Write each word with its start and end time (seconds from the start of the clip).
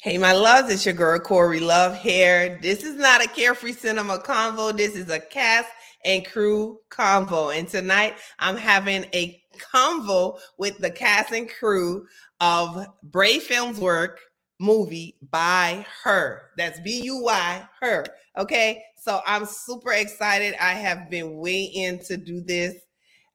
Hey, 0.00 0.16
my 0.16 0.32
loves, 0.32 0.72
it's 0.72 0.84
your 0.84 0.94
girl 0.94 1.18
Cori 1.18 1.58
Luv 1.58 1.96
here. 1.96 2.60
This 2.62 2.84
is 2.84 2.94
not 2.94 3.20
a 3.20 3.26
carefree 3.26 3.72
cinema 3.72 4.20
convo. 4.20 4.74
This 4.74 4.94
is 4.94 5.10
a 5.10 5.18
cast 5.18 5.68
and 6.04 6.24
crew 6.24 6.78
convo. 6.88 7.52
And 7.52 7.66
tonight 7.66 8.14
I'm 8.38 8.56
having 8.56 9.06
a 9.12 9.42
convo 9.58 10.38
with 10.56 10.78
the 10.78 10.92
cast 10.92 11.32
and 11.32 11.50
crew 11.50 12.06
of 12.40 12.86
Bray 13.02 13.40
Filmworks 13.40 14.18
movie 14.60 15.16
Buy 15.32 15.84
Her. 16.04 16.50
That's 16.56 16.78
B 16.78 17.00
U 17.02 17.24
Y 17.24 17.68
her. 17.80 18.06
Okay. 18.36 18.80
So 18.96 19.20
I'm 19.26 19.46
super 19.46 19.90
excited. 19.90 20.54
I 20.60 20.74
have 20.74 21.10
been 21.10 21.38
waiting 21.38 21.98
to 22.04 22.16
do 22.16 22.40
this. 22.40 22.76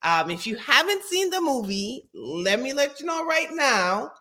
Um, 0.01 0.31
if 0.31 0.47
you 0.47 0.55
haven't 0.55 1.03
seen 1.03 1.29
the 1.29 1.41
movie, 1.41 2.07
let 2.13 2.61
me 2.61 2.71
let 2.71 3.01
you 3.01 3.05
know 3.05 3.25
right 3.25 3.49
now. 3.51 4.13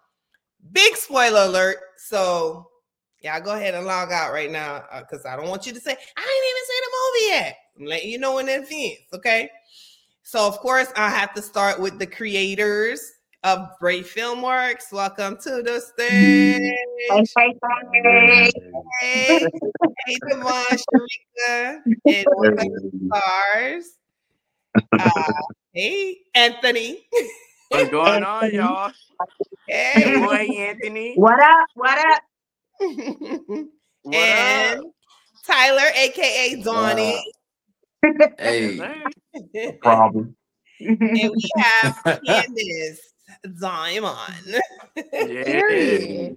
Big 0.71 0.97
spoiler 0.97 1.47
alert. 1.47 1.79
So 1.97 2.69
y'all 3.21 3.41
go 3.41 3.55
ahead 3.55 3.75
and 3.75 3.87
log 3.87 4.13
out 4.13 4.33
right 4.33 4.51
now 4.51 4.85
because 5.01 5.25
uh, 5.27 5.31
I 5.31 5.37
don't 5.37 5.49
want 5.49 5.67
you 5.67 5.73
to 5.73 5.81
say 5.81 5.91
I 5.91 5.95
ain't 5.95 6.45
even 6.51 6.65
seen 6.69 6.83
the 6.83 6.91
movie 6.99 7.27
yet. 7.35 7.57
I'm 7.79 7.87
letting 7.87 8.11
you 8.11 8.19
know 8.19 8.39
in 8.39 8.49
advance. 8.49 9.13
Okay. 9.13 9.51
So 10.23 10.47
of 10.47 10.59
course 10.59 10.93
I 10.97 11.11
have 11.11 11.35
to 11.35 11.43
start 11.43 11.81
with 11.81 11.99
the 11.99 12.07
creators 12.07 13.13
of 13.45 13.69
Bray 13.81 14.03
Filmworks. 14.03 14.93
Welcome 14.93 15.37
to 15.39 15.63
the 15.63 15.81
stage. 15.81 16.63
Hey, 17.09 17.25
hey, 17.37 17.59
hey. 17.93 18.51
Hey, 19.01 19.41
hey 20.07 20.19
Devon, 20.29 20.45
Sharika, 20.47 21.81
and 22.07 22.27
one 22.35 22.53
of 22.53 22.57
the 22.57 22.91
stars. 23.09 23.99
Uh, 24.93 25.33
hey, 25.73 26.19
Anthony. 26.35 27.07
What's 27.73 27.89
going 27.89 28.23
on, 28.23 28.53
y'all? 28.53 28.93
Hey, 29.69 30.19
boy, 30.19 30.35
Anthony. 30.59 31.15
What 31.15 31.41
up? 31.41 31.67
What 31.75 31.99
up? 31.99 32.23
what 34.03 34.15
and 34.15 34.81
up? 34.81 34.87
Tyler, 35.47 35.89
aka 35.95 36.61
Donnie. 36.63 37.25
Uh, 38.05 38.27
hey, 38.39 39.79
problem. 39.83 40.35
and 40.81 40.99
we 41.01 41.51
have 41.57 42.21
Candace 42.27 43.01
Diamond. 43.61 44.61
yeah. 44.97 46.31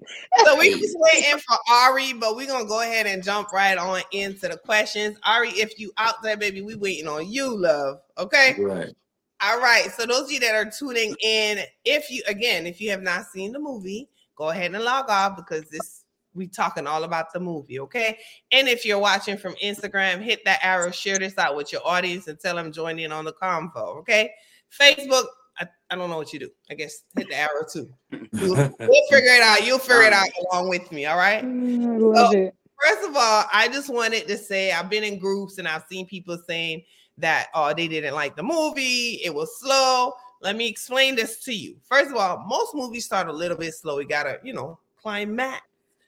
so 0.46 0.60
we 0.60 0.80
just 0.80 0.96
waiting 1.00 1.40
for 1.40 1.58
Ari, 1.70 2.14
but 2.14 2.36
we're 2.36 2.48
gonna 2.48 2.66
go 2.66 2.82
ahead 2.82 3.08
and 3.08 3.24
jump 3.24 3.52
right 3.52 3.78
on 3.78 4.02
into 4.12 4.48
the 4.48 4.58
questions. 4.58 5.18
Ari, 5.26 5.50
if 5.50 5.80
you 5.80 5.92
out 5.98 6.22
there, 6.22 6.38
baby, 6.38 6.62
we 6.62 6.76
waiting 6.76 7.08
on 7.08 7.28
you, 7.28 7.58
love. 7.58 7.98
Okay. 8.18 8.56
Right. 8.60 8.94
All 9.42 9.60
right. 9.60 9.92
So 9.92 10.06
those 10.06 10.24
of 10.24 10.32
you 10.32 10.40
that 10.40 10.56
are 10.56 10.70
tuning 10.70 11.16
in, 11.22 11.60
if 11.84 12.10
you 12.10 12.24
again, 12.28 12.66
if 12.66 12.80
you 12.80 12.90
have 12.92 13.02
not 13.02 13.26
seen 13.26 13.52
the 13.52 13.60
movie, 13.60 14.10
go 14.36 14.50
ahead 14.50 14.74
and 14.74 14.84
log 14.84 15.10
off 15.10 15.36
because 15.36 15.64
this 15.70 16.06
we 16.36 16.48
talking 16.48 16.86
all 16.86 17.04
about 17.06 17.32
the 17.34 17.40
movie, 17.40 17.80
okay? 17.80 18.20
And 18.52 18.68
if 18.68 18.86
you're 18.86 19.00
watching 19.00 19.38
from 19.38 19.56
Instagram, 19.56 20.22
hit 20.22 20.44
that 20.46 20.60
arrow, 20.62 20.92
share 20.92 21.18
this 21.18 21.38
out 21.38 21.56
with 21.56 21.72
your 21.72 21.82
audience, 21.86 22.28
and 22.28 22.40
tell 22.40 22.56
them 22.56 22.72
join 22.72 23.00
in 23.00 23.12
on 23.12 23.26
the 23.26 23.34
convo, 23.34 23.98
okay? 24.00 24.32
Facebook, 24.70 25.24
I, 25.58 25.68
I 25.90 25.96
don't 25.96 26.10
know 26.10 26.18
what 26.18 26.34
you 26.34 26.40
do. 26.40 26.50
I 26.70 26.74
guess 26.74 27.04
hit 27.18 27.30
the 27.30 27.36
arrow 27.36 27.66
too. 27.72 27.90
We'll, 28.34 28.56
we'll 28.56 29.08
figure 29.10 29.34
it 29.34 29.42
out. 29.42 29.66
You'll 29.66 29.80
figure 29.80 30.04
it 30.04 30.14
out 30.14 30.28
along 30.52 30.70
with 30.70 30.92
me, 30.92 31.06
all 31.06 31.18
right? 31.18 31.44
Mm, 31.44 31.94
I 31.94 31.98
love 31.98 32.32
so, 32.32 32.38
it. 32.38 32.56
First 32.84 33.08
of 33.08 33.16
all, 33.16 33.46
I 33.54 33.70
just 33.70 33.90
wanted 33.90 34.28
to 34.28 34.38
say 34.38 34.74
I've 34.74 34.90
been 34.90 35.06
in 35.06 35.18
groups 35.18 35.58
and 35.58 35.68
I've 35.68 35.86
seen 35.90 36.06
people 36.06 36.38
saying 36.46 36.84
that 37.18 37.48
oh 37.54 37.74
they 37.74 37.88
didn't 37.88 38.14
like 38.14 38.36
the 38.36 38.44
movie, 38.44 39.22
it 39.24 39.34
was 39.34 39.60
slow. 39.60 40.14
Let 40.42 40.56
me 40.56 40.68
explain 40.68 41.16
this 41.16 41.44
to 41.46 41.54
you. 41.54 41.78
First 41.84 42.12
of 42.12 42.18
all, 42.18 42.44
most 42.46 42.76
movies 42.76 43.06
start 43.06 43.28
a 43.28 43.34
little 43.34 43.58
bit 43.58 43.74
slow. 43.74 44.00
You 44.00 44.08
gotta, 44.08 44.40
you 44.44 44.54
know, 44.54 44.80
climb 45.02 45.30
climax 45.30 45.62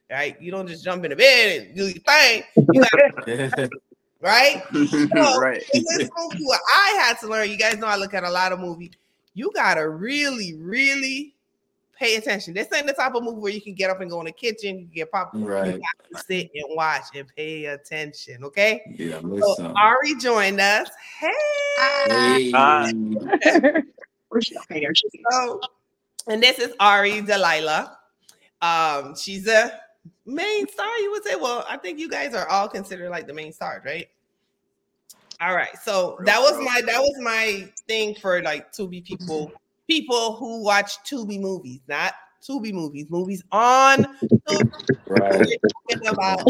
right? 0.09 0.39
You 0.41 0.52
don't 0.52 0.67
just 0.67 0.83
jump 0.83 1.03
in 1.03 1.11
the 1.11 1.16
bed 1.16 1.61
and 1.61 1.75
do 1.75 1.88
your 1.88 1.99
thing. 1.99 2.44
You 2.55 2.81
gotta, 2.81 3.69
right? 4.22 4.64
So, 4.71 5.39
right. 5.39 5.64
This 5.73 6.09
movie, 6.17 6.43
what 6.43 6.61
I 6.76 7.04
had 7.04 7.20
to 7.20 7.27
learn, 7.27 7.49
you 7.49 7.58
guys 7.58 7.77
know 7.77 7.87
I 7.87 7.98
look 7.98 8.14
at 8.14 8.23
a 8.23 8.30
lot 8.30 8.52
of 8.52 8.59
movies. 8.59 8.92
You 9.33 9.52
gotta 9.53 9.87
really, 9.87 10.55
really 10.55 11.36
pay 11.97 12.15
attention. 12.15 12.53
This 12.53 12.67
ain't 12.73 12.87
the 12.87 12.93
type 12.93 13.15
of 13.15 13.23
movie 13.23 13.39
where 13.39 13.52
you 13.52 13.61
can 13.61 13.73
get 13.73 13.89
up 13.89 14.02
and 14.02 14.09
go 14.09 14.19
in 14.19 14.25
the 14.25 14.31
kitchen, 14.31 14.80
you 14.80 14.85
get 14.85 15.11
popcorn, 15.11 15.45
right. 15.45 15.75
you 15.75 15.81
have 15.81 16.09
to 16.11 16.25
sit 16.25 16.52
and 16.53 16.75
watch 16.75 17.03
and 17.15 17.27
pay 17.35 17.65
attention. 17.65 18.43
Okay. 18.43 18.81
Yeah, 18.97 19.19
so 19.21 19.73
Ari 19.75 20.15
joined 20.15 20.59
us. 20.59 20.89
Hey. 21.19 21.31
hey. 22.08 22.52
Hi. 22.52 22.91
so, 25.31 25.61
and 26.27 26.41
this 26.43 26.59
is 26.59 26.73
Ari 26.80 27.21
Delilah. 27.21 27.97
Um, 28.61 29.15
she's 29.15 29.47
a 29.47 29.79
main 30.25 30.67
star, 30.67 30.97
you 30.99 31.11
would 31.11 31.23
say. 31.23 31.35
Well, 31.35 31.65
I 31.69 31.77
think 31.77 31.99
you 31.99 32.09
guys 32.09 32.33
are 32.33 32.47
all 32.49 32.67
considered 32.67 33.09
like 33.09 33.27
the 33.27 33.33
main 33.33 33.53
stars, 33.53 33.83
right? 33.85 34.08
All 35.39 35.55
right. 35.55 35.77
So 35.83 36.17
that 36.25 36.39
was 36.39 36.58
my 36.58 36.81
that 36.85 36.99
was 36.99 37.15
my 37.21 37.69
thing 37.87 38.15
for 38.15 38.41
like 38.41 38.71
to 38.73 38.87
be 38.87 39.02
people, 39.02 39.52
people 39.87 40.36
who 40.36 40.64
watch 40.64 40.92
Tubi 41.09 41.39
movies, 41.39 41.80
not 41.87 42.14
Tubi 42.48 42.73
movies, 42.73 43.08
movies 43.09 43.43
on 43.52 44.05
Tubi. 44.48 44.71
Right. 45.08 45.48
About 46.08 46.43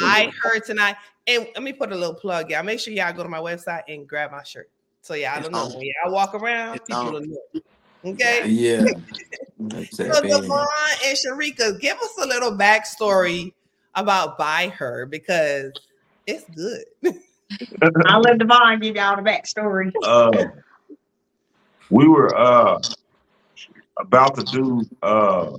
I 0.00 0.30
heard 0.42 0.64
tonight. 0.64 0.96
And 1.26 1.48
let 1.54 1.62
me 1.62 1.72
put 1.72 1.90
a 1.90 1.96
little 1.96 2.14
plug. 2.14 2.50
y'all. 2.50 2.62
make 2.62 2.80
sure 2.80 2.92
y'all 2.92 3.12
go 3.12 3.22
to 3.22 3.28
my 3.28 3.38
website 3.38 3.82
and 3.88 4.06
grab 4.06 4.30
my 4.30 4.42
shirt. 4.42 4.70
So 5.00 5.14
yeah, 5.14 5.34
I 5.34 5.40
don't 5.40 5.52
know. 5.52 5.68
When 5.68 5.82
y'all 5.82 6.12
walk 6.12 6.34
around, 6.34 6.80
people 6.86 7.12
don't 7.12 7.28
know. 7.28 7.60
Okay. 8.04 8.46
Yeah. 8.46 8.84
so 9.90 10.20
Devon 10.22 10.66
and 11.04 11.18
Sharika, 11.18 11.80
give 11.80 11.96
us 11.98 12.18
a 12.22 12.26
little 12.26 12.52
backstory 12.52 13.52
about 13.94 14.38
Buy 14.38 14.68
Her 14.68 15.06
because 15.06 15.72
it's 16.26 16.44
good. 16.54 16.84
I'll 18.06 18.20
let 18.20 18.38
Devon 18.38 18.80
give 18.80 18.96
y'all 18.96 19.16
the 19.16 19.22
backstory. 19.22 19.92
Uh, 20.02 20.30
we 21.90 22.08
were 22.08 22.34
uh, 22.36 22.78
about 23.98 24.34
to 24.36 24.44
do 24.44 24.82
uh, 25.02 25.56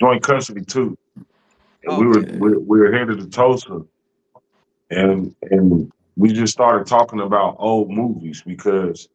joint 0.00 0.22
custody 0.22 0.64
too. 0.64 0.96
Okay. 1.86 1.96
We 1.98 2.06
were 2.06 2.20
we, 2.38 2.56
we 2.56 2.78
were 2.80 2.92
headed 2.92 3.18
to 3.20 3.28
Tulsa, 3.28 3.82
and 4.90 5.34
and 5.42 5.92
we 6.16 6.32
just 6.32 6.52
started 6.52 6.86
talking 6.86 7.20
about 7.20 7.56
old 7.58 7.90
movies 7.90 8.42
because 8.46 9.08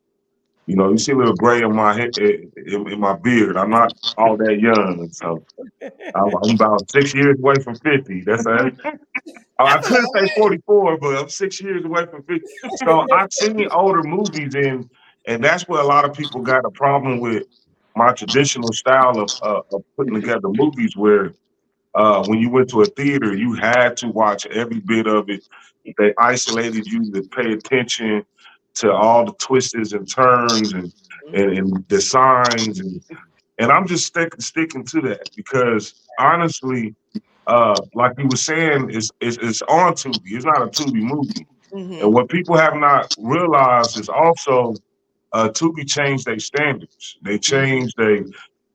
you 0.69 0.75
know, 0.75 0.91
you 0.91 0.99
see 0.99 1.13
a 1.13 1.15
little 1.15 1.33
gray 1.33 1.63
in 1.63 1.75
my 1.75 1.93
head, 1.95 2.15
in, 2.19 2.51
in 2.87 2.99
my 2.99 3.13
beard. 3.13 3.57
I'm 3.57 3.71
not 3.71 3.91
all 4.19 4.37
that 4.37 4.59
young, 4.59 5.09
so 5.11 5.43
I'm, 5.81 6.31
I'm 6.43 6.51
about 6.53 6.91
six 6.91 7.11
years 7.11 7.39
away 7.39 7.55
from 7.55 7.73
fifty. 7.73 8.21
That's 8.21 8.45
a, 8.45 8.71
I 9.59 9.79
couldn't 9.79 10.09
say 10.15 10.31
44, 10.37 10.99
but 10.99 11.17
I'm 11.17 11.27
six 11.27 11.59
years 11.59 11.83
away 11.83 12.05
from 12.05 12.21
50. 12.21 12.45
So 12.85 13.03
I've 13.11 13.33
seen 13.33 13.67
older 13.71 14.03
movies, 14.03 14.53
and 14.53 14.87
and 15.25 15.43
that's 15.43 15.67
where 15.67 15.81
a 15.81 15.87
lot 15.87 16.05
of 16.05 16.13
people 16.13 16.41
got 16.41 16.63
a 16.63 16.69
problem 16.69 17.19
with 17.19 17.47
my 17.95 18.13
traditional 18.13 18.71
style 18.71 19.19
of, 19.19 19.29
uh, 19.41 19.61
of 19.71 19.83
putting 19.97 20.13
together 20.13 20.49
movies, 20.49 20.95
where 20.95 21.33
uh, 21.95 22.23
when 22.27 22.37
you 22.37 22.51
went 22.51 22.69
to 22.69 22.83
a 22.83 22.85
theater, 22.85 23.35
you 23.35 23.53
had 23.55 23.97
to 23.97 24.09
watch 24.09 24.45
every 24.45 24.81
bit 24.81 25.07
of 25.07 25.31
it. 25.31 25.47
They 25.97 26.13
isolated 26.19 26.85
you 26.85 27.11
to 27.11 27.23
pay 27.23 27.53
attention 27.53 28.23
to 28.75 28.91
all 28.91 29.25
the 29.25 29.33
twists 29.33 29.93
and 29.93 30.09
turns 30.09 30.73
and, 30.73 30.93
and, 31.33 31.57
and 31.57 31.85
the 31.89 32.01
signs 32.01 32.79
and 32.79 33.01
and 33.59 33.73
I'm 33.73 33.85
just 33.85 34.05
stick, 34.05 34.33
sticking 34.39 34.85
to 34.85 35.01
that 35.01 35.29
because 35.35 35.93
honestly, 36.17 36.95
uh, 37.45 37.75
like 37.93 38.13
you 38.17 38.27
were 38.27 38.37
saying, 38.37 38.89
it's, 38.89 39.11
it's, 39.19 39.37
it's 39.37 39.61
on 39.63 39.93
Tubi. 39.93 40.21
It's 40.27 40.45
not 40.45 40.61
a 40.61 40.67
Tubi 40.67 41.01
movie. 41.01 41.45
Mm-hmm. 41.73 42.01
And 42.01 42.13
what 42.13 42.29
people 42.29 42.55
have 42.55 42.75
not 42.75 43.13
realized 43.19 43.99
is 43.99 44.07
also 44.07 44.75
uh, 45.33 45.49
Tubi 45.49 45.87
changed 45.87 46.25
their 46.25 46.39
standards. 46.39 47.17
They 47.21 47.37
changed 47.37 47.95
they 47.97 48.23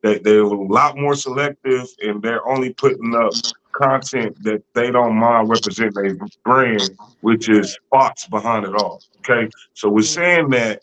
they 0.03 0.19
they're 0.19 0.43
a 0.43 0.49
lot 0.49 0.97
more 0.97 1.15
selective, 1.15 1.89
and 2.03 2.23
they're 2.23 2.47
only 2.47 2.73
putting 2.75 3.15
up 3.17 3.33
content 3.75 4.43
that 4.45 4.63
they 4.75 4.91
don't 4.91 5.15
mind 5.17 5.49
representing 5.49 5.93
their 5.95 6.19
brand, 6.45 6.91
which 7.21 7.49
is 7.49 7.79
thoughts 7.93 8.27
behind 8.27 8.65
it 8.65 8.75
all. 8.75 9.03
Okay, 9.19 9.49
so 9.75 9.89
we're 9.89 10.01
mm. 10.01 10.15
saying 10.15 10.51
that 10.51 10.83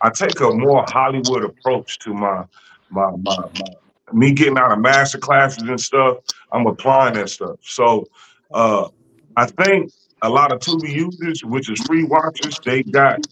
I 0.00 0.10
take 0.10 0.38
a 0.40 0.50
more 0.50 0.84
Hollywood 0.88 1.44
approach 1.44 1.98
to 2.00 2.12
my 2.12 2.44
my 2.90 3.10
my, 3.10 3.36
my 3.36 3.66
me 4.12 4.32
getting 4.32 4.58
out 4.58 4.72
of 4.72 4.78
master 4.80 5.18
classes 5.18 5.62
and 5.62 5.80
stuff. 5.80 6.18
I'm 6.52 6.66
applying 6.66 7.14
that 7.14 7.30
stuff. 7.30 7.56
So 7.62 8.06
uh, 8.52 8.88
I 9.36 9.46
think 9.46 9.90
a 10.22 10.28
lot 10.28 10.52
of 10.52 10.60
Tubi 10.60 10.92
users, 10.92 11.42
which 11.44 11.70
is 11.70 11.80
free 11.86 12.04
watchers, 12.04 12.58
they 12.64 12.82
got 12.82 13.26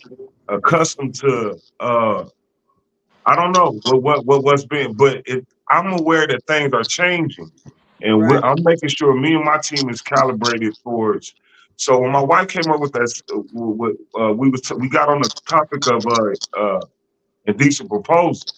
accustomed 0.49 1.15
to 1.17 1.59
uh, 1.81 2.25
I 3.27 3.37
don't 3.37 3.53
know 3.53 3.79
what 3.85 4.03
what, 4.03 4.27
what 4.27 4.45
what's 4.45 4.65
been, 4.65 4.95
but 4.95 5.23
it, 5.27 5.47
I'm 5.69 5.93
aware 5.93 6.27
that 6.27 6.45
things 6.47 6.73
are 6.73 6.83
changing. 6.83 7.51
And 8.03 8.23
right. 8.23 8.43
I'm 8.43 8.63
making 8.63 8.89
sure 8.91 9.15
me 9.15 9.35
and 9.35 9.45
my 9.45 9.59
team 9.59 9.89
is 9.89 10.01
calibrated 10.01 10.75
towards. 10.83 11.35
So 11.77 11.99
when 12.01 12.13
my 12.13 12.21
wife 12.23 12.49
came 12.49 12.71
up 12.71 12.81
with 12.81 12.93
that, 12.93 13.11
uh, 14.21 14.33
we 14.33 14.51
was 14.51 14.71
we 14.73 14.89
got 14.89 15.09
on 15.09 15.23
the 15.23 15.31
topic 15.49 15.87
of 15.87 16.07
uh, 16.07 16.35
uh, 16.59 16.81
indecent 17.47 17.89
proposal, 17.89 18.53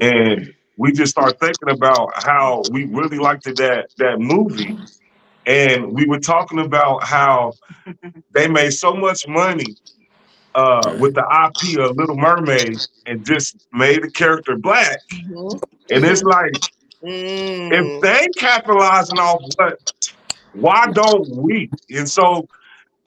and 0.00 0.54
we 0.78 0.92
just 0.92 1.12
start 1.12 1.38
thinking 1.40 1.70
about 1.70 2.10
how 2.14 2.64
we 2.70 2.84
really 2.86 3.18
liked 3.18 3.44
that 3.44 3.88
that 3.98 4.18
movie, 4.18 4.78
and 5.46 5.92
we 5.92 6.06
were 6.06 6.20
talking 6.20 6.58
about 6.60 7.04
how 7.04 7.52
they 8.32 8.48
made 8.48 8.70
so 8.70 8.94
much 8.94 9.28
money 9.28 9.76
uh, 10.54 10.94
with 10.98 11.14
the 11.14 11.22
IP 11.22 11.78
of 11.78 11.96
Little 11.96 12.16
Mermaid 12.16 12.78
and 13.06 13.26
just 13.26 13.56
made 13.72 14.02
the 14.02 14.10
character 14.10 14.56
black, 14.56 15.00
Mhm. 15.12 15.60
and 15.90 16.04
it's 16.04 16.22
like 16.22 16.72
Mm. 17.04 17.70
if 17.70 17.86
they 18.00 18.28
capitalizing 18.36 19.18
off 19.18 19.42
what, 19.56 19.78
why 20.52 20.88
don't 20.92 21.28
we? 21.28 21.70
And 21.90 22.08
so 22.08 22.48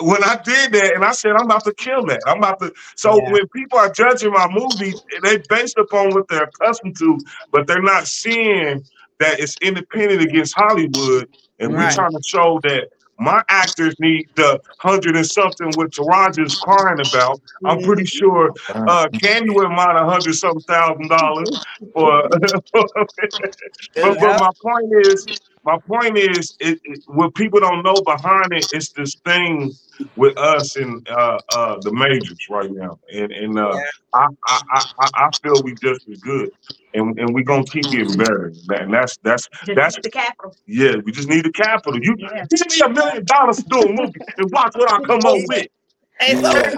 when 0.02 0.24
I 0.24 0.40
did 0.44 0.74
that, 0.74 0.96
and 0.96 1.06
I 1.06 1.14
said 1.14 1.34
I'm 1.34 1.46
about 1.46 1.66
to 1.66 1.74
kill 1.76 2.06
that, 2.08 2.22
I'm 2.28 2.40
about 2.40 2.60
to. 2.62 2.74
So 2.98 3.22
Yeah. 3.22 3.26
when 3.26 3.48
people 3.56 3.80
are 3.80 3.92
judging 3.92 4.32
my 4.32 4.48
movies, 4.52 5.04
they 5.24 5.40
based 5.50 5.78
upon 5.78 6.14
what 6.14 6.28
they're 6.30 6.46
accustomed 6.46 6.98
to, 7.00 7.24
but 7.52 7.68
they're 7.68 7.82
not 7.82 8.08
seeing 8.08 8.84
that 9.20 9.40
it's 9.40 9.58
independent 9.62 10.22
against 10.22 10.56
Hollywood, 10.58 11.28
and 11.60 11.72
Right. 11.72 11.78
we're 11.78 11.88
trying 11.90 12.14
to 12.14 12.22
show 12.26 12.60
that. 12.64 12.90
My 13.22 13.44
actors 13.50 13.96
need 14.00 14.28
the 14.36 14.60
hundred 14.80 15.16
and 15.16 15.28
something 15.28 15.76
what 15.76 15.92
Taraji's 15.92 16.56
crying 16.56 17.02
about. 17.02 17.42
I'm 17.66 17.80
Mm-hmm. 17.80 17.86
pretty 17.86 18.06
sure 18.06 18.54
uh, 18.88 19.10
Candy 19.22 19.52
wouldn't 19.52 19.76
mind 19.76 19.98
a 19.98 20.06
hundred 20.06 20.36
something 20.36 20.64
thousand 20.64 21.10
dollars 21.10 21.60
for 21.94 22.30
but, 24.02 24.20
but 24.20 24.36
my 24.38 24.52
point 24.62 24.92
is, 25.06 25.30
my 25.64 25.78
point 25.88 26.18
is, 26.18 26.56
it, 26.60 26.80
it, 26.84 27.04
what 27.08 27.36
people 27.36 27.60
don't 27.60 27.84
know 27.84 28.02
behind 28.02 28.54
it 28.54 28.68
is 28.74 28.90
this 28.90 29.16
thing 29.26 29.72
with 30.16 30.38
us 30.38 30.76
and 30.76 31.08
uh, 31.10 31.40
uh, 31.50 31.78
the 31.84 31.92
majors 31.94 32.48
right 32.50 32.72
now, 32.72 33.00
and 33.14 33.32
and 33.32 33.60
uh, 33.60 33.74
Yeah. 33.76 33.82
I, 34.14 34.28
I 34.48 34.62
I 35.00 35.10
I 35.14 35.30
feel 35.44 35.62
we 35.62 35.76
just 35.76 36.08
as 36.10 36.18
good, 36.20 36.50
and 36.94 37.18
and 37.20 37.34
we 37.34 37.44
gonna 37.44 37.66
keep 37.66 37.92
getting 37.92 38.18
better. 38.18 38.54
And 38.70 38.94
that's 38.94 39.18
that's 39.24 39.48
Just 39.66 39.76
that's 39.76 39.98
the 40.02 40.10
capital. 40.10 40.56
yeah. 40.68 40.96
We 41.06 41.12
just 41.12 41.30
need 41.30 41.46
the 41.46 41.52
capital. 41.52 42.00
You 42.02 42.16
Yeah. 42.18 42.46
give 42.50 42.68
me 42.72 42.82
a 42.86 42.90
million 42.90 43.26
dollars 43.26 43.58
to 43.58 43.64
do 43.70 43.82
a 43.82 43.90
movie 43.94 44.20
and 44.38 44.52
watch 44.52 44.74
what 44.76 44.92
I 44.92 45.00
come 45.06 45.26
up 45.26 45.38
with. 45.48 45.68
Hey, 46.20 46.36
so 46.36 46.52
Yeah. 46.54 46.72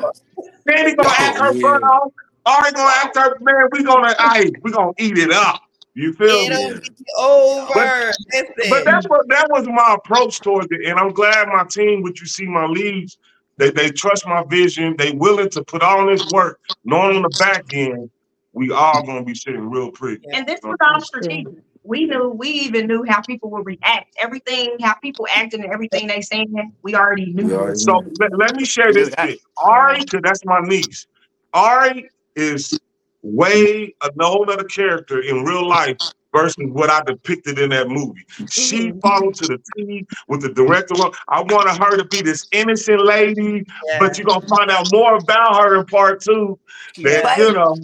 Danny 0.68 0.96
gonna 0.96 1.10
act 1.10 1.40
her 1.40 1.54
Yeah. 1.56 1.62
butt 1.62 1.84
off. 1.84 2.12
Ari 2.46 2.72
gonna 2.74 2.94
act 2.98 3.18
her 3.18 3.38
man. 3.42 3.70
We 3.72 3.84
gonna 3.84 4.16
I 4.20 4.52
we 4.62 4.72
gonna 4.72 4.92
eat 5.00 5.18
it 5.18 5.32
up. 5.32 5.63
You 5.96 6.14
feel 6.14 6.48
me? 6.48 6.56
it'll 6.56 6.80
be 6.80 7.06
over. 7.18 7.74
But 7.74 8.46
Listen. 8.58 8.86
that's 8.86 9.06
what 9.08 9.28
that 9.30 9.48
was 9.50 9.68
my 9.68 9.96
approach 9.98 10.40
towards 10.42 10.68
it, 10.72 10.86
and 10.86 11.00
I'm 11.00 11.12
glad 11.12 11.48
my 11.48 11.66
team, 11.70 12.02
which 12.02 12.20
you 12.22 12.28
see 12.28 12.46
my 12.46 12.66
leads, 12.66 13.18
they 13.58 13.70
they 13.70 13.92
trust 13.92 14.26
my 14.26 14.44
vision. 14.50 14.96
They 14.98 15.12
willing 15.12 15.50
to 15.50 15.64
put 15.64 15.84
all 15.84 16.08
this 16.08 16.26
work, 16.32 16.60
knowing 16.84 17.18
on 17.18 17.22
the 17.22 17.30
back 17.30 17.66
end, 17.72 18.10
we 18.54 18.72
all 18.72 19.06
gonna 19.06 19.24
be 19.24 19.36
sitting 19.36 19.70
real 19.70 19.92
pretty. 19.92 20.26
And 20.34 20.48
this 20.48 20.60
was 20.64 20.78
all 20.82 21.02
strategic. 21.02 21.54
We 21.86 22.06
knew, 22.06 22.30
we 22.30 22.48
even 22.48 22.88
knew 22.88 23.04
how 23.08 23.22
people 23.22 23.50
would 23.52 23.66
react. 23.66 24.16
Everything, 24.18 24.78
how 24.82 24.94
people 24.96 25.28
acting 25.30 25.64
and 25.64 25.74
everything 25.74 26.08
they 26.08 26.22
saying, 26.22 26.74
we 26.82 26.96
already 26.96 27.34
knew. 27.34 27.48
We 27.48 27.54
already 27.54 27.78
So 27.78 28.02
let, 28.20 28.38
let 28.38 28.56
me 28.56 28.64
share 28.64 28.94
this 28.94 29.14
bit. 29.16 29.40
Ari, 29.58 30.00
because 30.00 30.22
that's 30.24 30.46
my 30.46 30.62
niece. 30.62 31.06
Ari 31.54 32.10
is 32.38 32.80
way 33.24 33.96
a 34.02 34.10
whole 34.20 34.50
other 34.50 34.66
character 34.66 35.22
in 35.22 35.44
real 35.44 35.68
life 35.68 35.98
versus 36.34 36.66
what 36.70 36.90
I 36.90 37.02
depicted 37.04 37.60
in 37.60 37.70
that 37.70 37.88
movie. 37.88 38.26
She 38.50 38.90
mm-hmm. 38.90 39.00
followed 39.00 39.36
to 39.36 39.48
the 39.48 39.62
T 39.76 40.06
with 40.28 40.42
the 40.42 40.50
director. 40.50 40.96
I 41.30 41.42
wanted 41.42 41.82
her 41.82 41.98
to 41.98 42.06
be 42.06 42.22
this 42.22 42.48
innocent 42.52 43.04
lady, 43.06 43.66
Yeah. 43.88 44.00
but 44.00 44.18
you're 44.18 44.26
gonna 44.28 44.46
find 44.48 44.70
out 44.70 44.92
more 44.92 45.16
about 45.16 45.62
her 45.62 45.80
in 45.80 45.86
part 45.86 46.22
two. 46.22 46.60
That 47.04 47.24
But- 47.24 47.38
you 47.38 47.54
know, 47.54 47.78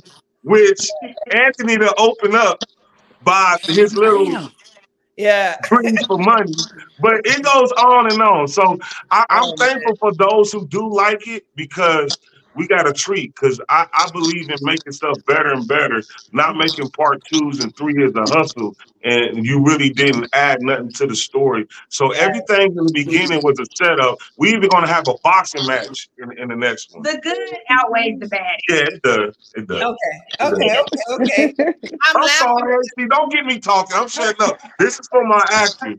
which 0.43 0.87
Anthony 1.31 1.77
to 1.77 1.93
open 1.95 2.35
up 2.35 2.63
by 3.23 3.57
his 3.63 3.95
little 3.95 4.49
yeah. 5.17 5.57
dreams 5.63 6.05
for 6.07 6.17
money, 6.17 6.53
but 7.01 7.21
it 7.25 7.43
goes 7.43 7.71
on 7.73 8.11
and 8.11 8.21
on. 8.21 8.47
So 8.47 8.79
I, 9.11 9.25
I'm 9.29 9.43
Oh, 9.43 9.55
man. 9.59 9.81
thankful 9.81 9.95
for 9.97 10.13
those 10.13 10.51
who 10.51 10.65
do 10.67 10.91
like 10.91 11.27
it 11.27 11.45
because 11.55 12.17
we 12.59 12.67
got 12.67 12.87
a 12.87 12.93
treat. 12.93 13.33
Because 13.33 13.59
I, 13.69 13.87
I 13.93 14.11
believe 14.11 14.49
in 14.51 14.57
making 14.61 14.93
stuff 14.93 15.17
better 15.25 15.53
and 15.53 15.67
better, 15.67 16.03
not 16.33 16.57
making 16.57 16.89
part 16.91 17.23
twos 17.25 17.61
and 17.61 17.75
three 17.75 17.95
a 18.15 18.27
hustle, 18.29 18.75
and 19.03 19.45
you 19.45 19.63
really 19.63 19.89
didn't 19.89 20.27
add 20.33 20.61
nothing 20.61 20.91
to 20.93 21.07
the 21.07 21.15
story. 21.15 21.67
So 21.89 22.11
everything 22.11 22.77
in 22.77 22.85
the 22.85 22.91
beginning 22.93 23.41
was 23.43 23.59
a 23.59 23.65
setup. 23.75 24.17
We 24.37 24.49
even 24.49 24.69
gonna 24.69 24.87
have 24.87 25.07
a 25.07 25.15
boxing 25.23 25.65
match 25.65 26.09
in, 26.17 26.37
in 26.37 26.49
the 26.49 26.55
next 26.55 26.93
one. 26.93 27.03
The 27.03 27.19
good 27.21 27.37
outweighs 27.69 28.19
the 28.19 28.27
bad. 28.27 28.57
Yeah, 28.67 28.75
it 28.77 29.01
does. 29.01 29.35
It 29.55 29.67
does. 29.67 29.81
Okay. 29.81 29.95
Okay. 30.41 30.79
Okay. 30.79 31.53
Okay. 31.53 31.53
I'm 31.59 32.15
I'm 32.15 32.21
laughing. 32.21 32.29
sorry, 32.39 32.75
AC. 32.75 33.07
Don't 33.09 33.31
get 33.31 33.45
me 33.45 33.59
talking. 33.59 33.95
I'm 33.95 34.07
shutting 34.07 34.41
up. 34.41 34.59
This 34.79 34.99
is 34.99 35.07
for 35.07 35.25
my 35.25 35.43
actors. 35.51 35.97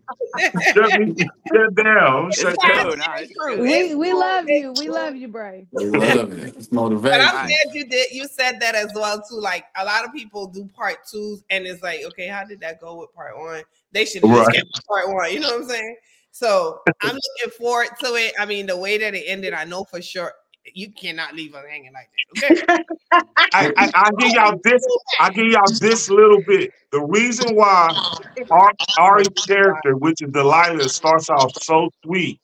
Shut 0.75 0.99
me 1.01 1.15
shut 1.53 1.75
down. 1.75 2.29
It's 2.29 2.41
Shut 2.41 2.57
cool. 2.63 2.75
down. 2.75 2.99
Nah, 2.99 3.17
it's 3.17 3.33
True. 3.35 3.63
We 3.63 3.95
we 3.95 4.13
love 4.13 4.49
you. 4.49 4.73
We 4.79 4.89
love 4.89 5.17
you, 5.17 5.29
Bray. 5.29 5.67
We 5.73 5.87
love 5.87 6.33
it. 6.33 6.55
It's 6.57 6.69
But. 6.69 7.21
I'm 7.21 7.47
glad 7.47 7.75
you 7.75 7.87
did. 7.87 8.13
You 8.13 8.27
said 8.27 8.61
that 8.61 8.75
as 8.75 8.93
well 8.95 9.23
too. 9.23 9.41
Like 9.41 9.65
a 9.77 9.85
lot 9.85 10.05
of 10.05 10.13
people 10.13 10.47
do 10.47 10.69
part 10.75 10.99
twos, 11.11 11.43
and 11.51 11.67
it's 11.67 11.83
like, 11.83 12.05
okay, 12.07 12.27
how 12.27 12.45
did 12.45 12.61
that 12.61 12.81
go 12.81 12.90
with 12.99 13.13
part 13.15 13.39
one? 13.39 13.63
They 13.93 14.05
should 14.05 14.23
have 14.23 14.31
just 14.31 14.47
Right. 14.49 14.57
kept 14.57 14.87
part 14.87 15.09
one. 15.13 15.33
You 15.33 15.41
know 15.41 15.49
what 15.49 15.63
I'm 15.63 15.69
saying? 15.69 15.97
So 16.33 16.81
I'm 17.01 17.15
looking 17.43 17.59
forward 17.59 17.89
to 18.01 18.15
it. 18.15 18.35
I 18.39 18.47
mean, 18.47 18.67
the 18.67 18.77
way 18.77 18.99
that 18.99 19.15
it 19.15 19.25
ended, 19.27 19.53
I 19.53 19.65
know 19.65 19.85
for 19.85 20.01
sure 20.01 20.33
you 20.75 20.93
cannot 20.93 21.35
leave 21.35 21.55
us 21.55 21.65
hanging 21.69 21.93
like 21.93 22.09
that. 22.33 22.53
Okay. 22.53 22.85
I, 23.53 23.73
I, 23.77 23.91
I 23.95 24.11
give 24.19 24.33
y'all 24.33 24.61
this. 24.63 24.87
I 25.19 25.31
give 25.31 25.47
y'all 25.47 25.71
this 25.81 26.09
little 26.09 26.41
bit. 26.47 26.71
The 26.93 27.01
reason 27.01 27.57
why 27.57 27.97
Ar- 28.51 28.75
Ari's 28.99 29.29
character, 29.47 29.97
which 29.97 30.23
is 30.23 30.31
Delilah, 30.31 30.89
starts 30.89 31.29
off 31.31 31.53
so 31.63 31.91
sweet. 32.05 32.41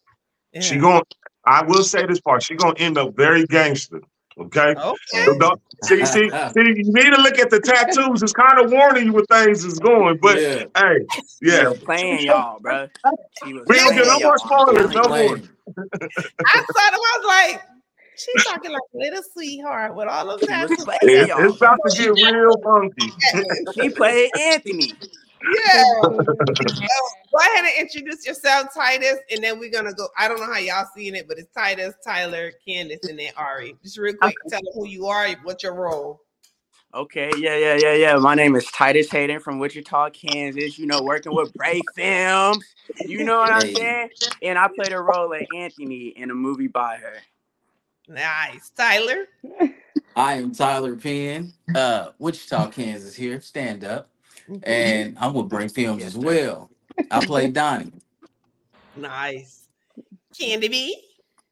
She 0.61 0.79
going. 0.79 1.03
I 1.45 1.63
will 1.63 1.85
say 1.85 2.05
this 2.07 2.21
part. 2.21 2.43
She 2.43 2.57
gonna 2.57 2.75
end 2.79 2.99
up 2.99 3.15
very 3.15 3.47
gangster. 3.47 4.01
Okay. 4.39 4.75
Okay. 4.75 5.25
So 5.25 5.39
don't- 5.39 5.61
see, 5.85 6.05
see, 6.07 6.29
see. 6.55 6.61
You 6.67 6.93
need 6.93 7.11
to 7.11 7.21
look 7.23 7.39
at 7.39 7.51
the 7.51 7.61
tattoos. 7.61 8.23
It's 8.23 8.33
kind 8.33 8.59
of 8.65 8.71
warning 8.71 9.07
you 9.07 9.13
where 9.13 9.25
things 9.31 9.65
is 9.65 9.79
going. 9.79 10.19
But 10.21 10.41
yeah. 10.41 10.65
hey, 10.77 10.97
yeah, 11.43 11.61
She 11.61 11.67
was 11.67 11.79
playing 11.79 12.21
y'all, 12.27 12.61
bro. 12.61 12.89
She 13.45 13.53
was 13.55 13.65
we 13.69 13.77
don't 13.77 13.95
get 13.95 14.07
no 14.07 14.13
more 14.21 14.21
y'all. 14.21 14.37
spoilers. 14.39 14.91
No 14.95 15.03
more. 15.09 15.39
I 15.39 16.61
saw 16.61 16.91
them. 16.91 17.01
I 17.01 17.19
was 17.19 17.27
like, 17.27 17.63
she's 18.17 18.45
talking 18.45 18.71
like 18.73 18.81
a 18.95 18.99
little 18.99 19.23
sweetheart 19.33 19.95
with 19.95 20.09
all 20.09 20.31
of 20.31 20.41
She 20.41 20.47
that. 20.47 20.71
It's, 20.71 20.83
it's 20.83 21.57
about 21.57 21.79
to 21.89 21.97
get 21.97 22.11
real 22.33 22.57
funky. 22.63 23.13
She 23.81 23.89
played 23.91 24.31
Anthony. 24.39 24.93
Yeah. 25.43 25.95
Go 26.03 27.39
ahead 27.39 27.65
and 27.65 27.73
introduce 27.79 28.27
yourself, 28.27 28.69
Titus, 28.75 29.19
and 29.31 29.43
then 29.45 29.59
we're 29.59 29.71
gonna 29.71 29.93
go. 29.93 30.09
I 30.17 30.29
don't 30.29 30.41
know 30.41 30.47
how 30.47 30.59
y'all 30.59 30.87
seeing 30.97 31.15
it, 31.15 31.29
but 31.29 31.39
it's 31.39 31.53
Titus, 31.53 31.95
Tyler, 32.03 32.53
Candace, 32.67 33.07
and 33.09 33.19
then 33.19 33.31
Ari. 33.37 33.77
Just 33.83 33.99
real 33.99 34.15
quick, 34.15 34.35
tell 34.49 34.61
them 34.61 34.73
who 34.75 34.87
you 34.87 35.07
are, 35.07 35.29
what's 35.43 35.63
your 35.63 35.75
role. 35.75 36.23
Okay, 36.95 37.31
yeah, 37.37 37.57
yeah, 37.57 37.77
yeah, 37.79 37.93
yeah. 37.93 38.17
My 38.17 38.35
name 38.35 38.57
is 38.57 38.65
Titus 38.67 39.11
Hayden 39.11 39.41
from 39.41 39.59
Wichita, 39.59 40.11
Kansas. 40.11 40.79
You 40.79 40.87
know, 40.87 41.03
working 41.03 41.35
with 41.35 41.53
Bray 41.53 41.83
Films. 41.95 42.65
You 43.05 43.25
know 43.25 43.39
what 43.39 43.53
I'm 43.53 43.75
saying? 43.75 44.11
And 44.43 44.59
I 44.59 44.69
played 44.69 44.93
a 44.93 45.01
role 45.01 45.33
of 45.33 45.43
Anthony 45.55 46.09
in 46.17 46.31
a 46.31 46.35
movie 46.35 46.69
Buy 46.69 46.97
Her. 46.97 47.19
Nice, 48.09 48.71
Tyler. 48.71 49.27
I 50.15 50.35
am 50.35 50.53
Tyler 50.53 50.97
Penn, 50.97 51.53
uh, 51.75 52.13
Wichita, 52.19 52.69
Kansas 52.71 53.15
here, 53.15 53.41
stand 53.43 53.85
up. 53.85 54.09
Mm-hmm. 54.49 54.69
And 54.69 55.17
I'm 55.19 55.35
with 55.35 55.49
Bray 55.49 55.69
Films 55.69 56.05
as 56.05 56.17
well. 56.17 56.71
I 57.11 57.25
play 57.25 57.51
Donnie. 57.51 57.93
Nice, 58.95 59.67
Candy 60.39 60.69
B. 60.69 61.03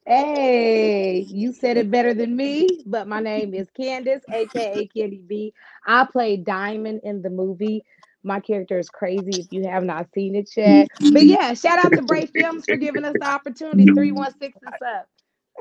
Hey, 0.07 1.19
you 1.27 1.51
said 1.51 1.77
it 1.77 1.89
better 1.89 2.13
than 2.13 2.35
me, 2.35 2.83
but 2.85 3.07
my 3.07 3.19
name 3.19 3.55
is 3.55 3.67
Candace, 3.71 4.21
aka 4.31 4.87
Candy 4.95 5.23
B. 5.27 5.53
I 5.87 6.05
play 6.05 6.37
Diamond 6.37 7.01
in 7.03 7.23
the 7.23 7.29
movie. 7.29 7.83
My 8.23 8.39
character 8.39 8.79
is 8.79 8.89
crazy 8.89 9.39
if 9.39 9.47
you 9.51 9.67
have 9.67 9.83
not 9.83 10.07
seen 10.13 10.35
it 10.35 10.49
yet. 10.55 10.87
But 11.11 11.25
yeah, 11.25 11.53
shout 11.53 11.79
out 11.79 11.93
to 11.95 12.01
Bray 12.03 12.25
Films 12.27 12.65
for 12.65 12.75
giving 12.75 13.03
us 13.03 13.15
the 13.19 13.25
opportunity. 13.25 13.85
316 13.85 14.51
and 14.63 14.73
up. 14.83 15.07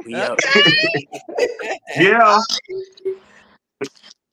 We 0.05 0.14
up. 0.14 0.38
Yeah. 1.97 2.38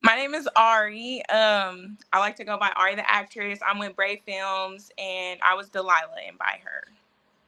My 0.04 0.16
name 0.16 0.34
is 0.34 0.50
Ari. 0.56 1.24
Um, 1.30 1.98
I 2.12 2.20
like 2.20 2.36
to 2.38 2.44
go 2.44 2.58
by 2.58 2.72
Ari 2.76 2.96
the 2.96 3.10
actress. 3.10 3.60
I'm 3.66 3.78
with 3.78 3.96
Bray 3.96 4.22
Films, 4.26 4.92
and 4.98 5.40
I 5.44 5.54
was 5.54 5.70
Delilah 5.70 6.10
in 6.28 6.36
Buy 6.38 6.60
Her. 6.64 6.88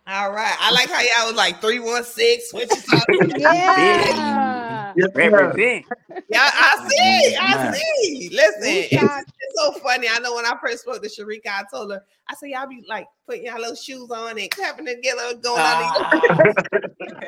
All 0.05 0.31
right, 0.31 0.55
I 0.59 0.71
like 0.71 0.89
how 0.89 1.01
y'all 1.01 1.27
was 1.27 1.37
like 1.37 1.61
three 1.61 1.79
one 1.79 2.03
six. 2.03 2.53
What 2.53 2.69
you 2.73 2.81
talking? 2.81 3.31
Yeah. 3.39 4.93
Yeah. 4.95 5.05
Represent. 5.15 5.85
Yeah, 6.29 6.51
I 6.53 6.87
see, 6.89 7.37
I 7.39 7.73
see. 7.73 8.29
Listen, 8.31 8.61
it's, 8.63 8.91
it's 8.91 9.55
so 9.55 9.71
funny. 9.79 10.07
I 10.11 10.19
know 10.19 10.35
when 10.35 10.45
I 10.45 10.53
first 10.61 10.83
spoke 10.83 11.01
to 11.01 11.09
Sharika, 11.09 11.47
I 11.47 11.63
told 11.73 11.91
her, 11.91 12.03
I 12.29 12.35
said, 12.35 12.49
y'all 12.49 12.67
be 12.67 12.83
like 12.87 13.07
putting 13.25 13.45
y'all 13.45 13.59
little 13.59 13.75
shoes 13.75 14.11
on 14.11 14.37
and 14.37 14.51
clapping 14.51 14.85
together, 14.85 15.33
going 15.41 15.59
out. 15.59 15.97
Ah, 15.99 16.21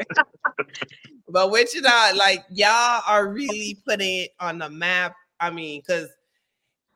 But 1.27 1.49
what 1.49 1.73
you 1.73 1.81
know, 1.81 2.11
like 2.15 2.45
y'all 2.51 3.01
are 3.07 3.27
really 3.27 3.79
putting 3.87 4.21
it 4.25 4.31
on 4.39 4.59
the 4.59 4.69
map. 4.69 5.15
I 5.39 5.49
mean, 5.49 5.81
because 5.81 6.07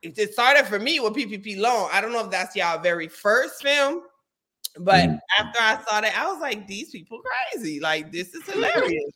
it 0.01 0.31
started 0.33 0.65
for 0.65 0.79
me 0.79 0.99
with 0.99 1.13
PPP 1.13 1.57
Loan. 1.57 1.89
I 1.91 1.99
don't 1.99 2.11
know 2.13 2.23
if 2.23 2.31
that's 2.31 2.55
y'all 2.55 2.79
very 2.79 3.07
first 3.07 3.61
film, 3.61 4.03
but 4.77 5.09
Mhm. 5.09 5.19
after 5.39 5.59
I 5.59 5.83
saw 5.83 6.01
that, 6.01 6.15
I 6.15 6.31
was 6.31 6.39
like, 6.39 6.67
these 6.67 6.91
people 6.91 7.21
crazy. 7.51 7.79
Like 7.79 8.11
this 8.11 8.33
is 8.33 8.45
hilarious. 8.47 9.11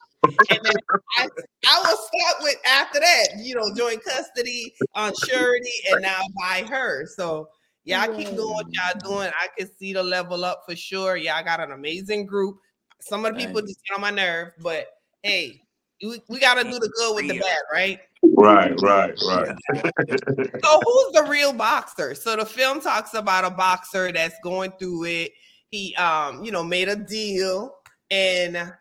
and 0.50 0.60
then 0.64 0.76
I, 1.18 1.28
I 1.68 1.80
was 1.82 2.08
stuck 2.08 2.44
with 2.44 2.58
after 2.66 3.00
that, 3.00 3.28
you 3.38 3.56
know, 3.56 3.74
joint 3.76 4.04
custody 4.04 4.74
on 4.96 5.14
surety 5.16 5.72
and 5.92 6.02
now 6.02 6.22
Buy 6.40 6.66
Her. 6.70 7.06
So 7.16 7.48
y'all 7.86 8.08
keep 8.16 8.30
doing 8.30 8.54
what 8.54 8.66
y'all 8.72 9.00
doing. 9.04 9.32
I 9.40 9.48
can 9.58 9.70
see 9.78 9.94
the 9.94 10.04
level 10.04 10.44
up 10.44 10.64
for 10.68 10.76
sure. 10.76 11.18
Y'all 11.18 11.44
got 11.44 11.60
an 11.60 11.72
amazing 11.72 12.26
group. 12.26 12.58
Some 13.04 13.26
of 13.26 13.34
the 13.34 13.46
people 13.46 13.62
just 13.62 13.80
get 13.88 13.96
on 13.96 14.02
my 14.02 14.12
nerve, 14.12 14.54
but 14.62 14.88
hey, 15.24 15.62
we, 16.02 16.22
we 16.30 16.40
gotta 16.40 16.64
do 16.64 16.80
the 16.80 16.92
good 16.98 17.16
with 17.16 17.28
the 17.28 17.40
bad, 17.40 17.62
right? 17.72 18.00
Right, 18.24 18.74
right, 18.82 19.14
right. 19.28 19.58
So 20.64 20.80
who's 20.86 21.14
the 21.14 21.28
real 21.30 21.52
boxer? 21.52 22.16
So 22.16 22.36
the 22.38 22.46
film 22.46 22.80
talks 22.80 23.14
about 23.14 23.44
a 23.44 23.50
boxer 23.50 24.12
that's 24.12 24.36
going 24.44 24.72
through 24.80 25.06
it. 25.06 25.32
He 25.70 25.94
um, 25.96 26.44
you 26.44 26.52
know, 26.52 26.64
made 26.64 26.88
a 26.88 26.96
deal 26.96 27.76
and 28.10 28.74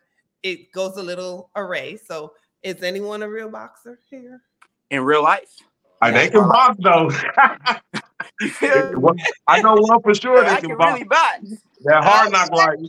it 0.43 0.71
goes 0.71 0.95
a 0.97 1.03
little 1.03 1.49
array. 1.55 1.97
So 1.97 2.33
is 2.61 2.81
anyone 2.83 3.23
a 3.23 3.29
real 3.29 3.49
boxer 3.49 3.99
here? 4.09 4.41
In 4.91 5.03
real 5.03 5.23
life. 5.23 5.51
Uh, 6.09 6.11
they 6.11 6.29
can 6.29 6.47
box 6.47 6.77
though. 6.81 7.09
You 8.61 9.15
I 9.47 9.61
know 9.61 9.75
one 9.75 10.01
for 10.01 10.13
sure 10.15 10.43
I 10.43 10.55
they 10.55 10.61
can 10.61 10.69
can 10.71 10.77
box. 10.77 10.93
really 10.93 11.03
box. 11.05 11.39
That 11.85 12.03
hard 12.03 12.31
knock 12.31 12.51
life. 12.51 12.79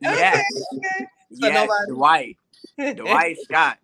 Yes. 0.00 0.44
Okay. 0.76 1.06
So 1.32 1.48
Yes. 1.48 1.68
nobody- 1.68 1.92
Dwight. 1.92 2.36
Dwight 2.96 3.36
Scott. 3.44 3.78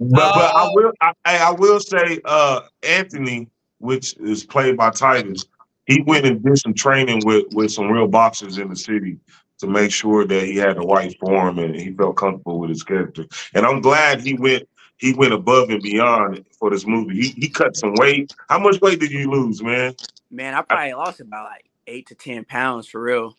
But, 0.00 0.10
but 0.10 0.54
I 0.54 0.64
Oh. 0.66 0.70
will 0.74 0.92
I, 1.00 1.12
I 1.24 1.36
I 1.38 1.50
will 1.52 1.80
say 1.80 2.20
uh 2.24 2.60
Anthony, 2.82 3.48
which 3.78 4.16
is 4.18 4.44
played 4.44 4.76
by 4.76 4.90
Titus, 4.90 5.44
he 5.86 6.02
went 6.02 6.26
and 6.26 6.42
did 6.42 6.58
some 6.58 6.74
training 6.74 7.22
with 7.24 7.46
with 7.54 7.70
some 7.72 7.88
real 7.90 8.08
boxers 8.08 8.58
in 8.58 8.68
the 8.68 8.76
city 8.76 9.18
to 9.58 9.66
make 9.66 9.90
sure 9.90 10.26
that 10.26 10.42
he 10.44 10.56
had 10.56 10.76
the 10.76 10.80
right 10.86 11.16
form 11.18 11.58
and 11.58 11.74
he 11.74 11.92
felt 11.92 12.16
comfortable 12.16 12.58
with 12.60 12.68
his 12.70 12.82
character. 12.82 13.24
And 13.54 13.64
I'm 13.64 13.80
glad 13.80 14.20
he 14.20 14.34
went 14.34 14.68
he 14.98 15.12
went 15.12 15.32
above 15.32 15.70
and 15.70 15.82
beyond 15.82 16.44
for 16.58 16.70
this 16.70 16.86
movie. 16.86 17.20
He 17.20 17.28
he 17.30 17.48
cut 17.48 17.76
some 17.76 17.94
weight. 17.94 18.34
How 18.48 18.58
much 18.58 18.80
weight 18.80 19.00
did 19.00 19.10
you 19.10 19.30
lose, 19.30 19.62
man? 19.62 19.94
Man, 20.30 20.54
I 20.54 20.62
probably 20.62 20.94
lost 20.94 21.20
about 21.20 21.50
like 21.50 21.64
eight 21.86 22.06
to 22.08 22.14
ten 22.14 22.44
pounds 22.44 22.86
for 22.86 23.02
real. 23.02 23.36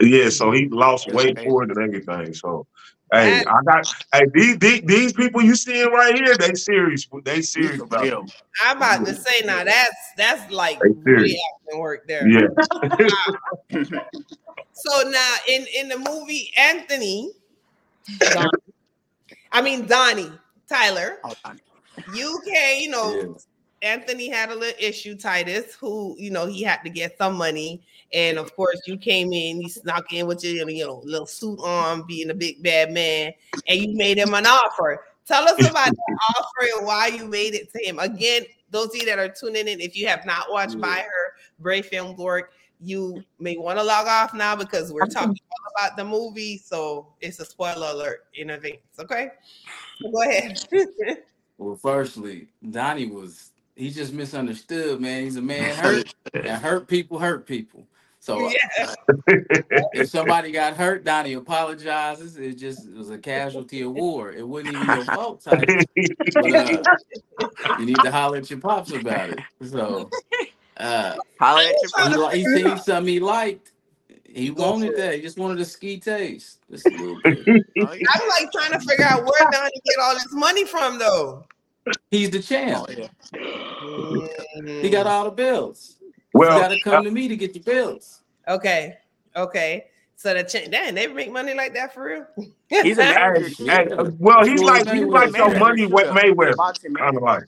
Yeah, 0.00 0.30
so 0.30 0.50
he 0.50 0.68
lost 0.68 1.06
That's 1.06 1.16
weight 1.16 1.36
crazy. 1.36 1.50
for 1.50 1.64
it 1.64 1.70
and 1.70 1.78
everything. 1.78 2.32
So 2.34 2.66
hey, 3.12 3.44
I 3.44 3.62
got 3.64 3.86
hey 4.14 4.26
these, 4.32 4.58
these 4.58 4.82
these 4.82 5.12
people 5.12 5.42
you 5.42 5.54
seeing 5.54 5.90
right 5.90 6.14
here, 6.14 6.36
they 6.36 6.54
serious. 6.54 7.08
They 7.24 7.42
serious 7.42 7.80
about 7.80 8.02
real. 8.02 8.26
I'm 8.64 8.76
about 8.78 9.04
to 9.06 9.14
say 9.14 9.42
now 9.44 9.64
that's 9.64 9.96
that's 10.16 10.50
like 10.52 10.76
Hey, 10.82 10.94
serious. 11.04 11.38
really 11.66 11.80
work 11.80 12.06
there. 12.06 12.28
Yeah. 12.28 13.10
So 14.72 15.10
now 15.10 15.34
in 15.46 15.66
in 15.76 15.88
the 15.90 15.98
movie 15.98 16.50
Anthony, 16.56 17.32
I 19.52 19.60
mean 19.60 19.84
Donnie 19.86 20.32
Tyler, 20.70 21.18
you 22.14 22.40
can 22.46 22.80
you 22.80 22.90
know 22.90 23.14
Yeah. 23.14 23.32
Anthony 23.82 24.28
had 24.28 24.50
a 24.50 24.54
little 24.54 24.78
issue, 24.78 25.16
Titus, 25.16 25.74
who 25.74 26.14
you 26.18 26.30
know 26.30 26.46
he 26.46 26.62
had 26.62 26.82
to 26.84 26.90
get 26.90 27.16
some 27.18 27.34
money, 27.34 27.82
and 28.12 28.38
of 28.38 28.54
course 28.54 28.78
you 28.86 28.96
came 28.98 29.32
in, 29.32 29.60
you 29.62 29.68
snuck 29.68 30.12
in 30.12 30.26
with 30.26 30.44
your 30.44 30.68
you 30.68 30.86
know 30.86 31.00
little 31.04 31.26
suit 31.26 31.58
on, 31.60 32.06
being 32.06 32.30
a 32.30 32.34
big 32.34 32.62
bad 32.62 32.92
man, 32.92 33.32
and 33.66 33.80
you 33.80 33.96
made 33.96 34.18
him 34.18 34.34
an 34.34 34.46
offer. 34.46 35.04
Tell 35.26 35.44
us 35.44 35.58
about 35.60 35.86
that 35.90 36.18
offer 36.38 36.78
and 36.78 36.86
why 36.86 37.06
you 37.08 37.24
made 37.26 37.54
it 37.54 37.72
to 37.72 37.82
him. 37.82 37.98
Again, 37.98 38.44
those 38.70 38.88
of 38.88 38.96
you 38.96 39.06
that 39.06 39.18
are 39.18 39.28
tuning 39.28 39.66
in, 39.68 39.80
if 39.80 39.96
you 39.96 40.06
have 40.08 40.26
not 40.26 40.50
watched 40.50 40.74
Yeah. 40.74 40.80
Buy 40.80 40.96
Her 40.98 41.34
Brave 41.58 41.86
Film 41.86 42.16
Work, 42.16 42.52
you 42.82 43.22
may 43.38 43.56
want 43.56 43.78
to 43.78 43.84
log 43.84 44.06
off 44.06 44.34
now 44.34 44.56
because 44.56 44.92
we're 44.92 45.06
talking 45.06 45.36
all 45.50 45.72
about 45.78 45.96
the 45.96 46.04
movie, 46.04 46.58
so 46.58 47.08
it's 47.20 47.38
a 47.40 47.44
spoiler 47.44 47.88
alert 47.90 48.26
in 48.34 48.50
advance. 48.50 48.78
Okay, 48.98 49.30
so 50.00 50.10
go 50.10 50.22
ahead. 50.22 50.60
Well, 51.60 51.76
firstly, 51.76 52.46
Donnie 52.70 53.04
was 53.04 53.50
he 53.76 53.90
just 53.90 54.14
misunderstood, 54.14 54.98
man. 54.98 55.24
He's 55.24 55.36
a 55.36 55.42
man 55.42 55.74
hurt, 55.76 56.14
and 56.32 56.48
hurt 56.48 56.88
people 56.88 57.18
hurt 57.18 57.46
people. 57.46 57.86
So 58.18 58.50
yeah. 58.50 58.94
if 59.94 60.08
somebody 60.08 60.52
got 60.52 60.76
hurt, 60.76 61.04
Donnie 61.04 61.32
apologizes. 61.32 62.36
It 62.36 62.58
just 62.58 62.86
it 62.86 62.94
was 62.94 63.10
a 63.10 63.18
casualty 63.18 63.80
of 63.80 63.92
war. 63.92 64.30
It 64.30 64.46
wasn't 64.46 64.74
even 64.74 64.86
your 64.86 65.04
fault, 65.06 65.42
Titus. 65.42 65.84
But, 66.34 66.54
uh, 66.54 67.78
you 67.78 67.86
need 67.86 67.96
to 68.04 68.10
holler 68.10 68.38
at 68.38 68.50
your 68.50 68.58
pops 68.58 68.92
about 68.92 69.30
it. 69.30 69.38
So 69.62 70.10
uh, 70.80 71.16
Holla 71.38 71.64
at 71.64 71.74
your 72.12 72.30
he, 72.30 72.38
he 72.38 72.44
seen 72.62 72.78
something 72.78 73.12
he 73.12 73.20
liked. 73.20 73.72
He 74.24 74.50
wanted 74.50 74.96
that. 74.96 75.14
He 75.14 75.20
just 75.22 75.38
wanted 75.38 75.60
a 75.60 75.64
ski 75.64 75.98
taste. 75.98 76.60
Just 76.70 76.86
a 76.86 76.90
little 76.90 77.18
bit. 77.24 77.38
Oh. 77.80 77.86
I'm 77.86 78.28
like 78.28 78.52
trying 78.52 78.72
to 78.72 78.80
figure 78.80 79.04
out 79.04 79.24
where 79.24 79.50
Donnie 79.50 79.70
get 79.84 79.98
all 80.00 80.14
this 80.14 80.32
money 80.32 80.64
from, 80.64 80.98
though. 80.98 81.44
He's 82.10 82.30
the 82.30 82.40
champ. 82.40 82.88
Oh, 82.88 84.28
yeah. 84.64 84.80
He 84.82 84.88
got 84.90 85.06
all 85.06 85.24
the 85.24 85.30
bills. 85.32 85.96
Well, 86.32 86.54
you 86.54 86.62
gotta 86.62 86.80
come 86.84 87.04
to 87.04 87.10
me 87.10 87.26
to 87.26 87.36
get 87.36 87.54
your 87.56 87.64
bills. 87.64 88.20
Okay, 88.46 88.98
okay. 89.34 89.86
So 90.14 90.34
the 90.34 90.44
ch- 90.44 90.70
damn, 90.70 90.94
they 90.94 91.06
make 91.08 91.32
money 91.32 91.54
like 91.54 91.72
that 91.74 91.92
for 91.94 92.04
real. 92.04 92.26
He's 92.68 92.98
a 92.98 93.04
Hey, 93.04 93.14
manager. 93.14 93.48
hey, 93.64 93.86
Yeah. 93.88 93.94
uh, 93.96 94.10
well, 94.18 94.44
he's 94.44 94.60
Well, 94.60 94.74
like 94.74 94.88
he's 94.90 95.02
Mayweather 95.02 95.32
like 95.32 95.36
your 95.36 95.58
money 95.58 95.86
with 95.86 96.04
sure. 96.04 96.14
Mayweather, 96.14 96.56
Boxing 96.56 96.94
kind 96.94 97.16
of 97.16 97.22
like 97.22 97.44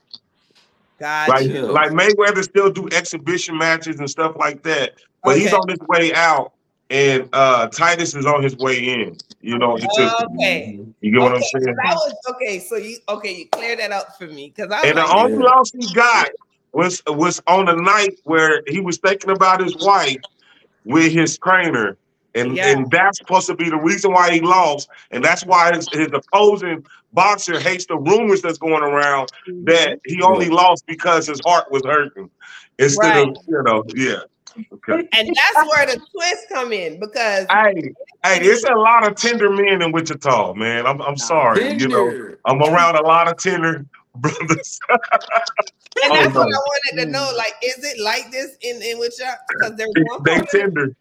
Got 0.98 1.28
like 1.28 1.46
like 1.48 1.90
Mayweather 1.90 2.42
still 2.42 2.70
do 2.70 2.88
exhibition 2.92 3.58
matches 3.58 3.98
and 3.98 4.08
stuff 4.08 4.36
like 4.36 4.62
that, 4.62 4.92
but 5.24 5.36
he's 5.38 5.52
on 5.52 5.68
his 5.68 5.78
way 5.88 6.14
out, 6.14 6.52
and 6.90 7.28
uh 7.32 7.68
Titus 7.68 8.14
is 8.14 8.26
on 8.26 8.42
his 8.42 8.56
way 8.56 8.78
in. 8.78 9.16
You 9.40 9.58
know, 9.58 9.76
Okay. 9.76 10.78
you 11.00 11.10
get 11.10 11.20
what 11.20 11.32
I'm 11.32 11.42
Okay, 11.42 11.50
saying? 11.64 11.76
was 11.84 12.14
okay. 12.30 12.58
So 12.60 12.76
you 12.76 12.98
okay? 13.08 13.32
You 13.34 13.48
cleared 13.48 13.80
that 13.80 13.90
up 13.90 14.16
for 14.16 14.26
me 14.26 14.52
because 14.54 14.70
I 14.70 14.86
And 14.86 14.98
the 14.98 15.16
only 15.16 15.32
Yeah. 15.32 15.44
loss 15.44 15.72
he 15.72 15.86
got 15.88 16.28
was 16.72 17.02
was 17.08 17.42
on 17.46 17.64
the 17.66 17.74
night 17.74 18.18
where 18.24 18.62
he 18.68 18.80
was 18.80 18.98
thinking 18.98 19.30
about 19.30 19.60
his 19.60 19.76
wife 19.76 20.18
with 20.84 21.12
his 21.12 21.38
trainer. 21.38 21.96
And, 22.34 22.56
Yeah. 22.56 22.68
and 22.68 22.90
that's 22.90 23.18
supposed 23.18 23.46
to 23.48 23.54
be 23.54 23.68
the 23.68 23.76
reason 23.76 24.12
why 24.12 24.30
he 24.32 24.40
lost. 24.40 24.88
And 25.10 25.24
that's 25.24 25.44
why 25.44 25.74
his, 25.74 25.88
his 25.92 26.08
opposing 26.12 26.84
boxer 27.12 27.60
hates 27.60 27.86
the 27.86 27.96
rumors 27.98 28.42
that's 28.42 28.58
going 28.58 28.82
around 28.82 29.30
mm-hmm. 29.48 29.64
that 29.64 30.00
he 30.06 30.22
only 30.22 30.48
lost 30.48 30.86
because 30.86 31.26
his 31.26 31.40
heart 31.44 31.70
was 31.70 31.82
hurting. 31.84 32.30
Instead 32.78 33.28
of, 33.28 33.36
you 33.46 33.62
know, 33.62 33.84
yeah. 33.94 34.20
Okay. 34.72 35.08
and 35.12 35.34
that's 35.34 35.68
where 35.68 35.86
the 35.86 36.00
twist 36.10 36.46
come 36.50 36.72
in 36.72 37.00
because 37.00 37.46
Hey, 37.50 37.92
hey, 38.24 38.40
it's 38.40 38.64
a 38.64 38.74
lot 38.74 39.06
of 39.06 39.16
tender 39.16 39.50
men 39.50 39.82
in 39.82 39.92
Wichita, 39.92 40.54
man. 40.54 40.86
I'm 40.86 41.00
I'm 41.02 41.16
sorry. 41.16 41.72
You 41.74 41.88
know, 41.88 42.34
I'm 42.44 42.62
around 42.62 42.96
a 42.96 43.02
lot 43.02 43.28
of 43.28 43.36
tender 43.38 43.86
brothers. 44.16 44.78
and 44.90 45.00
Oh, 46.04 46.14
that's 46.14 46.34
what 46.34 46.48
no. 46.48 46.56
I 46.56 46.58
wanted 46.58 47.04
to 47.04 47.10
know. 47.10 47.32
Like, 47.36 47.54
is 47.62 47.82
it 47.84 48.00
like 48.02 48.30
this 48.30 48.56
in 48.62 48.82
in 48.82 48.98
which 48.98 49.14
because 49.48 49.76
there's 49.76 49.92
one 49.94 50.22
they 50.24 50.40
tender. 50.50 50.94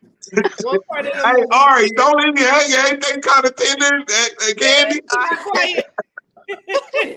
One 0.63 0.79
part 0.83 1.05
of 1.05 1.13
the 1.13 1.19
Hey, 1.27 1.33
movie. 1.33 1.47
Ari, 1.51 1.89
don't 1.91 2.17
leave 2.23 2.33
me 2.35 2.41
hanging. 2.41 2.93
Ain't 2.93 3.01
they 3.01 3.19
kind 3.21 3.45
of 3.45 3.55
tender, 3.55 3.85
uh, 3.85 4.25
uh, 4.41 4.53
Candy? 4.57 5.01
Be 5.01 5.07
quiet. 5.51 5.85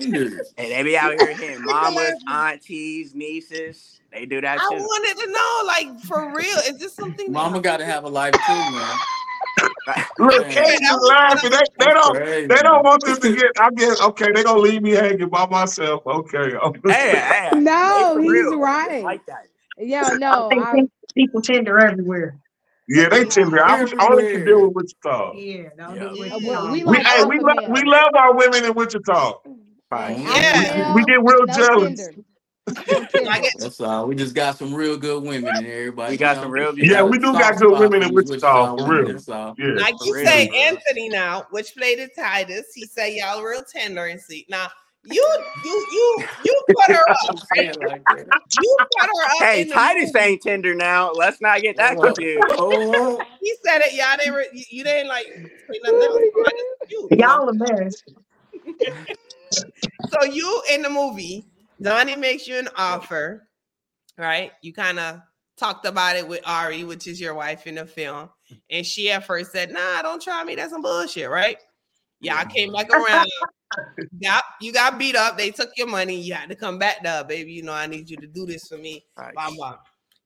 Tender. 0.00 0.44
Hey, 0.56 0.68
they 0.74 0.82
be 0.82 0.96
out 0.96 1.18
here 1.20 1.34
hitting 1.34 1.62
mamas, 1.64 2.14
aunties, 2.28 3.14
nieces. 3.14 4.00
They 4.12 4.26
do 4.26 4.40
that 4.40 4.58
I 4.60 4.68
too. 4.76 4.82
wanted 4.82 5.20
to 5.24 5.32
know, 5.32 5.66
like, 5.66 6.00
for 6.04 6.32
real, 6.36 6.56
is 6.68 6.78
this 6.78 6.94
something? 6.94 7.26
that- 7.26 7.32
Mama 7.32 7.60
gotta 7.60 7.84
have 7.84 8.04
a 8.04 8.08
life 8.08 8.32
too, 8.32 8.52
man. 8.52 8.96
Look, 10.18 10.42
Man. 10.46 10.50
Candy 10.52 10.86
laughing. 11.08 11.50
They, 11.50 11.58
they 11.78 11.92
don't. 11.92 12.16
Crazy. 12.16 12.46
They 12.46 12.56
don't 12.62 12.82
want 12.84 13.04
this 13.04 13.18
to 13.18 13.34
get. 13.36 13.52
I 13.60 13.70
guess 13.76 14.00
okay. 14.00 14.32
They 14.34 14.42
gonna 14.42 14.58
leave 14.60 14.82
me 14.82 14.92
hanging 14.92 15.28
by 15.28 15.46
myself. 15.46 16.02
Okay. 16.06 16.52
Hey, 16.86 17.16
hey, 17.18 17.50
No, 17.54 18.14
they 18.14 18.14
for 18.14 18.22
he's 18.22 18.32
real. 18.32 18.58
right. 18.58 19.04
Like 19.04 19.24
that. 19.26 19.46
Yeah, 19.78 20.10
no, 20.18 20.48
I 20.52 20.56
I, 20.80 20.88
people 21.14 21.42
tender 21.42 21.78
everywhere. 21.78 22.38
Yeah, 22.88 23.08
they 23.08 23.24
tender. 23.24 23.64
I, 23.64 23.82
I 23.98 24.06
only 24.10 24.32
can 24.32 24.44
deal 24.44 24.66
with 24.66 24.74
Wichita. 24.74 25.32
Yeah, 25.34 25.68
don't 25.76 25.96
Yeah. 25.96 26.08
do 26.08 26.22
it. 26.22 26.32
Uh, 26.32 26.70
we 26.70 26.84
We, 26.84 26.98
like 26.98 27.06
hey, 27.06 27.24
we 27.24 27.38
love 27.40 27.56
we 27.70 27.82
love 27.84 28.10
our 28.14 28.34
women 28.34 28.64
in 28.64 28.74
Wichita. 28.74 29.34
Right. 29.90 30.18
Yeah. 30.18 30.94
We 30.94 31.04
get 31.04 31.22
real 31.22 31.46
no 31.46 31.54
jealous. 31.54 31.96
tender. 32.00 32.24
No 32.66 33.04
tender. 33.04 33.30
I 33.30 33.40
get 33.40 33.52
That's 33.58 33.80
all. 33.80 34.06
We 34.06 34.14
just 34.16 34.34
got 34.34 34.56
some 34.58 34.74
real 34.74 34.96
good 34.96 35.22
women 35.22 35.56
in 35.56 35.66
everybody. 35.66 36.12
We 36.12 36.16
got 36.16 36.36
you 36.36 36.42
some 36.42 36.50
real 36.50 36.76
Yeah, 36.78 37.02
we 37.02 37.18
do 37.18 37.32
got 37.32 37.56
good 37.58 37.78
women 37.78 38.02
in 38.02 38.08
these 38.14 38.30
Wichita, 38.30 38.76
for 38.76 38.92
real. 38.92 39.12
That's 39.12 39.28
all. 39.28 39.54
Yeah. 39.58 39.74
like 39.74 39.94
you 40.02 40.12
For 40.14 40.24
say, 40.24 40.48
real. 40.48 40.54
Anthony 40.62 41.08
now, 41.10 41.46
which 41.50 41.74
played 41.76 41.98
the 42.00 42.08
Titus. 42.16 42.72
He 42.74 42.86
said 42.86 43.12
y'all 43.12 43.42
real 43.42 43.62
tender 43.62 44.06
and 44.06 44.20
sweet. 44.20 44.46
Now 44.50 44.68
you 45.06 45.36
you 45.64 45.86
you 45.92 46.24
you 46.44 46.62
put 46.68 46.96
her 46.96 47.10
up. 47.10 47.16
Like. 47.56 48.02
You 48.62 48.76
put 48.78 49.06
her 49.06 49.24
up. 49.24 49.30
Hey, 49.38 49.68
Titus 49.68 50.12
movie. 50.14 50.26
ain't 50.26 50.42
tender 50.42 50.74
now. 50.74 51.12
Let's 51.12 51.40
not 51.40 51.60
get 51.60 51.76
that 51.76 51.98
confused. 52.00 52.42
oh, 52.58 53.22
He 53.40 53.54
said 53.64 53.80
it. 53.82 53.94
Y'all 53.94 54.16
didn't. 54.18 54.34
re- 54.34 54.48
You, 54.52 54.64
you 54.70 54.84
didn't 54.84 55.08
like 55.08 55.26
say. 55.26 55.50
You, 56.88 57.08
you 57.10 57.16
know? 57.16 57.38
Y'all 57.38 57.48
a 57.48 57.52
mess. 57.52 58.02
So 60.08 60.24
you 60.24 60.62
in 60.72 60.82
the 60.82 60.90
movie, 60.90 61.44
Donnie 61.80 62.16
makes 62.16 62.48
you 62.48 62.56
an 62.56 62.68
offer, 62.76 63.46
right? 64.18 64.50
You 64.62 64.72
kind 64.72 64.98
of 64.98 65.20
talked 65.56 65.86
about 65.86 66.16
it 66.16 66.26
with 66.26 66.40
Ari, 66.44 66.82
which 66.84 67.06
is 67.06 67.20
your 67.20 67.34
wife 67.34 67.66
in 67.68 67.76
the 67.76 67.86
film, 67.86 68.30
and 68.68 68.84
she 68.84 69.12
at 69.12 69.26
first 69.26 69.52
said, 69.52 69.70
"Nah, 69.70 70.02
don't 70.02 70.20
try 70.20 70.42
me. 70.42 70.56
That's 70.56 70.72
some 70.72 70.82
bullshit, 70.82 71.30
right?" 71.30 71.56
Yeah, 72.20 72.36
I 72.36 72.44
came 72.46 72.72
back 72.72 72.90
around. 72.90 73.28
Got 74.22 74.44
you 74.60 74.72
got 74.72 74.98
beat 74.98 75.16
up. 75.16 75.36
They 75.38 75.50
took 75.50 75.70
your 75.76 75.86
money. 75.88 76.16
You 76.20 76.34
had 76.34 76.48
to 76.50 76.54
come 76.56 76.78
back 76.78 77.02
now, 77.02 77.22
baby. 77.22 77.52
You 77.52 77.62
know 77.62 77.72
I 77.72 77.86
need 77.86 78.08
you 78.10 78.16
to 78.18 78.26
do 78.26 78.46
this 78.46 78.66
for 78.68 78.78
me. 78.78 79.04
Right. 79.16 79.34
Blah 79.34 79.50
blah. 79.56 79.76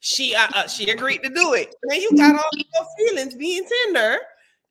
She 0.00 0.34
uh, 0.34 0.48
uh, 0.54 0.68
she 0.68 0.90
agreed 0.90 1.22
to 1.24 1.28
do 1.30 1.54
it. 1.54 1.74
Then 1.88 2.00
you 2.00 2.10
got 2.16 2.36
all 2.36 2.50
your 2.54 2.86
feelings 2.98 3.34
being 3.34 3.64
tender. 3.86 4.18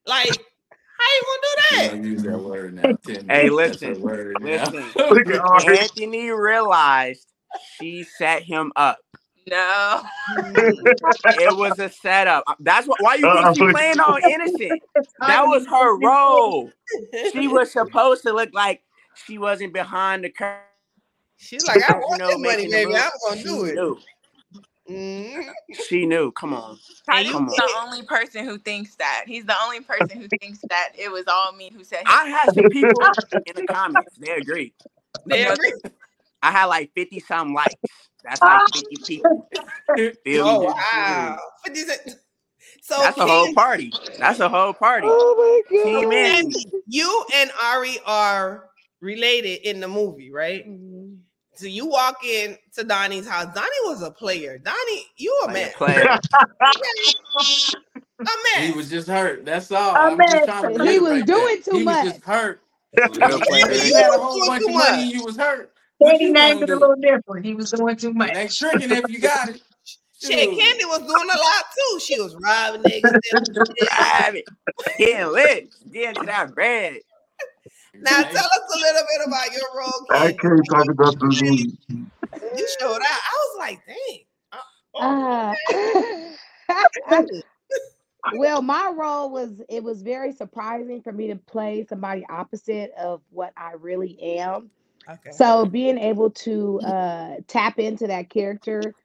Like, 0.05 0.29
how 0.29 1.07
you 1.13 1.23
gonna 1.25 1.41
do 1.41 1.75
You 1.75 1.81
that? 1.81 1.89
don't 1.91 2.03
use 2.03 2.23
that 2.23 2.39
word 2.39 2.73
now. 2.75 2.97
Tim. 3.05 3.27
Hey, 3.27 3.49
listen, 3.49 4.01
word 4.01 4.37
now. 4.39 4.69
listen. 4.69 4.85
Look 4.95 5.27
at 5.27 5.39
Ari. 5.39 5.79
Anthony 5.79 6.31
realized 6.31 7.27
she 7.77 8.03
set 8.17 8.43
him 8.43 8.71
up. 8.75 8.99
No. 9.49 10.03
It 11.39 11.55
was 11.57 11.79
a 11.79 11.89
setup. 11.89 12.43
That's 12.59 12.87
what, 12.87 13.01
why 13.01 13.15
you 13.15 13.27
Uh, 13.27 13.53
think 13.53 13.57
she 13.57 13.71
playing 13.71 13.99
all 13.99 14.17
innocent. 14.17 14.81
That 15.19 15.43
was 15.45 15.65
her 15.67 15.97
role. 16.05 16.71
She 17.31 17.47
was 17.47 17.71
supposed 17.71 18.23
to 18.23 18.33
look 18.33 18.49
like 18.53 18.83
she 19.25 19.37
wasn't 19.37 19.73
behind 19.73 20.23
the 20.23 20.29
curtain. 20.29 20.61
She's 21.37 21.65
like, 21.65 21.81
I 21.81 21.93
you 21.93 21.99
want 21.99 22.19
know, 22.19 22.27
that 22.29 22.39
money, 22.39 22.67
baby. 22.67 22.95
I'm 22.95 23.11
gonna 23.25 23.37
She 23.37 23.43
do 23.43 23.65
it. 23.65 23.75
knew. 23.75 23.99
Mhm. 24.89 25.51
She 25.87 26.05
knew. 26.05 26.31
Come 26.31 26.53
on. 26.53 26.77
Titus 27.05 27.31
Come 27.31 27.47
is 27.49 27.53
on. 27.53 27.55
the 27.57 27.73
only 27.83 28.03
person 28.03 28.45
who 28.45 28.57
thinks 28.57 28.95
that. 28.95 29.23
He's 29.27 29.45
the 29.45 29.55
only 29.63 29.81
person 29.81 30.21
who 30.21 30.27
thinks 30.39 30.59
that 30.69 30.93
it 30.97 31.11
was 31.11 31.25
all 31.27 31.51
me 31.51 31.71
who 31.75 31.83
said 31.83 32.03
I 32.05 32.25
had 32.25 32.53
some 32.53 32.69
people 32.69 33.01
in 33.45 33.55
the 33.55 33.63
comments. 33.63 34.15
They 34.17 34.31
agree. 34.31 34.73
They 35.25 35.45
agree. 35.45 35.73
I 36.41 36.51
had 36.51 36.65
like 36.65 36.91
50 36.95 37.19
some 37.21 37.53
likes. 37.53 37.75
That's 38.23 38.41
like 38.41 38.61
50 38.73 38.97
people. 39.07 39.49
Feel 40.23 40.45
Oh 40.47 40.61
wow! 40.63 41.39
But 41.63 41.73
these 41.73 41.89
So 42.81 42.97
That's 42.99 43.17
a 43.17 43.27
whole 43.27 43.53
party. 43.53 43.91
That's 44.19 44.39
a 44.39 44.49
whole 44.49 44.73
party. 44.73 45.07
Oh 45.09 45.63
my 45.71 45.77
Team 45.83 46.09
god. 46.09 46.13
Anthony. 46.13 46.65
you 46.87 47.25
and 47.35 47.51
Ari 47.63 47.97
are 48.05 48.69
related 49.01 49.67
in 49.67 49.79
the 49.79 49.87
movie, 49.87 50.31
right? 50.31 50.67
Mhm. 50.67 51.17
So 51.55 51.65
you 51.67 51.87
walk 51.87 52.23
in 52.23 52.57
to 52.75 52.83
Donnie's 52.83 53.27
house. 53.27 53.53
Donnie 53.53 53.69
was 53.85 54.03
a 54.03 54.11
player. 54.11 54.57
Donnie, 54.59 55.05
you 55.17 55.37
a 55.43 55.47
Like 55.47 55.53
man. 55.53 55.69
a 55.69 55.77
player. 55.77 56.19
A 58.19 58.25
man. 58.55 58.71
He 58.71 58.71
was 58.73 58.89
just 58.89 59.07
hurt. 59.07 59.45
That's 59.45 59.71
all. 59.71 59.95
A 59.95 59.99
I'm 59.99 60.17
just 60.25 60.45
man. 60.47 60.73
to 60.73 60.83
He 60.83 60.99
was 60.99 61.23
that. 61.23 61.25
doing 61.25 61.61
too 61.63 61.77
He 61.77 61.83
much. 61.83 62.03
was 62.05 62.13
just 62.13 62.23
hurt. 62.25 62.61
Real 63.11 63.41
player. 63.41 63.67
He 63.83 63.93
you 63.93 63.95
had 63.95 64.07
a 64.13 64.17
was 64.17 64.19
whole 64.19 64.41
doing 64.45 64.47
bunch 64.47 64.65
too 64.65 64.69
of 64.69 64.75
money 64.75 65.05
much. 65.05 65.13
you 65.13 65.23
was 65.23 65.37
hurt, 65.37 65.73
what 65.97 66.11
Candy 66.11 66.25
you 66.25 66.33
named 66.33 66.63
it 66.63 66.69
a 66.69 66.75
little 66.75 66.95
different. 66.95 67.45
He 67.45 67.53
was 67.53 67.71
doing 67.71 67.95
too 67.95 68.13
much. 68.13 68.31
It 68.31 68.37
ain't 68.37 68.53
tricking 68.53 68.91
if 68.91 69.09
you 69.09 69.19
got 69.19 69.49
it. 69.49 69.61
Shit, 70.19 70.49
Shoot. 70.49 70.59
Candy 70.59 70.85
was 70.85 70.99
doing 70.99 71.11
a 71.11 71.37
lot 71.37 71.65
too. 71.77 71.99
She 71.99 72.19
was 72.19 72.35
robbing 72.35 72.81
niggas. 72.81 73.77
Grab 73.79 74.35
it. 74.35 74.45
Getting 74.97 75.27
lit. 75.31 75.69
Getting 75.91 76.15
to 76.21 76.25
that 76.25 76.55
bread. 76.55 76.97
now 77.93 78.23
tell 78.23 78.45
us 78.45 78.75
a 78.75 78.79
little 78.79 79.01
bit 79.01 79.27
about 79.27 79.51
your 79.51 79.69
role, 79.75 80.05
I 80.11 80.33
can't 80.33 80.61
talk 80.69 80.89
about 80.89 81.19
this 81.19 81.41
movie. 81.41 81.77
You 82.57 82.67
showed 82.79 82.95
out. 82.95 83.01
I 83.01 83.31
was 83.33 83.57
like, 83.59 83.79
dang. 83.85 84.23
Uh, 84.51 85.53
oh, 85.69 86.35
Uh, 87.09 87.23
well, 88.33 88.61
my 88.61 88.91
role 88.95 89.29
was 89.29 89.61
it 89.69 89.83
was 89.83 90.01
very 90.01 90.31
surprising 90.31 91.01
for 91.01 91.11
me 91.11 91.27
to 91.27 91.35
play 91.35 91.85
somebody 91.87 92.25
opposite 92.29 92.91
of 92.99 93.21
what 93.29 93.53
I 93.55 93.73
really 93.79 94.19
am. 94.39 94.69
Okay. 95.09 95.31
So 95.31 95.65
being 95.65 95.97
able 95.97 96.31
to 96.31 96.81
uh 96.81 97.35
tap 97.47 97.79
into 97.79 98.07
that 98.07 98.29
character, 98.29 98.95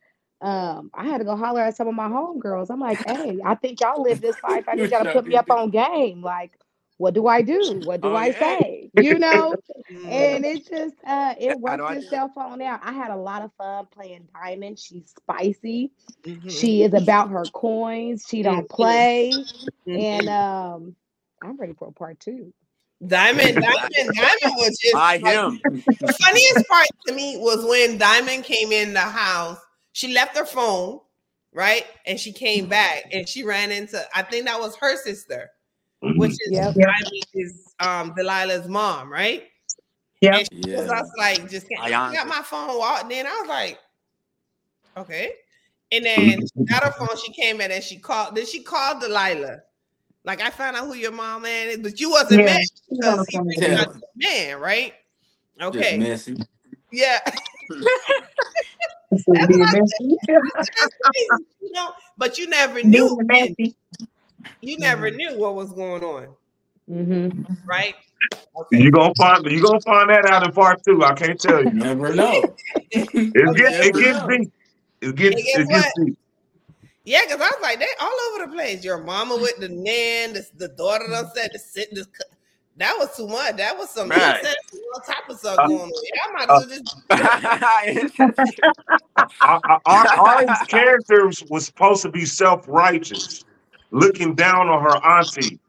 um, 0.40 0.90
I 0.94 1.04
had 1.06 1.18
to 1.18 1.25
go 1.25 1.37
holler 1.37 1.61
at 1.62 1.76
some 1.76 1.88
of 1.88 1.94
my 1.94 2.09
homegirls. 2.09 2.71
I'm 2.71 2.80
like, 2.80 3.02
hey, 3.04 3.40
I 3.44 3.54
think 3.54 3.80
y'all 3.80 4.02
live 4.02 4.21
this 4.21 4.42
life. 4.44 4.64
I 4.68 4.75
You 4.75 4.88
need 4.88 4.91
y'all 4.91 5.00
to 5.02 5.06
put 5.06 5.26
me 5.26 5.36
up 5.36 5.50
on 5.50 5.71
game. 5.71 6.23
Like, 6.23 6.52
what 6.99 7.15
do 7.15 7.26
I 7.26 7.43
do? 7.43 7.73
What 7.73 8.00
do 8.00 8.15
Oh, 8.15 8.17
I 8.17 8.30
yeah. 8.30 8.32
say? 8.32 8.91
You 8.95 9.19
know? 9.19 9.56
Mm. 9.91 10.06
and 10.08 10.45
it's 10.45 10.69
just 10.69 10.97
uh 11.06 11.34
it 11.38 11.58
works 11.58 11.62
do 11.76 11.84
worked 11.84 11.91
I 11.91 11.95
do 11.95 12.00
itself 12.00 12.32
on 12.36 12.60
out. 12.62 12.80
I 12.82 12.93
had 12.93 13.10
a 13.10 13.17
lot 13.17 13.43
of 13.43 13.52
fun 13.58 13.86
playing 13.93 14.28
Diamond. 14.34 14.78
She's 14.78 15.10
spicy. 15.19 15.93
Mhm. 16.25 16.43
She 16.47 16.82
is 16.82 16.95
about 16.95 17.30
her 17.30 17.49
coins. 17.49 18.26
She 18.28 18.43
don't 18.43 18.69
Mhm. 18.78 19.08
play. 19.08 19.47
Mhm. 19.86 19.95
And 19.95 20.28
um 20.28 20.97
I'm 21.43 21.56
ready 21.56 21.75
for 21.75 21.88
a 21.88 21.93
part 21.93 22.21
two. 22.21 22.52
Diamond, 23.06 23.54
Diamond, 23.60 24.15
Diamond 24.15 24.54
was 24.56 24.78
just 24.80 24.95
By 24.95 25.17
like, 25.17 25.34
him. 25.34 25.60
the 26.00 26.19
funniest 26.23 26.69
part 26.69 26.86
to 27.06 27.15
me 27.15 27.36
was 27.38 27.65
when 27.65 27.99
Diamond 27.99 28.45
came 28.45 28.73
in 28.73 28.93
the 28.93 29.00
house. 29.00 29.58
She 29.93 30.12
left 30.12 30.36
her 30.36 30.45
phone, 30.47 31.00
right? 31.52 31.84
And 32.06 32.19
she 32.19 32.32
came 32.32 32.69
back 32.69 33.04
and 33.12 33.28
she 33.28 33.43
ran 33.43 33.73
into, 33.73 34.00
I 34.15 34.23
think 34.23 34.47
that 34.47 34.58
was 34.60 34.76
her 34.76 34.97
sister, 34.97 35.50
which 36.00 36.32
is 36.32 36.38
Yep. 36.52 36.75
Diamond 36.75 37.26
is 37.34 37.75
um 37.80 38.15
Delilah's 38.15 38.69
mom, 38.69 39.12
right? 39.12 39.45
Yep. 40.21 40.34
And 40.34 40.49
she 40.52 40.71
was 40.71 40.86
Yeah. 40.86 40.99
just 40.99 41.10
like, 41.19 41.50
just 41.50 41.67
I 41.80 41.91
got 41.91 42.28
my 42.28 42.43
phone 42.43 42.78
walked 42.78 43.12
in. 43.12 43.26
I 43.26 43.38
was 43.41 43.49
like, 43.49 43.78
okay. 44.97 45.32
And 45.91 46.04
then 46.06 46.41
got 46.71 46.84
her 46.84 46.93
phone, 46.93 47.17
she 47.19 47.32
came 47.32 47.60
in 47.60 47.71
and 47.71 47.82
she 47.82 47.99
called, 47.99 48.34
then 48.36 48.47
she 48.47 48.62
called 48.62 49.00
Delilah. 49.02 49.58
Like 50.25 50.41
I 50.41 50.50
found 50.50 50.76
out 50.76 50.87
who 50.87 50.95
your 50.95 51.13
mom 51.13 51.43
man 51.43 51.69
is, 51.69 51.78
but 51.78 51.99
you 52.00 52.11
wasn't 52.11 52.45
Yeah, 52.45 52.45
mad 52.45 52.61
because 52.89 53.26
he 53.28 53.39
the 53.39 53.45
really 53.45 53.76
phone. 53.76 54.02
man, 54.17 54.61
right? 54.61 54.93
Just 55.73 55.76
Okay. 55.78 55.99
messy. 55.99 56.37
Yeah. 56.93 57.19
It's 59.11 59.25
being 59.47 59.69
messy. 59.71 60.17
you 61.61 61.73
know, 61.73 61.91
but 62.17 62.39
you 62.39 62.49
never 62.49 62.82
knew. 62.82 63.17
Being 63.17 63.26
messy. 63.26 63.76
You 64.61 64.78
never 64.78 65.11
knew 65.11 65.37
what 65.39 65.54
was 65.54 65.73
going 65.73 66.02
on, 66.04 66.28
Mm-hmm. 66.91 67.43
right? 67.69 67.95
You 68.73 68.91
gonna 68.91 69.15
find 69.17 69.45
you 69.50 69.63
gonna 69.63 69.80
find 69.80 70.11
that 70.11 70.26
out 70.26 70.45
in 70.45 70.52
part 70.52 70.82
two. 70.85 71.04
I 71.04 71.15
can't 71.15 71.41
tell 71.41 71.63
You 71.65 71.71
you. 71.73 71.73
never 71.73 72.15
know. 72.15 72.56
It 73.35 73.49
Okay. 73.49 73.52
gets 73.54 73.78
it 73.80 73.97
gets 73.99 74.21
know. 74.21 74.28
deep. 74.28 74.52
It 75.02 75.17
gets 75.17 75.37
And 75.37 75.45
guess 75.47 75.56
it 75.56 75.69
gets 75.71 75.93
deep. 75.97 76.19
Yeah, 77.04 77.21
because 77.26 77.41
I 77.41 77.47
was 77.47 77.58
like, 77.62 77.80
they 77.80 77.86
all 78.00 78.17
over 78.32 78.47
the 78.47 78.52
place. 78.54 78.84
Your 78.84 78.99
mama 79.04 79.36
with 79.36 79.56
the 79.58 79.69
nan, 79.71 80.34
the, 80.34 80.47
the 80.56 80.69
daughter 80.69 81.06
done 81.10 81.26
said 81.34 81.50
the 81.52 81.58
sit 81.58 81.88
this. 81.95 82.08
That 82.78 82.97
was 82.99 83.17
too 83.17 83.28
much. 83.28 83.56
That 83.56 83.76
was 83.78 83.91
some 83.91 84.10
Right. 84.10 84.15
incest, 84.15 84.58
all 84.95 85.00
type 85.02 85.28
of 85.30 85.38
stuff 85.38 85.62
Uh, 85.62 85.69
going 85.69 85.91
on. 85.91 85.93
Yeah, 86.04 86.21
I 86.28 86.32
might 86.32 86.49
as 86.50 86.54
well 86.54 86.69
just. 86.69 86.84
Our, 89.43 89.60
our, 89.86 90.10
Ari's 90.17 90.62
character 90.65 91.30
was 91.49 91.67
supposed 91.67 92.02
to 92.02 92.10
be 92.10 92.25
self 92.26 92.67
righteous, 92.69 93.45
looking 93.93 94.34
down 94.34 94.69
on 94.69 94.82
her 94.82 94.97
auntie, 95.04 95.60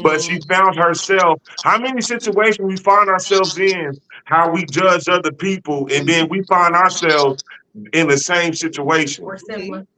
but 0.00 0.22
she 0.22 0.40
Mm, 0.40 0.46
found 0.48 0.76
herself. 0.76 1.40
How 1.62 1.78
many 1.78 2.02
situations 2.02 2.60
we 2.66 2.76
find 2.76 3.08
ourselves 3.10 3.58
in? 3.58 4.00
How 4.26 4.50
we 4.50 4.66
judge 4.66 5.08
other 5.08 5.32
people, 5.32 5.88
and 5.92 6.08
then 6.08 6.28
we 6.28 6.42
find 6.44 6.74
ourselves 6.76 7.44
in 7.92 8.08
the 8.08 8.18
same 8.18 8.54
situation. 8.54 9.24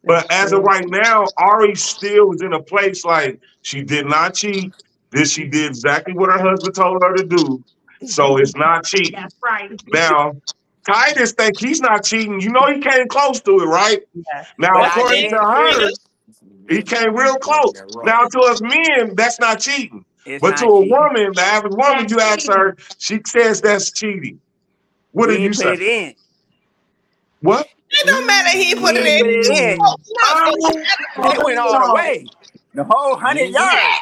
But 0.05 0.31
as 0.31 0.53
of 0.53 0.63
right 0.63 0.87
now, 0.89 1.25
Ari 1.37 1.75
still 1.75 2.33
is 2.33 2.43
in 2.43 2.53
a 2.53 2.63
place 2.63 3.05
like 3.05 3.41
she 3.63 3.83
did 3.83 4.07
not 4.07 4.35
cheat. 4.35 4.73
This 5.11 5.31
she 5.31 5.47
did 5.47 5.71
exactly 5.71 6.15
what 6.15 6.31
her 6.33 6.39
husband 6.39 6.75
told 6.75 7.03
her 7.03 7.15
to 7.15 7.25
do. 7.25 7.63
So 8.07 8.37
it's 8.39 8.57
not 8.57 8.85
cheating. 8.85 9.13
That's 9.21 9.35
right. 9.43 9.71
Now, 9.93 10.33
Titus 10.87 11.33
think 11.33 11.59
he's 11.59 11.81
not 11.81 12.05
cheating. 12.05 12.41
You 12.41 12.51
know 12.51 12.67
he 12.67 12.81
came 12.81 13.07
close 13.09 13.41
to 13.43 13.61
it, 13.61 13.67
right? 13.67 14.01
Yeah. 14.15 14.45
Now, 14.59 14.73
But 14.75 14.97
according 14.97 15.31
to 15.31 15.39
her, 15.39 15.91
he 16.69 16.83
came 16.83 17.15
real 17.15 17.37
close. 17.37 17.75
Now, 18.05 18.27
to 18.27 18.41
us 18.41 18.61
men, 18.61 19.15
that's 19.15 19.39
not 19.39 19.61
cheating. 19.61 20.05
It's 20.25 20.41
But 20.41 20.51
not 20.51 20.59
to 20.59 20.67
a 20.67 20.83
cheating. 20.83 20.91
woman, 20.91 21.33
the 21.35 21.43
average 21.43 21.75
woman, 21.75 22.07
you 22.09 22.21
ask 22.21 22.49
her, 22.49 22.77
she 22.99 23.21
says 23.27 23.61
that's 23.61 23.93
cheating. 23.93 24.41
What 25.13 25.31
He 25.31 25.37
do 25.37 25.43
you 25.43 25.49
put 25.51 25.57
say? 25.57 26.17
It 27.43 27.47
in. 27.47 27.49
What? 27.49 27.69
it 27.91 28.07
don't 28.07 28.27
matter. 28.27 28.57
He 28.59 28.75
put 28.75 28.97
it 28.97 29.07
in. 29.07 29.21
put 29.21 29.31
it. 29.31 29.79
Oh, 29.81 29.97
no, 31.19 31.31
It 31.33 31.45
went 31.45 31.59
all 31.59 31.89
the 31.89 31.95
way. 31.95 32.27
The 32.75 32.85
whole 32.85 33.17
hundred 33.17 33.51
yards. 33.51 34.01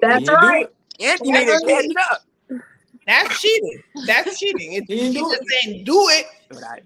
That's 0.00 0.28
He 0.28 0.34
right. 0.34 0.66
it. 0.98 1.04
Anthony 1.04 1.32
didn't 1.32 1.66
catch 1.68 1.84
it 1.84 1.96
up. 2.10 2.22
That's 3.06 3.40
cheating. 3.40 3.82
That's 4.06 4.38
cheating. 4.38 4.72
It, 4.74 4.84
He 4.88 5.12
do 5.12 5.20
just 5.20 5.42
it. 5.42 5.48
saying 5.62 5.84
do 5.84 6.08
it. 6.10 6.26
Right. 6.52 6.82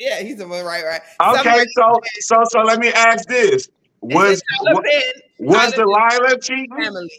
Yeah, 0.00 0.20
he's 0.20 0.40
a 0.40 0.46
right, 0.46 0.84
right. 0.84 1.00
Okay, 1.38 1.64
so 1.76 2.00
so 2.20 2.42
so 2.48 2.60
let 2.62 2.78
me 2.80 2.88
ask 2.88 3.28
this: 3.28 3.68
Was 4.00 4.42
Tyler 4.64 4.82
was 5.38 5.72
Tyler 5.72 5.84
Delilah 5.84 6.40
cheating? 6.40 6.68
family. 6.76 7.10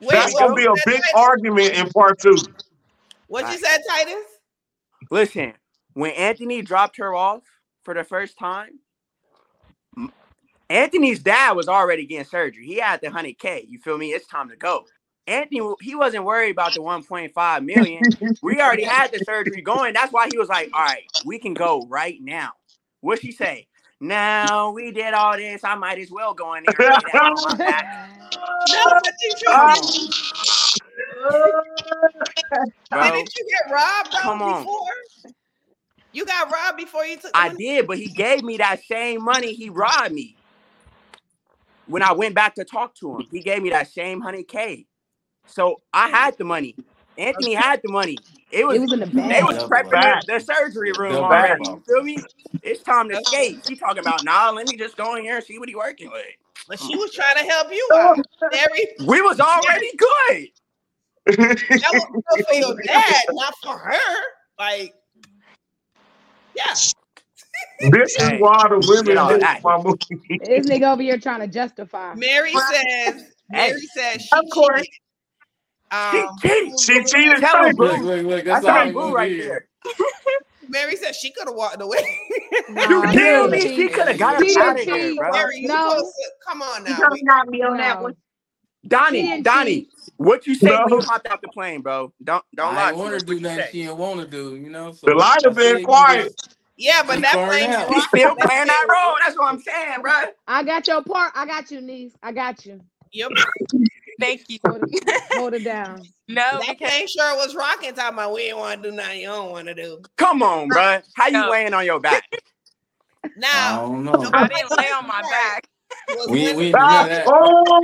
Wait, 0.00 0.16
That's 0.16 0.34
gonna 0.34 0.54
be 0.54 0.66
a 0.66 0.76
big 0.86 1.02
argument 1.14 1.74
in 1.74 1.90
part 1.90 2.20
two. 2.20 2.36
What 3.28 3.48
you 3.50 3.58
said, 3.58 3.78
Titus? 3.88 4.24
Listen, 5.10 5.54
when 5.94 6.12
Anthony 6.12 6.62
dropped 6.62 6.98
her 6.98 7.14
off 7.14 7.42
for 7.84 7.94
the 7.94 8.04
first 8.04 8.38
time, 8.38 8.68
m- 8.68 8.78
Anthony's 10.74 11.20
dad 11.20 11.54
was 11.54 11.68
already 11.68 12.06
getting 12.06 12.26
surgery. 12.26 12.66
He 12.66 12.78
had 12.78 13.00
the 13.02 13.08
100K. 13.08 13.66
You 13.70 13.80
feel 13.80 13.98
me? 13.98 14.08
It's 14.12 14.28
time 14.28 14.50
to 14.50 14.56
go. 14.56 14.86
Anthony, 15.28 15.62
he 15.82 15.96
wasn't 15.96 16.24
worried 16.24 16.52
about 16.52 16.74
the 16.74 16.80
1.5 16.82 17.66
million. 17.66 18.10
We 18.42 18.60
already 18.60 18.84
had 18.84 19.12
the 19.12 19.20
surgery 19.20 19.62
going. 19.62 19.94
That's 19.94 20.12
why 20.12 20.28
he 20.28 20.38
was 20.38 20.50
like, 20.50 20.70
all 20.74 20.82
right, 20.84 21.04
we 21.22 21.38
can 21.40 21.54
go 21.56 21.86
right 21.88 22.18
now. 22.22 22.52
What 23.02 23.20
she 23.20 23.32
say? 23.32 23.68
Now 24.00 24.72
we 24.72 24.92
did 24.92 25.14
all 25.14 25.36
this. 25.38 25.64
I 25.64 25.76
might 25.76 26.00
as 26.00 26.10
well 26.12 26.34
go 26.34 26.54
in 26.56 26.64
there 26.64 26.82
and 26.90 27.02
lay 27.04 27.20
on 27.22 27.42
my 27.42 27.56
back. 27.64 27.86
No, 28.68 28.84
but 29.02 29.12
did 29.22 29.40
you, 29.42 29.48
Come 29.48 29.60
did, 29.66 29.82
on, 29.82 29.92
bro. 32.90 33.12
didn't 33.12 33.34
you 33.36 33.46
get 33.50 33.72
robbed 33.72 34.10
Come 34.22 34.42
on. 34.42 34.60
before? 34.60 34.80
You 36.12 36.26
got 36.26 36.52
robbed 36.52 36.78
before 36.78 37.06
you 37.06 37.16
took. 37.18 37.32
I 37.34 37.48
money? 37.48 37.58
did, 37.58 37.86
but 37.86 37.98
he 37.98 38.08
gave 38.08 38.44
me 38.44 38.58
that 38.58 38.84
same 38.84 39.24
money 39.24 39.54
he 39.54 39.70
robbed 39.70 40.12
me. 40.12 40.36
When 41.86 42.02
I 42.02 42.12
went 42.12 42.34
back 42.34 42.54
to 42.56 42.64
talk 42.64 42.94
to 42.96 43.16
him, 43.16 43.26
he 43.30 43.40
gave 43.40 43.62
me 43.62 43.70
that 43.70 43.88
same 43.88 44.22
100K. 44.22 44.86
So 45.46 45.82
I 45.92 46.08
had 46.08 46.36
the 46.38 46.44
money. 46.44 46.76
Anthony 47.18 47.54
had 47.54 47.80
the 47.82 47.90
money. 47.90 48.18
It 48.50 48.66
was, 48.66 48.76
It 48.76 48.80
was 48.80 48.92
in 48.92 49.00
the 49.00 49.06
they 49.06 49.42
was 49.42 49.56
prepping 49.64 49.90
the, 49.90 50.34
the 50.34 50.40
surgery 50.40 50.92
room 50.92 51.12
Double 51.12 51.24
already. 51.24 51.64
You 51.64 51.82
feel 51.86 52.02
me? 52.02 52.18
It's 52.62 52.82
time 52.82 53.08
to 53.08 53.22
skate. 53.24 53.62
She 53.66 53.76
talking 53.76 53.98
about 54.00 54.24
nah, 54.24 54.50
let 54.50 54.66
me 54.66 54.76
just 54.76 54.96
go 54.96 55.16
in 55.16 55.22
here 55.22 55.36
and 55.36 55.44
see 55.44 55.58
what 55.58 55.68
he 55.68 55.74
working 55.74 56.10
with. 56.10 56.24
But 56.68 56.80
she 56.80 56.96
was 56.96 57.12
trying 57.12 57.36
to 57.36 57.44
help 57.44 57.70
you 57.70 57.90
out. 57.94 58.18
Every 58.52 58.86
We 59.06 59.20
was 59.22 59.40
already 59.40 59.90
good. 59.96 60.48
that 61.26 61.92
was 61.92 62.22
good 62.36 62.46
for 62.46 62.54
your 62.54 62.76
dad, 62.86 63.24
not 63.32 63.54
for 63.62 63.76
her. 63.76 64.22
Like, 64.58 64.94
yeah. 66.56 66.74
This 67.80 68.16
is 68.18 68.32
why 68.38 68.68
the 68.68 68.80
women 68.80 69.04
get 69.06 69.16
all 69.18 69.28
hate 69.28 69.40
that. 69.40 69.62
my 69.62 69.78
movie. 69.82 69.98
This 70.40 70.66
nigga 70.66 70.92
over 70.92 71.02
here 71.02 71.18
trying 71.18 71.40
to 71.40 71.48
justify. 71.48 72.14
Mary 72.14 72.52
says. 72.52 73.24
Mary 73.50 73.80
says 73.94 74.22
she 74.22 74.32
Of 74.32 74.44
course. 74.52 74.80
cheated. 74.82 74.88
Um, 75.90 76.36
She 76.40 76.48
cheated. 76.48 76.80
She 76.80 77.04
cheated 77.04 77.38
Tell 77.40 77.64
him, 77.64 77.76
too. 77.76 77.82
Look, 77.82 78.00
look, 78.02 78.26
look. 78.26 78.44
That's, 78.44 78.62
That's 78.62 78.64
my 78.66 78.92
boo 78.92 79.14
right 79.14 79.28
do. 79.30 79.38
there. 79.38 79.68
Mary 80.68 80.96
said 80.96 81.14
she 81.14 81.30
could 81.30 81.46
have 81.48 81.56
walked 81.56 81.80
away. 81.80 81.98
Nah, 82.68 82.88
You 82.88 83.02
he 83.12 83.18
feel 83.18 83.48
me? 83.48 83.60
cheat. 83.60 83.76
She 83.76 83.88
could 83.88 84.08
have 84.08 84.18
got 84.18 84.36
She 84.42 84.50
us 84.50 84.56
out 84.56 84.76
of 84.80 84.82
here, 84.82 85.14
bro. 85.14 85.30
Mary, 85.32 85.62
No. 85.62 85.90
supposed 85.90 86.14
to- 86.16 86.30
come 86.46 86.62
on 86.62 86.84
now. 86.84 86.98
gonna 87.02 87.16
not 87.22 87.48
me 87.48 87.62
on 87.62 87.76
that 87.78 88.02
one. 88.02 88.14
She 88.14 88.88
Donnie, 88.88 89.22
didn't 89.22 89.44
Donnie, 89.44 89.80
cheat. 89.82 89.88
what 90.16 90.46
you 90.46 90.54
say 90.54 90.78
when 90.78 90.88
No. 90.90 90.96
you 90.96 91.02
hopped 91.04 91.26
out 91.28 91.40
the 91.42 91.48
plane, 91.48 91.82
bro? 91.82 92.12
Don't 92.22 92.44
don't 92.54 92.74
lie. 92.74 92.90
I 92.90 92.92
want 92.92 93.14
to 93.14 93.20
do 93.20 93.32
What 93.34 93.36
you 93.36 93.42
nothing 93.42 93.66
she 93.72 93.82
didn't 93.82 93.98
want 93.98 94.20
to 94.20 94.26
do, 94.26 94.56
you 94.56 94.70
know. 94.70 94.92
So 94.92 95.06
The 95.06 95.14
line 95.14 95.36
I 95.44 95.48
have 95.48 95.54
been 95.56 95.76
said, 95.76 95.80
you 95.80 95.86
quiet. 95.86 96.34
Just- 96.76 96.86
Yeah, 96.86 97.02
but 97.06 97.16
She 97.16 97.20
that 97.22 97.34
burned 97.34 97.48
plane 97.50 97.70
out. 97.70 97.88
was 97.88 97.96
He's 97.96 98.04
still 98.08 98.36
playing 98.36 98.66
that 98.66 98.86
role. 98.90 99.14
That's 99.24 99.38
what 99.38 99.52
I'm 99.52 99.60
saying, 99.60 100.02
bro. 100.02 100.12
I 100.46 100.62
got 100.64 100.86
your 100.86 101.02
part. 101.02 101.32
I 101.34 101.46
got 101.46 101.70
you, 101.70 101.80
niece. 101.80 102.12
I 102.22 102.32
got 102.32 102.64
you. 102.66 102.80
Yep. 103.12 103.30
Thank 104.20 104.42
you. 104.48 104.58
Hold 104.66 104.82
it, 104.86 105.22
hold 105.32 105.54
it 105.54 105.64
down. 105.64 106.02
No, 106.26 106.40
That 106.52 106.78
because 106.78 106.88
plane 106.90 107.06
sure 107.06 107.32
it 107.32 107.36
was 107.36 107.54
rocking. 107.54 107.92
Talking 107.92 108.14
about 108.14 108.32
we 108.32 108.44
didn't 108.44 108.56
want 108.58 108.82
to 108.82 108.90
do 108.90 108.96
nothing 108.96 109.20
you 109.20 109.26
don't 109.26 109.50
want 109.50 109.68
to 109.68 109.74
do. 109.74 110.00
Come 110.16 110.42
on, 110.42 110.68
bro. 110.68 111.00
How 111.16 111.26
you 111.26 111.32
No. 111.32 111.50
laying 111.50 111.74
on 111.74 111.84
your 111.84 112.00
back? 112.00 112.24
I 113.24 113.28
Now, 113.36 113.82
don't 113.82 114.04
know. 114.04 114.30
I 114.32 114.48
didn't 114.48 114.70
lay 114.70 114.90
on 114.90 115.06
my 115.06 115.20
back. 115.20 115.68
We, 116.08 116.32
we 116.32 116.46
ain't 116.46 116.58
do 116.58 116.70
none 116.70 117.04
of 117.04 117.10
that. 117.10 117.24
Oh, 117.26 117.82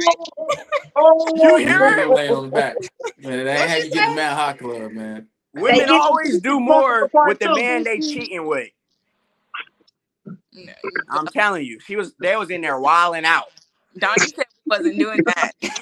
oh, 0.96 1.35
You 1.37 1.57
hear 1.57 1.87
it? 1.87 1.96
gonna 1.96 2.14
lay 2.14 2.29
on 2.31 2.44
the 2.44 2.48
back. 2.50 2.76
Man, 3.18 3.44
that 3.44 3.61
ain't 3.61 3.70
how 3.70 3.76
you 3.76 3.90
get 3.90 4.09
the 4.09 4.14
Mount 4.16 4.38
High 4.38 4.53
Club, 4.55 4.92
man. 4.92 5.26
Women 5.53 5.90
always 5.90 6.40
do 6.40 6.61
more 6.61 7.11
with 7.26 7.40
the 7.40 7.55
man 7.55 7.85
they 7.85 7.98
mm-hmm. 7.98 8.11
cheating 8.11 8.46
with. 8.46 8.70
No. 10.52 10.72
I'm 11.10 11.28
telling 11.28 11.64
you, 11.64 11.78
she 11.80 11.96
was. 11.96 12.14
They 12.20 12.36
was 12.36 12.50
in 12.50 12.60
there 12.60 12.80
wilding 12.80 13.24
out, 13.24 13.46
Donnie 13.98 14.28
said 14.28 14.44
we 14.66 14.78
wasn't 14.78 14.98
doing 14.98 15.22
that. 15.26 15.52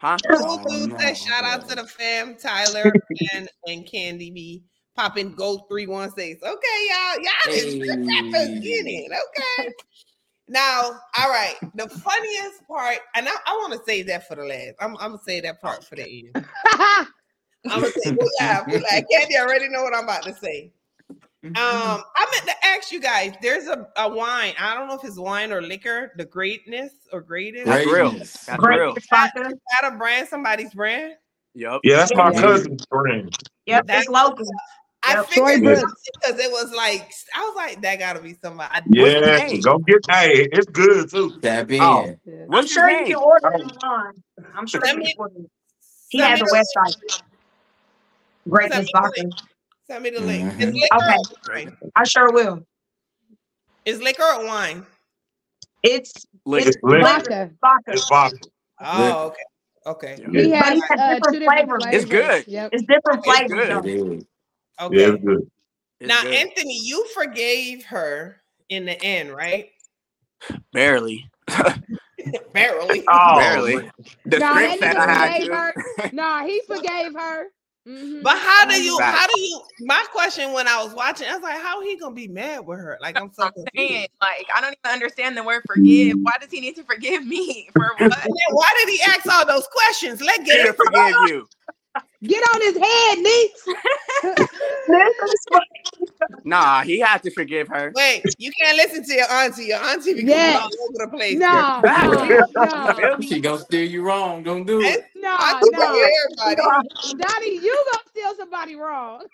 huh? 0.00 0.18
Cool 0.36 0.46
Oh, 0.48 0.86
no, 0.88 0.96
said, 0.98 1.16
shout 1.16 1.44
out 1.44 1.68
to 1.68 1.74
the 1.76 1.86
fam, 1.86 2.36
Tyler 2.36 2.92
and, 3.34 3.48
and 3.66 3.90
Candy 3.90 4.30
B. 4.30 4.62
Popping 4.96 5.34
Gold 5.34 5.64
316. 5.68 6.38
Okay, 6.42 6.48
y'all. 6.48 7.22
Y'all 7.22 7.54
is 7.54 7.74
Hey. 7.74 8.60
get 8.60 8.86
it. 8.86 9.12
Okay. 9.12 9.72
Now, 10.48 10.92
all 11.18 11.28
right. 11.30 11.56
The 11.74 11.88
funniest 11.88 12.66
part, 12.66 12.98
and 13.14 13.28
I, 13.28 13.32
I 13.46 13.52
want 13.54 13.72
to 13.74 13.80
say 13.84 14.02
that 14.04 14.26
for 14.28 14.36
the 14.36 14.44
last. 14.44 14.74
I'm, 14.80 14.96
I'm 14.98 15.10
gonna 15.12 15.22
say 15.24 15.40
that 15.40 15.60
part 15.60 15.84
for 15.84 15.96
the 15.96 16.02
end. 16.02 16.46
I'm 17.68 17.80
gonna 17.80 17.88
say 17.88 18.10
we 18.12 18.30
laugh, 18.40 18.66
we 18.70 18.78
laugh. 18.78 19.02
Candy 19.10 19.36
already 19.38 19.68
know 19.68 19.82
what 19.82 19.94
I'm 19.94 20.04
about 20.04 20.22
to 20.24 20.34
say. 20.34 20.72
Um, 21.48 22.02
I 22.16 22.26
meant 22.32 22.46
to 22.46 22.66
ask 22.66 22.90
you 22.92 23.00
guys. 23.00 23.34
There's 23.42 23.66
a, 23.66 23.86
a 23.96 24.08
wine. 24.08 24.54
I 24.58 24.74
don't 24.74 24.88
know 24.88 24.94
if 24.94 25.04
it's 25.04 25.18
wine 25.18 25.52
or 25.52 25.62
liquor. 25.62 26.12
The 26.16 26.24
greatness 26.24 26.92
or 27.12 27.20
greatest. 27.20 27.66
That's 27.66 27.86
real. 27.86 28.08
Greatness. 28.10 28.32
That's 28.44 28.58
Great 28.58 28.80
real. 28.80 28.94
vodka. 29.10 29.46
Is 29.46 29.54
that 29.80 29.92
a 29.92 29.96
brand? 29.96 30.28
Somebody's 30.28 30.74
brand? 30.74 31.14
Yep. 31.54 31.80
Yeah, 31.84 31.96
that's 31.96 32.14
my 32.14 32.30
Yeah. 32.32 32.40
cousin's 32.40 32.84
brand. 32.86 33.36
Yep, 33.66 33.86
That's 33.86 34.00
it's 34.02 34.08
local. 34.10 34.46
I 35.02 35.14
Yep. 35.14 35.28
Troy 35.30 35.46
figured 35.54 35.78
Brooks. 35.80 36.02
because 36.20 36.38
it 36.40 36.50
was 36.50 36.72
like 36.74 37.10
I 37.34 37.40
was 37.42 37.54
like 37.56 37.80
that 37.82 37.98
got 37.98 38.14
to 38.16 38.22
be 38.22 38.36
somebody. 38.42 38.70
I- 38.74 38.80
What's 38.86 39.42
his 39.42 39.52
Yeah, 39.52 39.70
go 39.72 39.78
get. 39.78 39.98
Hey, 40.10 40.48
it's 40.52 40.66
good 40.66 41.08
too. 41.10 41.38
That 41.42 41.70
in. 41.70 41.80
Oh. 41.80 42.14
Yeah. 42.24 42.34
I'm 42.42 42.48
What's 42.48 42.68
his 42.68 42.72
sure 42.72 42.90
you 42.90 43.06
can 43.06 43.14
order 43.16 43.48
it 43.54 43.84
online. 43.84 44.12
I'm 44.54 44.66
sure 44.66 44.80
me- 44.80 44.88
can 45.06 45.12
order 45.18 45.34
it. 45.38 45.50
He 46.08 46.18
has 46.18 46.40
a 46.40 46.44
the 46.44 46.50
website. 46.50 46.96
link. 46.98 47.22
Greatness 48.48 48.76
Send 48.76 48.88
vodka. 48.92 49.22
Link. 49.88 49.90
Send 49.90 50.04
me 50.04 50.10
the 50.10 50.20
link. 50.26 50.52
Mhm. 50.54 50.60
Is 50.60 50.74
liquor 50.74 50.96
Okay. 50.96 51.16
or 51.16 51.54
wine? 51.54 51.76
I 51.96 52.04
sure 52.04 52.32
will. 52.32 52.66
Is 53.84 54.00
liquor 54.02 54.22
or 54.24 54.44
wine? 54.46 54.86
It's 55.82 56.12
Liquor. 56.44 56.68
it's 56.68 56.78
Liquor. 56.82 57.02
Vodka. 57.04 57.50
vodka. 57.60 57.92
It's 57.92 58.08
vodka. 58.08 58.38
Oh, 58.80 59.26
okay. 59.26 59.42
Okay. 59.86 60.16
Yeah. 60.32 60.42
He 60.42 60.50
Yeah. 60.50 60.58
has 60.62 60.68
But 60.68 60.74
he 60.74 60.80
has 60.80 61.00
uh, 61.00 61.14
different 61.14 61.34
two 61.34 61.38
different 61.40 61.58
flavors. 61.68 61.84
flavors. 61.84 62.02
It's 62.02 62.10
good. 62.10 62.44
Yep. 62.48 62.70
It's 62.72 62.82
different 62.82 63.18
It's 63.18 63.26
flavors 63.26 63.50
good. 63.50 63.70
though. 63.70 63.78
It 63.78 63.86
is. 64.18 64.24
Okay. 64.80 64.96
Yeah, 65.00 65.08
it's 65.14 65.24
good. 65.24 65.50
It's 66.00 66.08
now, 66.08 66.22
good. 66.22 66.34
Anthony, 66.34 66.78
you 66.82 67.06
forgave 67.14 67.84
her 67.86 68.42
in 68.68 68.84
the 68.84 69.00
end, 69.02 69.30
right? 69.30 69.70
barely. 70.72 71.28
Barely. 72.52 73.04
Oh, 73.08 73.36
barely. 73.38 73.90
The 74.24 74.40
Nah, 74.40 74.54
script 74.56 74.80
that 74.80 74.96
I 74.96 75.12
had 75.12 75.32
forgave 75.32 75.48
to. 75.48 75.56
her. 75.56 75.74
Nah, 76.12 76.44
he 76.44 76.60
forgave 76.66 77.12
her. 77.14 77.46
Mhm. 77.86 78.22
But 78.22 78.36
how 78.38 78.64
do 78.66 78.82
you? 78.82 78.98
How 79.00 79.26
do 79.28 79.40
you? 79.40 79.60
My 79.80 80.04
question 80.10 80.52
when 80.52 80.66
I 80.66 80.82
was 80.82 80.92
watching, 80.92 81.28
I 81.28 81.34
was 81.34 81.42
like, 81.42 81.60
"How 81.60 81.80
he 81.82 81.96
gonna 81.96 82.14
be 82.14 82.26
mad 82.26 82.66
with 82.66 82.78
her?" 82.80 82.98
Like 83.00 83.16
I'm 83.16 83.32
so 83.32 83.44
I'm 83.44 83.52
confused. 83.52 83.70
saying, 83.76 84.08
like, 84.20 84.48
I 84.54 84.60
don't 84.60 84.74
even 84.84 84.92
understand 84.92 85.36
the 85.36 85.44
word 85.44 85.62
forgive. 85.66 86.16
Why 86.20 86.32
does 86.40 86.50
he 86.50 86.60
need 86.60 86.74
to 86.76 86.84
forgive 86.84 87.24
me 87.24 87.68
for 87.76 87.92
what? 87.98 88.18
Why 88.50 88.66
did 88.78 88.88
he 88.88 89.00
ask 89.02 89.30
all 89.32 89.46
those 89.46 89.68
questions? 89.68 90.20
Let's 90.20 90.38
get 90.38 90.46
didn't 90.46 90.70
it. 90.70 90.76
forgive 90.76 91.14
you. 91.28 91.48
Get 92.22 92.42
on 92.42 92.60
his 92.62 92.76
head, 92.76 93.18
niece. 93.18 94.48
Nah, 96.44 96.82
he 96.82 97.00
had 97.00 97.22
to 97.24 97.30
forgive 97.30 97.66
her. 97.68 97.92
Wait, 97.94 98.22
you 98.38 98.52
can't 98.60 98.76
listen 98.76 99.04
to 99.04 99.12
your 99.14 99.30
auntie. 99.30 99.64
Your 99.66 99.78
auntie 99.78 100.14
be 100.14 100.22
Yes. 100.22 100.60
all 100.62 100.70
over 100.88 101.10
the 101.10 101.16
place. 101.16 101.38
No, 101.38 101.80
no, 101.82 102.40
no. 102.54 103.20
She 103.20 103.40
gonna 103.40 103.58
steer 103.58 103.82
you 103.82 104.02
wrong. 104.02 104.42
Don't 104.44 104.64
do 104.64 104.80
it. 104.80 105.06
no, 105.16 105.28
auntie 105.28 105.70
no. 105.70 105.78
no. 105.78 106.08
everybody. 106.46 106.88
Donnie, 107.18 107.54
you 107.58 107.84
gonna 107.92 108.04
steal 108.10 108.34
somebody 108.36 108.76
wrong. 108.76 109.24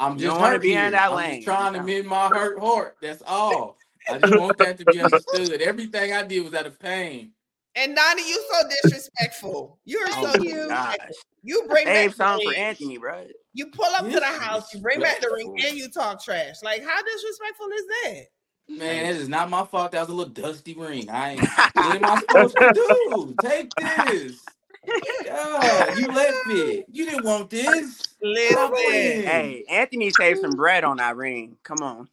I'm 0.00 0.18
just 0.18 0.32
don't 0.32 0.40
wanna 0.40 0.58
be 0.58 0.72
in 0.72 0.78
here. 0.80 0.90
that 0.90 1.10
I'm 1.10 1.16
lane. 1.16 1.44
trying 1.44 1.74
to 1.74 1.82
mend 1.82 2.06
my 2.08 2.28
hurt 2.28 2.58
heart. 2.58 2.96
That's 3.00 3.22
all. 3.26 3.76
I 4.10 4.18
just 4.18 4.36
want 4.36 4.58
that 4.58 4.78
to 4.78 4.84
be 4.84 5.00
understood. 5.00 5.60
Everything 5.62 6.12
I 6.12 6.22
did 6.24 6.42
was 6.42 6.54
out 6.54 6.66
of 6.66 6.78
pain. 6.80 7.32
And 7.76 7.94
Donnie, 7.94 8.28
you 8.28 8.42
so 8.50 8.68
disrespectful. 8.68 9.78
You're 9.84 10.08
Oh, 10.14 10.22
so 10.26 10.32
Thank 10.32 10.44
you. 10.44 10.68
Disrespectful. 11.44 11.64
Gosh. 11.64 11.64
You 11.64 11.68
bring 11.68 11.86
Save 11.86 11.94
back 11.94 12.08
the 12.10 12.16
something 12.16 12.52
for. 12.52 12.58
Anthony, 12.58 12.98
bro. 12.98 13.26
You 13.54 13.66
pull 13.68 13.94
up 13.96 14.10
to 14.10 14.20
the 14.20 14.26
house. 14.26 14.72
You 14.74 14.80
bring 14.80 15.00
back 15.00 15.20
the 15.20 15.30
ring, 15.34 15.54
and 15.66 15.76
you 15.76 15.88
talk 15.90 16.22
trash. 16.24 16.56
Like 16.62 16.82
how 16.82 17.02
disrespectful 17.02 17.68
is 17.68 17.86
that? 17.86 18.24
Man, 18.68 19.06
this 19.06 19.18
is 19.18 19.28
not 19.28 19.50
my 19.50 19.64
fault. 19.64 19.92
That 19.92 20.00
was 20.00 20.08
a 20.08 20.14
little 20.14 20.32
dusty 20.32 20.74
ring. 20.74 21.10
I 21.10 21.30
ain't. 21.32 21.48
What 21.74 21.96
am 21.96 22.04
I 22.06 22.16
supposed 22.18 22.58
to 22.58 22.66
do? 22.68 23.36
Take 23.40 23.74
this. 23.76 24.54
God, 25.24 25.98
you 25.98 26.12
left 26.12 26.48
it. 26.48 26.86
You 26.90 27.06
didn't 27.06 27.24
want 27.24 27.50
this. 27.50 28.16
Stop 28.46 28.72
Listen. 28.72 29.22
Hey, 29.24 29.64
Anthony 29.68 30.10
saved 30.10 30.40
some 30.40 30.56
bread 30.56 30.84
on 30.84 30.98
that 30.98 31.16
ring. 31.16 31.56
Come 31.64 31.82
on. 31.82 32.08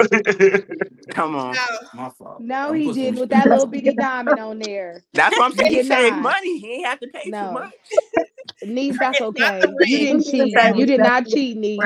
Come 1.10 1.36
on. 1.36 1.54
now, 1.54 1.66
My 1.94 2.10
fault. 2.10 2.40
No, 2.40 2.72
he 2.72 2.92
didn't 2.92 3.20
with 3.20 3.30
that 3.30 3.48
little 3.48 3.64
on 3.64 3.70
bitty 3.70 3.94
diamond 3.94 4.38
on 4.38 4.58
there. 4.58 5.04
That's 5.12 5.36
what 5.36 5.44
I'm 5.46 5.52
saying. 5.52 5.70
He 5.70 5.76
He 5.78 5.82
saved 5.84 6.16
money. 6.16 6.58
He 6.58 6.72
ain't 6.74 6.86
have 6.86 7.00
to 7.00 7.08
pay 7.08 7.30
No. 7.30 7.48
too 7.48 7.52
much. 7.52 7.72
Niece, 8.64 8.98
that's 8.98 9.20
It's 9.20 9.20
not 9.20 9.28
okay. 9.28 9.62
You 9.86 9.98
didn't 9.98 10.24
cheat. 10.24 10.54
You 10.76 10.86
did 10.86 11.00
not 11.00 11.26
cheat, 11.26 11.56
niece. 11.56 11.82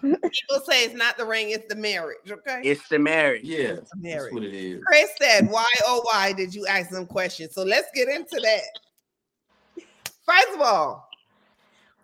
people 0.00 0.60
say 0.66 0.84
it's 0.84 0.94
not 0.94 1.18
the 1.18 1.24
ring, 1.24 1.50
it's 1.50 1.66
the 1.68 1.74
marriage. 1.76 2.30
Okay, 2.30 2.60
It's 2.64 2.86
the 2.88 2.98
marriage. 2.98 3.44
Yeah, 3.44 3.58
It's 3.58 3.90
the 3.90 3.96
that's 3.96 4.02
marriage. 4.02 4.32
what 4.32 4.42
it 4.44 4.54
is. 4.54 4.82
Chris 4.86 5.10
said, 5.20 5.50
"Why 5.50 5.66
oh 5.84 6.00
why 6.10 6.32
did 6.32 6.54
you 6.54 6.66
ask 6.66 6.90
them 6.90 7.06
questions?" 7.06 7.54
So 7.54 7.64
let's 7.64 7.88
get 7.94 8.08
into 8.08 8.40
that. 8.40 9.84
First 10.24 10.54
of 10.54 10.60
all, 10.60 11.08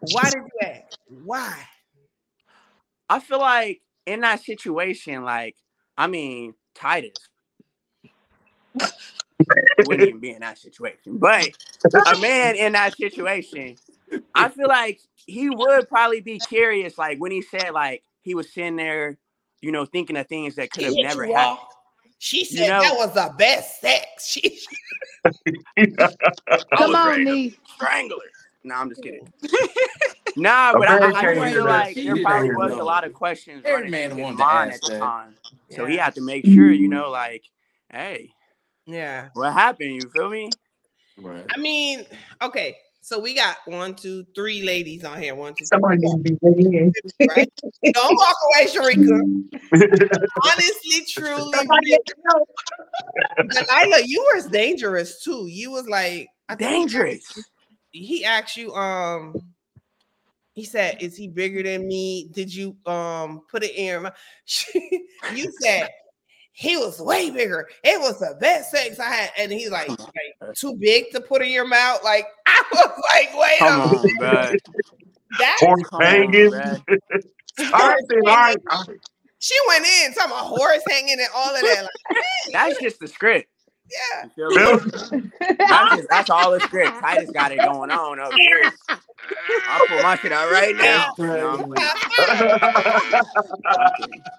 why 0.01 0.31
did 0.31 0.43
you 0.43 0.69
ask? 0.69 0.99
Why? 1.09 1.57
I 3.09 3.21
feel 3.21 3.41
like 3.41 3.81
in 4.07 4.21
that 4.21 4.43
situation, 4.43 5.25
like, 5.25 5.57
I 5.99 6.07
mean, 6.07 6.55
Titus 6.75 7.15
wouldn't 9.87 10.09
even 10.09 10.21
be 10.21 10.31
in 10.31 10.41
that 10.41 10.59
situation. 10.59 11.19
But 11.19 11.49
a 12.07 12.19
man 12.19 12.57
in 12.57 12.73
that 12.73 12.97
situation, 12.97 13.77
I 14.35 14.49
feel 14.49 14.69
like 14.69 15.01
he 15.27 15.51
would 15.51 15.89
probably 15.89 16.21
be 16.21 16.39
curious, 16.39 16.97
like 16.99 17.19
when 17.19 17.33
he 17.33 17.43
said 17.43 17.71
like 17.73 18.03
he 18.23 18.35
was 18.35 18.53
sitting 18.53 18.77
there, 18.77 19.19
you 19.61 19.73
know, 19.73 19.85
thinking 19.85 20.17
of 20.17 20.27
things 20.29 20.55
that 20.57 20.71
could 20.71 20.85
have 20.85 20.95
never 20.97 21.27
you 21.27 21.35
happened. 21.35 21.59
She 22.19 22.45
said 22.45 22.63
You 22.65 22.69
know- 22.69 22.81
that 22.81 22.95
was 22.97 23.15
the 23.15 23.35
best 23.37 23.81
sex. 23.81 24.39
She, 25.77 25.85
Come 26.77 26.95
on, 26.95 27.25
me. 27.25 27.57
Strangler. 27.75 28.17
No, 28.63 28.77
I'm 28.77 28.89
just 28.91 29.03
kidding. 29.03 29.29
nah, 30.37 30.73
but 30.73 30.89
I, 30.89 30.99
I 30.99 31.11
American 31.11 31.53
feel 31.53 31.59
is 31.59 31.65
like 31.65 31.95
there 31.97 32.23
probably 32.23 32.51
was 32.51 32.73
know. 32.73 32.83
a 32.83 32.85
lot 32.85 33.05
of 33.05 33.13
questions 33.13 33.63
Every 33.65 33.75
running 33.75 33.91
man 33.91 34.11
through 34.11 34.19
his 34.19 34.25
wanted 34.25 34.37
to 34.39 34.45
mind 34.45 34.71
ask 34.73 34.85
at 34.85 34.89
the 34.89 34.95
that. 34.95 35.01
time. 35.01 35.35
So 35.71 35.87
he 35.87 35.97
had 35.97 36.15
to 36.15 36.21
make 36.21 36.45
sure, 36.45 36.71
you 36.71 36.89
know, 36.89 37.11
like, 37.11 37.45
hey, 37.93 38.31
yeah. 38.87 39.29
what 39.35 39.53
happened? 39.53 39.95
You 39.95 40.09
feel 40.11 40.31
me? 40.31 40.51
Right. 41.19 41.45
I 41.55 41.59
mean, 41.59 42.05
okay. 42.43 42.77
So 43.01 43.21
we 43.21 43.35
got 43.35 43.59
one, 43.67 43.95
two, 43.95 44.27
three 44.35 44.63
ladies 44.63 45.05
on 45.05 45.23
here. 45.23 45.35
One, 45.37 45.53
two, 45.55 45.59
three. 45.59 45.67
Somebody 45.67 45.99
needs 45.99 46.41
to 46.41 46.55
be 46.57 46.67
ready. 46.67 46.91
Right? 47.37 47.53
Don't 47.95 48.17
walk 48.17 48.37
away, 48.57 48.67
Sharika. 48.67 49.21
Honestly, 50.45 51.07
truly, 51.09 51.53
Somebody 51.53 51.81
needs 51.85 52.05
to 52.07 52.15
know. 52.25 52.47
Delilah, 53.49 54.03
you 54.05 54.29
were 54.35 54.49
dangerous 54.49 55.23
too. 55.23 55.47
You 55.49 55.71
was 55.71 55.87
like 55.87 56.27
I 56.49 56.55
think 56.55 56.91
Dangerous. 56.91 57.45
He 57.91 58.25
asked 58.25 58.57
you, 58.57 58.75
um, 58.75 59.35
he 60.57 60.65
said, 60.65 61.03
"Is 61.03 61.15
he 61.15 61.29
bigger 61.29 61.63
than 61.63 61.87
me? 61.87 62.29
Did 62.33 62.53
you 62.53 62.75
um 62.87 63.43
put 63.51 63.63
it 63.63 63.77
in 63.77 63.85
your 63.85 64.01
mouth?" 64.01 64.15
you 65.35 65.53
said 65.61 65.91
he 66.53 66.79
was 66.79 66.99
way 66.99 67.29
bigger. 67.29 67.69
It 67.85 68.01
was 68.01 68.19
the 68.19 68.39
best 68.41 68.71
sex 68.71 68.99
I 68.99 69.05
had, 69.05 69.31
and 69.37 69.53
he's 69.53 69.71
like, 69.71 69.91
like, 69.91 70.55
too 70.55 70.75
big 70.81 71.11
to 71.11 71.21
put 71.21 71.43
in 71.43 71.51
your 71.51 71.67
mouth. 71.67 72.03
Like 72.03 72.25
I 72.47 72.63
was 72.73 73.03
like, 73.13 73.39
wait 73.39 73.59
Come 73.59 73.83
a 73.83 73.93
minute, 73.93 74.19
bro. 74.19 74.53
that 75.39 75.57
Horse 75.61 75.83
hanging. 76.01 76.51
bruh. 76.51 76.83
All 77.59 77.89
right, 77.89 78.03
then, 78.09 78.19
all 78.21 78.37
right. 78.37 78.57
all 78.71 78.85
right. 78.89 78.99
she 79.39 79.55
went 79.69 79.85
in 79.85 80.15
talking 80.15 80.31
about 80.33 80.47
horse 80.47 80.83
hanging 80.89 81.19
and 81.19 81.29
all 81.35 81.55
of 81.55 81.61
that. 81.61 81.83
Like, 81.83 82.25
That's 82.53 82.81
just 82.81 82.99
the 83.01 83.09
script. 83.09 83.49
Yeah, 83.91 84.29
You 84.37 84.51
feel 84.55 84.81
me? 84.81 85.31
That's, 85.59 85.97
just, 85.97 86.09
that's 86.09 86.31
all 86.31 86.51
the 86.53 86.61
script. 86.61 86.99
Titus 87.01 87.31
got 87.31 87.53
it 87.53 87.59
going 87.59 87.91
on 87.91 88.21
up 88.21 88.33
here. 88.33 88.73
I'll 89.69 89.87
pull 89.87 90.03
my 90.03 90.17
shit 90.17 90.33
out 90.33 90.51
right 90.51 90.77
now. 90.77 91.15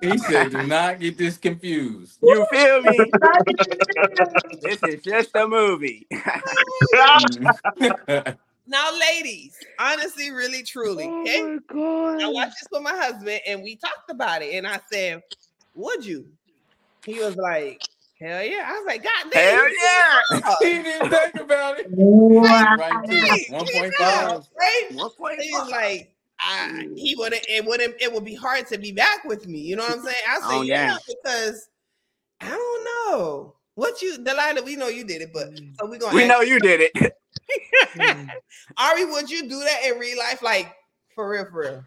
He 0.02 0.18
said, 0.18 0.52
"Do 0.52 0.64
not 0.68 1.00
get 1.00 1.18
this 1.18 1.38
confused." 1.38 2.20
you 2.22 2.46
feel 2.52 2.82
me? 2.82 2.98
This 4.62 4.82
is 4.84 5.02
just 5.04 5.36
a 5.36 5.48
movie. 5.48 6.08
Mm-hmm. 6.94 8.32
now, 8.68 8.90
ladies, 9.00 9.56
honestly, 9.80 10.32
really, 10.32 10.64
truly, 10.64 11.06
okay. 11.06 11.58
Oh 11.74 12.16
my 12.16 12.24
I 12.24 12.28
watched 12.28 12.56
this 12.62 12.68
with 12.72 12.82
my 12.82 12.96
husband 12.96 13.42
and 13.48 13.62
we 13.64 13.76
talked 13.76 14.10
about 14.10 14.42
it. 14.42 14.54
And 14.56 14.68
I 14.68 14.80
said, 14.92 15.22
Would 15.76 16.06
you? 16.06 16.28
He 17.06 17.20
was 17.20 17.36
like, 17.36 17.82
Hell 18.20 18.44
yeah. 18.44 18.64
I 18.66 18.72
was 18.74 18.84
like, 18.88 19.04
God 19.04 19.32
damn. 19.32 19.56
Hell 19.56 19.70
yeah. 19.70 20.56
he 20.62 20.84
didn't 20.84 21.10
think 21.10 21.36
about 21.36 21.80
it. 21.80 21.88
Wow. 21.92 22.76
Right 22.78 23.46
to 23.48 23.54
one 23.54 23.66
point 23.72 23.94
five. 23.96 24.42
Right? 24.60 24.88
One 24.94 25.12
point 25.12 25.40
He 25.42 25.52
was 25.52 25.70
like, 25.70 26.14
I, 26.40 26.88
he 26.96 27.16
wouldn't 27.18 27.46
it 27.48 27.66
wouldn't 27.66 27.96
it 28.00 28.12
would 28.14 28.26
be 28.26 28.36
hard 28.36 28.68
to 28.68 28.78
be 28.78 28.92
back 28.92 29.24
with 29.24 29.48
me. 29.48 29.60
You 29.60 29.76
know 29.76 29.84
what 29.84 29.98
I'm 29.98 30.04
saying? 30.04 30.16
I 30.30 30.34
said, 30.36 30.44
Oh, 30.46 30.62
yeah, 30.64 30.92
yeah. 30.92 30.98
because 31.08 31.70
I 32.42 32.50
don't 32.50 32.84
know. 33.12 33.56
What 33.76 34.02
you 34.02 34.18
Delilah, 34.18 34.64
we 34.64 34.76
know 34.76 34.88
you 34.88 35.04
did 35.04 35.22
it, 35.22 35.32
but 35.34 35.52
mm. 35.54 35.74
so 35.80 35.88
we're 35.88 36.00
gonna 36.00 36.16
We 36.16 36.24
ask- 36.24 36.30
know 36.32 36.42
you 36.42 36.60
did 36.60 36.90
it. 36.94 37.14
Mm. 37.96 38.30
Ari, 38.78 39.06
would 39.06 39.30
you 39.30 39.44
do 39.44 39.60
that 39.60 39.82
in 39.86 39.98
real 40.00 40.18
life? 40.18 40.42
Like 40.42 40.76
for 41.16 41.30
real, 41.30 41.46
for 41.46 41.62
real. 41.62 41.84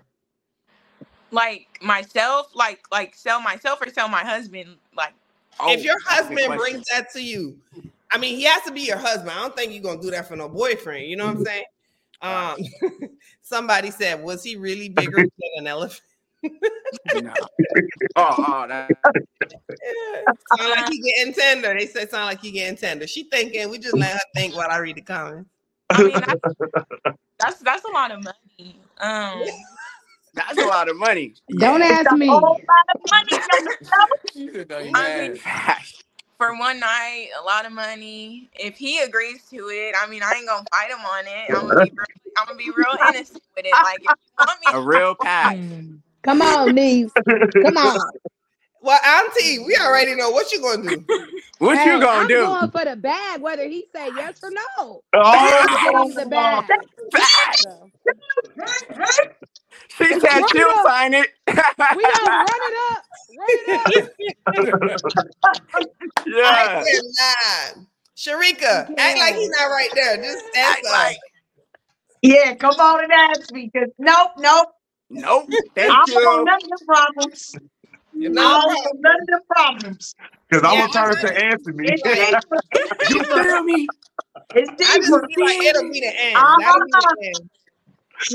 like 1.30 1.66
myself, 1.82 2.50
like 2.54 2.80
like 2.90 3.14
sell 3.14 3.40
myself 3.42 3.82
or 3.82 3.90
sell 3.90 4.08
my 4.08 4.24
husband. 4.24 4.76
Like 5.58 5.78
if 5.78 5.84
your 5.84 5.94
Oh, 5.94 6.04
that's 6.08 6.26
a 6.26 6.28
good 6.28 6.38
husband 6.38 6.60
brings 6.60 6.86
that 6.88 7.12
to 7.12 7.22
you, 7.22 7.58
I 8.10 8.18
mean, 8.18 8.36
he 8.36 8.44
has 8.44 8.62
to 8.64 8.72
be 8.72 8.82
your 8.82 8.96
husband. 8.96 9.30
I 9.30 9.40
don't 9.40 9.56
think 9.56 9.72
you're 9.72 9.82
gonna 9.82 10.00
do 10.00 10.10
that 10.10 10.28
for 10.28 10.36
no 10.36 10.48
boyfriend. 10.48 11.06
You 11.06 11.16
know 11.16 11.26
what 11.26 11.36
I'm 11.36 11.44
saying? 11.44 11.64
Um, 12.22 12.56
somebody 13.42 13.90
said, 13.90 14.22
was 14.22 14.42
he 14.42 14.56
really 14.56 14.88
bigger 14.88 15.16
than 15.16 15.30
an 15.56 15.66
elephant? 15.66 16.02
No. 16.42 17.34
Oh, 18.16 18.34
oh, 18.38 18.66
that, 18.66 18.90
sound 20.58 20.70
like 20.70 20.88
he 20.88 21.00
getting 21.00 21.32
tender. 21.32 21.72
They 21.78 21.86
said 21.86 22.10
sound 22.10 22.24
like 22.24 22.40
he 22.40 22.50
getting 22.50 22.76
tender. 22.76 23.06
She 23.06 23.24
thinking 23.24 23.70
we 23.70 23.78
just 23.78 23.96
let 23.96 24.10
her 24.10 24.20
think 24.34 24.56
while 24.56 24.68
I 24.68 24.78
read 24.78 24.96
the 24.96 25.02
comments. 25.02 25.48
I 25.90 26.02
mean, 26.02 26.12
that's 26.12 26.40
that's, 27.38 27.58
that's 27.60 27.84
a 27.84 27.92
lot 27.92 28.10
of 28.10 28.24
money. 28.24 28.80
Um, 28.98 29.44
that's 30.34 30.58
a 30.58 30.66
lot 30.66 30.88
of 30.88 30.96
money. 30.96 31.34
Don't 31.58 31.82
ask 31.82 32.10
me. 32.12 32.26
A 32.26 32.32
whole 32.32 32.40
lot 32.40 32.86
of 32.94 33.00
money. 33.10 33.44
She 34.32 34.48
said, 34.52 34.68
"Don't 34.68 34.86
you 34.86 34.92
I 34.94 35.28
mean, 35.28 35.40
for 36.38 36.56
one 36.58 36.80
night, 36.80 37.28
a 37.40 37.44
lot 37.44 37.66
of 37.66 37.72
money. 37.72 38.48
If 38.54 38.76
he 38.76 39.00
agrees 39.00 39.42
to 39.50 39.56
it, 39.68 39.94
I 40.00 40.08
mean, 40.08 40.22
I 40.22 40.34
ain't 40.38 40.48
gonna 40.48 40.64
fight 40.72 40.90
him 40.90 41.04
on 41.04 41.26
it. 41.26 41.50
I'm 41.54 41.66
gonna 41.66 41.76
be, 41.76 41.92
real, 41.96 42.06
I'm 42.36 42.46
gonna 42.46 42.58
be 42.58 42.70
real 42.70 42.96
innocent 43.08 43.42
with 43.56 43.66
it. 43.66 43.82
Like, 43.82 43.98
if 43.98 44.10
you 44.10 44.46
want 44.46 44.60
me, 44.60 44.66
A 44.72 44.80
real 44.80 45.14
pack. 45.14 45.58
Mm. 45.72 45.98
Come 46.22 46.42
on, 46.42 46.74
niece. 46.74 47.12
Come 47.62 47.76
on. 47.76 48.12
Well, 48.82 48.98
Auntie, 49.04 49.58
we 49.58 49.76
already 49.84 50.14
know 50.14 50.30
what 50.30 50.52
you're 50.52 50.62
gonna 50.62 50.90
do. 50.90 51.04
What 51.58 51.76
Hey, 51.76 51.84
you 51.84 52.00
gonna 52.00 52.22
I'm 52.22 52.28
do? 52.28 52.46
going 52.46 52.70
for 52.70 52.84
the 52.84 52.96
bag, 52.96 53.42
whether 53.42 53.68
he 53.68 53.86
say 53.94 54.10
yes 54.10 54.34
or 54.42 54.50
no. 54.50 55.02
Oh, 55.14 55.52
I'm 55.60 55.80
getting 55.80 56.14
the 56.14 56.26
bag. 56.26 56.64
Facts. 59.88 59.98
So, 59.98 60.04
She 60.04 60.20
said 60.20 60.40
Run 60.40 60.48
she'll 60.52 60.84
sign 60.84 61.14
it. 61.14 61.26
we 61.46 61.54
gonna 61.54 61.66
run 62.26 62.46
it 62.48 62.76
up. 62.90 63.02
Run 63.38 63.48
it 63.56 64.92
up. 64.92 65.00
yeah. 66.26 66.42
I 66.50 66.84
cannot. 66.84 67.86
Sharika, 68.16 68.94
act 68.98 69.18
like 69.18 69.34
he's 69.34 69.48
not 69.50 69.66
right 69.66 69.88
there. 69.94 70.16
Just 70.18 70.44
Act 70.56 70.84
like- 70.84 71.16
Yeah, 72.22 72.54
come 72.54 72.74
on 72.78 73.02
and 73.04 73.12
ask 73.12 73.50
me. 73.52 73.70
Cause 73.74 73.88
nope, 73.98 74.32
nope. 74.38 74.68
Nope. 75.08 75.46
I 75.50 75.58
Thank 75.74 75.88
don't 75.90 76.08
you. 76.08 76.14
want 76.26 76.44
none 76.46 76.56
of 76.62 76.68
the 76.68 76.84
problems. 76.86 77.54
You're 78.12 78.30
not 78.32 78.62
don't 78.62 78.74
want 78.74 78.96
none 79.00 79.16
of 79.20 79.26
the 79.26 79.40
problems. 79.48 80.14
because 80.48 80.64
I'm 80.64 80.78
gonna 80.78 80.92
turn 80.92 81.12
it 81.18 81.20
to 81.26 81.44
Anthony. 81.44 81.88
It's. 81.92 83.10
You 83.14 83.24
feel 83.24 83.62
me? 83.64 83.86
It's 84.54 84.70
I 84.70 84.74
just 84.98 85.06
deeper. 85.08 85.28
feel 85.34 85.46
like 85.46 85.62
it'll 85.62 85.90
be 85.90 86.00
the 86.00 86.12
end. 86.20 86.36
Uh-huh. 86.36 86.56
That'll 86.60 86.80
be 86.80 86.90
the 86.90 87.26
end. 87.26 87.50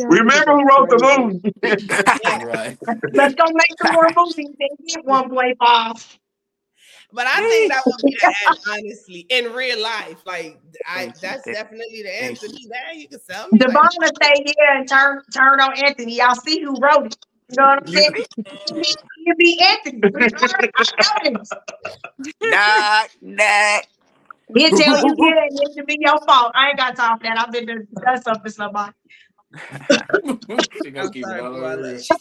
Remember 0.07 0.51
who 0.53 0.65
wrote 0.65 0.89
the 0.89 0.99
movie? 1.17 1.53
right. 2.45 2.77
Let's 3.13 3.35
go 3.35 3.45
make 3.53 3.77
some 3.83 3.93
more 3.93 4.09
movies 4.15 4.55
and 4.59 4.87
get 4.87 5.05
one 5.05 5.29
play 5.29 5.55
off. 5.59 6.19
But 7.13 7.27
I 7.27 7.39
think 7.39 7.71
that 7.71 7.83
would 7.85 8.03
be 8.03 8.17
the 8.19 8.35
end, 8.47 8.57
honestly, 8.67 9.25
in 9.29 9.53
real 9.53 9.81
life. 9.81 10.17
Like 10.25 10.59
I 10.85 11.13
that's 11.21 11.45
definitely 11.45 12.03
the 12.03 12.23
answer. 12.23 12.47
thank 12.47 12.53
To 12.53 12.59
you. 12.59 12.69
me, 12.69 12.69
that 12.71 12.95
you 12.97 13.07
can 13.07 13.19
sell 13.19 13.47
me. 13.49 13.59
Like, 13.59 13.69
Devonna 13.69 14.07
stay 14.21 14.43
here 14.45 14.69
and 14.75 14.89
turn 14.89 15.21
turn 15.33 15.61
on 15.61 15.77
Anthony. 15.77 16.17
Y'all 16.17 16.35
see 16.35 16.61
who 16.61 16.75
wrote 16.79 17.05
it. 17.07 17.17
You 17.49 17.57
know 17.57 17.63
what 17.63 17.83
I'm 17.83 17.87
saying? 17.87 18.25
You 19.17 19.35
be 19.35 19.61
Anthony. 19.61 20.01
I 20.03 20.27
know 20.27 21.39
this. 21.39 21.49
Knock, 22.41 23.09
knock. 23.21 23.85
He'll 24.55 24.69
tell 24.77 25.05
you 25.05 25.15
yeah, 25.17 25.43
and 25.49 25.59
it 25.59 25.73
should 25.75 25.85
be 25.85 25.97
your 25.99 26.19
fault. 26.27 26.51
I 26.53 26.69
ain't 26.69 26.77
got 26.77 26.95
time 26.95 27.17
for 27.17 27.23
that. 27.23 27.39
I've 27.39 27.51
been 27.51 27.67
to 27.67 27.79
done 28.03 28.21
something 28.21 28.43
for 28.43 28.49
somebody. 28.49 28.93
She 30.83 30.91
gonna 30.91 31.07
I'm 31.07 31.11
keep 31.11 31.23
it 31.23 31.27
sorry, 31.27 31.41
all 31.41 31.53
boo. 31.53 31.63
I 31.65 31.73
over. 31.73 31.81
love, 31.93 32.01
said, 32.01 32.17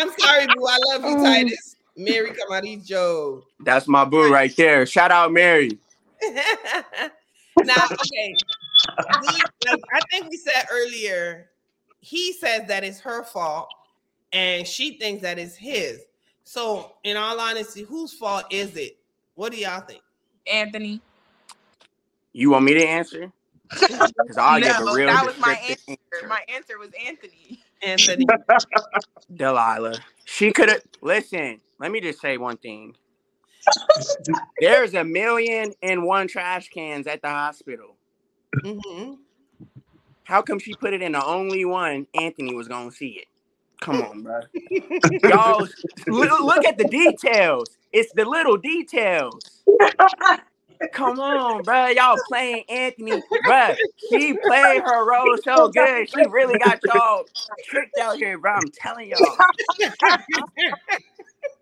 I'm 0.00 0.10
sorry, 0.18 0.46
boo. 0.48 0.66
I 0.66 0.78
love 0.92 1.04
you, 1.04 1.16
Oh. 1.18 1.24
Titus. 1.24 1.76
Mary, 1.96 2.30
come 2.30 2.52
out 2.52 2.62
these 2.62 2.86
Joe. 2.86 3.44
That's 3.60 3.86
my 3.86 4.04
boo 4.04 4.32
right 4.32 4.54
there. 4.56 4.86
Shout 4.86 5.10
out 5.10 5.32
Mary. 5.32 5.78
now, 6.22 7.84
okay. 7.84 8.34
We- 9.20 9.44
like, 9.66 9.80
I 9.94 10.00
think 10.10 10.30
we 10.30 10.36
said 10.38 10.66
earlier, 10.72 11.50
he 12.00 12.32
says 12.32 12.66
that 12.68 12.82
it's 12.84 13.00
her 13.00 13.24
fault, 13.24 13.68
and 14.32 14.66
she 14.66 14.98
thinks 14.98 15.22
that 15.22 15.38
it's 15.38 15.54
his. 15.54 16.00
So, 16.44 16.92
in 17.04 17.16
all 17.16 17.38
honesty, 17.38 17.82
whose 17.82 18.12
fault 18.12 18.44
is 18.50 18.76
it? 18.76 18.96
What 19.34 19.52
do 19.52 19.58
y'all 19.58 19.80
think? 19.80 20.02
Anthony. 20.50 21.00
You 22.32 22.50
want 22.50 22.64
me 22.64 22.74
to 22.74 22.84
answer? 22.84 23.30
Because 23.80 24.38
I'll 24.38 24.60
give 24.60 24.78
a 24.78 24.84
no, 24.84 24.94
real 24.94 25.06
that 25.08 25.26
was 25.26 25.38
my 25.38 25.54
answer. 25.54 25.82
answer. 25.88 26.28
My 26.28 26.40
answer 26.48 26.78
was 26.78 26.90
Anthony. 27.06 27.60
Anthony. 27.82 28.26
Delilah. 29.34 30.00
She 30.24 30.52
could 30.52 30.68
have 30.68 30.82
listen. 31.00 31.60
Let 31.78 31.90
me 31.90 32.00
just 32.00 32.20
say 32.20 32.38
one 32.38 32.56
thing. 32.58 32.94
There's 34.60 34.94
a 34.94 35.04
million 35.04 35.72
and 35.82 36.04
one 36.04 36.28
trash 36.28 36.68
cans 36.68 37.06
at 37.06 37.22
the 37.22 37.28
hospital. 37.28 37.96
Mhm. 38.64 39.18
How 40.24 40.42
come 40.42 40.58
she 40.58 40.74
put 40.74 40.94
it 40.94 41.02
in 41.02 41.12
the 41.12 41.24
only 41.24 41.64
one 41.64 42.06
Anthony 42.14 42.54
was 42.54 42.68
gonna 42.68 42.90
see 42.92 43.20
it? 43.20 43.26
Come 43.80 44.02
on, 44.02 44.22
bro. 44.22 44.40
Y'all 45.24 45.66
look, 46.06 46.40
look 46.40 46.64
at 46.64 46.78
the 46.78 46.84
details. 46.84 47.76
It's 47.92 48.12
the 48.12 48.24
little 48.24 48.56
details. 48.56 49.64
Come 50.90 51.20
on, 51.20 51.64
bro. 51.64 51.88
Y'all 51.88 52.18
playing 52.18 52.64
Anthony, 52.68 53.24
bro. 53.40 53.76
She 53.96 54.34
played 54.34 54.82
her 54.82 55.08
role 55.08 55.36
so 55.42 55.68
good. 55.68 56.08
She 56.10 56.26
really 56.26 56.58
got 56.58 56.84
y'all 56.84 57.26
tricked 57.62 57.98
out 57.98 58.18
here, 58.18 58.38
bro. 58.38 58.52
I'm 58.52 58.70
telling 58.72 59.08
y'all. 59.10 59.44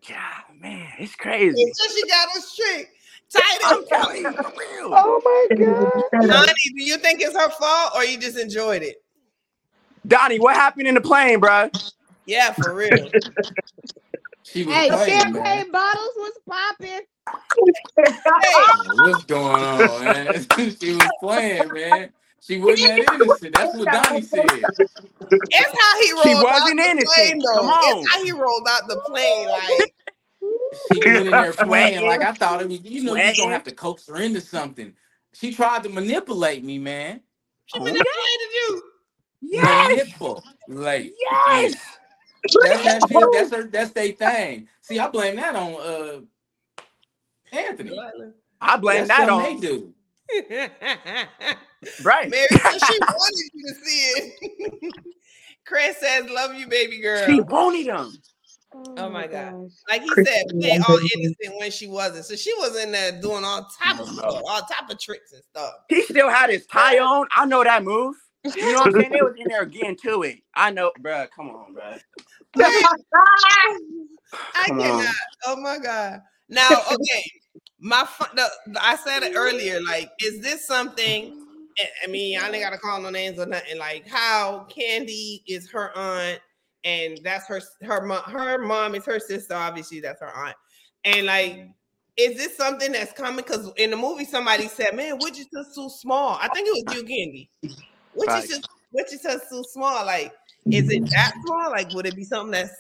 God, 0.09 0.61
man, 0.61 0.89
it's 0.99 1.17
crazy. 1.17 1.73
So 1.73 1.85
she 1.95 2.09
got 2.09 2.29
us 2.37 2.57
tricked. 2.57 2.93
Tight 3.33 3.59
I'm 3.65 3.87
telling 3.87 4.23
you, 4.23 4.33
for 4.33 4.51
real. 4.59 4.95
Oh 4.95 5.21
my 5.25 5.49
god. 5.59 6.29
Donnie, 6.29 6.53
do 6.77 6.85
you 6.85 6.97
think 6.99 7.21
it's 7.21 7.37
her 7.37 7.51
fault 7.51 7.93
or 7.95 8.05
you 8.05 8.19
just 8.19 8.39
enjoyed 8.39 8.83
it? 8.83 8.97
Donnie, 10.07 10.41
what 10.41 10.57
happened 10.57 10.89
in 10.89 10.95
the 10.95 11.01
plane, 11.01 11.41
bro? 11.41 11.71
Yeah, 12.27 12.53
for 12.53 12.75
real. 12.75 13.11
She 14.45 14.65
was 14.65 14.75
Hey, 14.75 14.89
playing, 14.89 15.33
man. 15.33 15.65
champagne 15.65 15.73
bottles 15.73 16.15
was 16.17 16.33
popping. 16.49 17.01
Hey, 18.43 18.67
What's 18.97 19.25
going 19.25 19.63
on, 19.65 20.01
man? 20.05 20.47
she 20.81 20.95
was 20.95 21.13
playing, 21.21 21.73
man. 21.73 22.11
She 22.41 22.59
wasn't 22.61 22.85
that 22.85 23.03
innocent. 23.03 23.55
That's 23.55 23.75
what 23.75 23.91
Donnie 23.91 24.23
said. 24.23 24.73
it's 25.51 25.75
how 25.81 26.01
he 26.03 26.13
rolled 26.13 26.25
She 26.25 26.35
out 26.35 26.41
wasn't 26.41 26.81
the 26.81 26.91
innocent. 26.91 27.05
plane, 27.05 27.43
though. 27.43 27.63
Come 27.63 27.69
on. 27.71 28.05
It's 28.05 28.15
how 28.15 28.25
he 28.25 28.33
rolled 28.33 28.67
out 28.71 28.89
the 28.89 28.99
plane. 29.07 29.49
Like, 29.49 29.95
She 30.73 31.03
went 31.03 31.29
in 31.29 31.39
there 31.39 31.55
playing 31.55 32.05
like 32.07 32.23
I 32.23 32.33
thought 32.35 32.63
it 32.63 32.69
was. 32.69 32.83
You 32.85 33.05
know, 33.05 33.17
you 33.17 33.33
Sweating. 33.33 33.35
gonna 33.35 33.53
have 33.53 33.65
to 33.65 33.73
coax 33.73 34.09
her 34.09 34.17
into 34.19 34.41
something. 34.41 34.95
She 35.35 35.55
tried 35.55 35.85
to 35.85 35.91
manipulate 35.91 36.65
me, 36.65 36.79
man. 36.79 37.23
she 37.67 37.79
Oh, 37.79 37.81
manipulated 37.81 38.53
you. 38.55 38.83
Yes. 39.43 40.03
Manipulate. 40.69 41.17
Yes. 41.21 41.77
That's 42.61 42.83
that 42.85 43.05
shit. 43.05 43.33
That's 43.33 43.53
her. 43.53 43.65
That's 43.65 43.93
their 43.93 44.13
thing. 44.13 44.69
See, 44.83 44.99
I 44.99 45.09
blame 45.09 45.37
that 45.37 45.57
on 45.57 45.75
uh 45.75 46.21
Anthony. 47.53 47.99
I 48.61 48.77
blame 48.77 49.07
That's 49.07 49.09
that 49.09 49.29
something 49.29 49.47
on 49.47 49.61
they 49.61 49.67
do. 49.67 49.95
right. 52.05 52.31
Mary 52.31 52.47
said 52.51 52.83
she 52.87 52.99
wanted 53.01 53.51
you 53.55 53.67
to 53.67 53.75
see 53.85 53.99
it. 53.99 54.95
Chris 55.67 55.97
says, 55.99 56.29
"Love 56.31 56.55
you, 56.55 56.67
baby 56.69 56.99
girl." 56.99 57.27
She 57.27 57.41
wanted 57.41 57.87
him. 57.87 58.13
Oh 58.73 59.09
my 59.09 59.27
God. 59.27 59.53
Oh 59.55 59.63
gosh. 59.63 59.73
like 59.89 60.03
he 60.03 60.25
said, 60.25 60.45
playing 60.61 60.83
all 60.89 60.99
innocent 61.17 61.59
when 61.59 61.71
she 61.71 61.89
wasn't. 61.89 62.25
So 62.25 62.37
she 62.37 62.53
was 62.55 62.77
in 62.77 62.93
there 62.93 63.21
doing 63.21 63.45
all 63.45 63.69
type 63.83 64.01
of 64.01 64.09
stuff, 64.09 64.43
all 64.47 64.61
type 64.61 64.89
of 64.89 64.99
tricks 64.99 65.33
and 65.33 65.43
stuff. 65.43 65.73
He 65.89 66.03
still 66.03 66.29
had 66.29 66.51
his 66.51 66.67
tie 66.67 66.99
on. 66.99 67.27
I 67.35 67.47
know 67.47 67.65
that 67.65 67.83
move. 67.83 68.15
You 68.45 68.73
know 68.73 68.81
what 68.81 68.87
I'm 68.95 69.01
saying? 69.01 69.13
They 69.13 69.23
was 69.23 69.35
in 69.37 69.49
there 69.49 69.65
getting 69.65 69.97
to 70.05 70.23
it. 70.23 70.39
I 70.55 70.71
know, 70.71 70.93
bruh. 71.01 71.29
Come 71.31 71.51
on, 71.51 71.75
bruh. 71.75 72.01
I 74.55 74.67
cannot. 74.67 75.15
Oh 75.47 75.57
my 75.57 75.79
god. 75.79 76.23
Now, 76.49 76.83
okay, 76.93 77.23
my 77.81 78.07
the, 78.35 78.49
I 78.81 78.97
said 78.97 79.23
it 79.23 79.35
earlier. 79.35 79.81
Like, 79.81 80.11
is 80.23 80.41
this 80.41 80.67
something? 80.67 81.47
I- 82.05 82.11
mean, 82.11 82.39
I 82.39 82.51
ain't 82.51 82.63
gotta 82.63 82.79
call 82.79 83.01
no 83.01 83.11
names 83.11 83.39
or 83.39 83.47
nothing. 83.47 83.79
Like, 83.79 84.07
how 84.07 84.67
Candy 84.69 85.43
is 85.47 85.71
her 85.71 85.97
aunt, 85.97 86.41
and 86.85 87.19
that's 87.25 87.47
her 87.47 87.61
her 87.83 88.05
mom. 88.05 88.23
Her 88.25 88.59
mom 88.59 88.95
is 88.95 89.05
her 89.07 89.19
sister. 89.19 89.55
Obviously, 89.55 90.01
that's 90.01 90.21
her 90.21 90.35
aunt. 90.35 90.57
And 91.05 91.27
like, 91.27 91.69
is 92.17 92.37
this 92.37 92.57
something 92.57 92.93
that's 92.93 93.13
coming? 93.13 93.37
Because 93.37 93.71
in 93.77 93.91
the 93.91 93.97
movie, 93.97 94.27
somebody 94.27 94.69
said, 94.69 94.95
"Man, 94.95 95.19
Wichita's 95.19 95.75
too 95.75 95.89
small." 95.89 96.39
I 96.41 96.49
think 96.49 96.69
it 96.69 96.85
was 96.87 96.97
you, 96.97 97.03
Candy. 97.03 97.51
Wichita's 98.15 98.63
Wichita's 98.93 99.43
too 99.49 99.65
small. 99.73 100.05
Like, 100.05 100.33
is 100.67 100.91
it 100.91 101.09
that 101.11 101.33
small? 101.45 101.71
Like, 101.71 101.93
would 101.95 102.07
it 102.07 102.17
be 102.17 102.25
something 102.25 102.53
that's? 102.53 102.75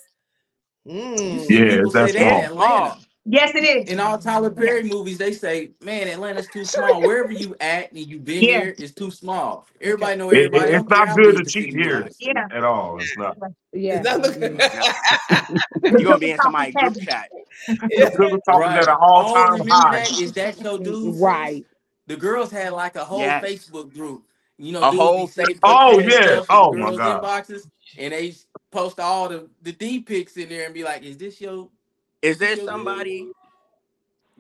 Mm. 0.87 1.49
Yeah, 1.49 2.07
say 2.07 2.13
that 2.13 2.51
small. 2.53 2.99
Atlanta. 3.33 3.47
Yes, 3.47 3.55
it 3.55 3.65
is. 3.89 3.91
In 3.93 4.01
all 4.01 4.19
Tyler 4.19 4.51
Perry 4.51 4.83
movies, 4.85 5.19
they 5.19 5.33
say, 5.33 5.71
"Man, 5.83 6.09
Atlanta's 6.09 6.49
too 6.49 6.65
small. 6.65 7.01
Wherever 7.01 7.33
you 7.33 7.55
at 7.61 7.91
and 7.93 7.99
you've 8.07 8.25
been 8.25 8.43
Yeah. 8.43 8.61
here, 8.61 8.75
it's 8.79 8.93
too 8.93 9.11
small. 9.11 9.67
Everybody 9.81 10.17
know 10.19 10.31
It- 10.31 10.39
it- 10.39 10.45
everybody. 10.55 10.73
It's 10.73 10.89
don't 10.89 11.07
care 11.07 11.15
good 11.17 11.37
to 11.37 11.45
the 11.45 11.51
cheat 11.51 11.75
here. 11.75 12.09
Yeah. 12.21 12.47
at 12.53 12.65
all. 12.65 12.99
It's 13.01 13.17
not. 13.17 13.37
Yeah. 13.73 13.99
Is 13.99 14.05
that 14.05 14.21
mhm. 14.21 15.61
You're 15.83 16.01
gonna 16.03 16.19
be 16.19 16.31
in 16.33 16.39
somebody's 16.39 16.75
group 16.75 17.01
chat. 17.01 17.29
Because 17.69 18.19
we're 18.19 18.29
talking 18.39 18.61
Right. 18.61 18.79
at 18.83 18.89
an 18.89 18.97
all-time 19.01 19.67
high. 19.69 19.99
that? 20.01 20.11
Is 20.21 20.33
that 20.33 20.61
your 20.61 20.79
dude? 20.79 21.17
Right. 21.21 21.65
The 22.07 22.17
girls 22.17 22.51
had 22.51 22.73
like 22.73 22.97
a 22.97 23.05
whole 23.05 23.21
Yes. 23.21 23.45
Facebook 23.45 23.93
group. 23.95 24.25
You 24.59 24.73
know, 24.73 24.83
A 24.83 24.91
whole 24.91 25.27
be 25.27 25.33
safe 25.33 25.59
Oh, 25.63 25.99
yeah. 26.01 26.11
stuff 26.43 26.47
Oh, 26.51 26.73
my 26.75 26.95
God. 26.95 27.23
inboxes, 27.23 27.67
and 27.97 28.13
they 28.13 28.35
post 28.71 29.01
all 29.01 29.29
the 29.29 29.49
the 29.63 29.73
D 29.73 30.01
pics 30.01 30.37
in 30.37 30.49
there 30.51 30.67
and 30.67 30.75
be 30.75 30.85
like, 30.85 31.03
"Is 31.03 31.17
this 31.17 31.41
your? 31.41 31.69
Is 32.23 32.39
there 32.39 32.57
somebody? 32.57 33.33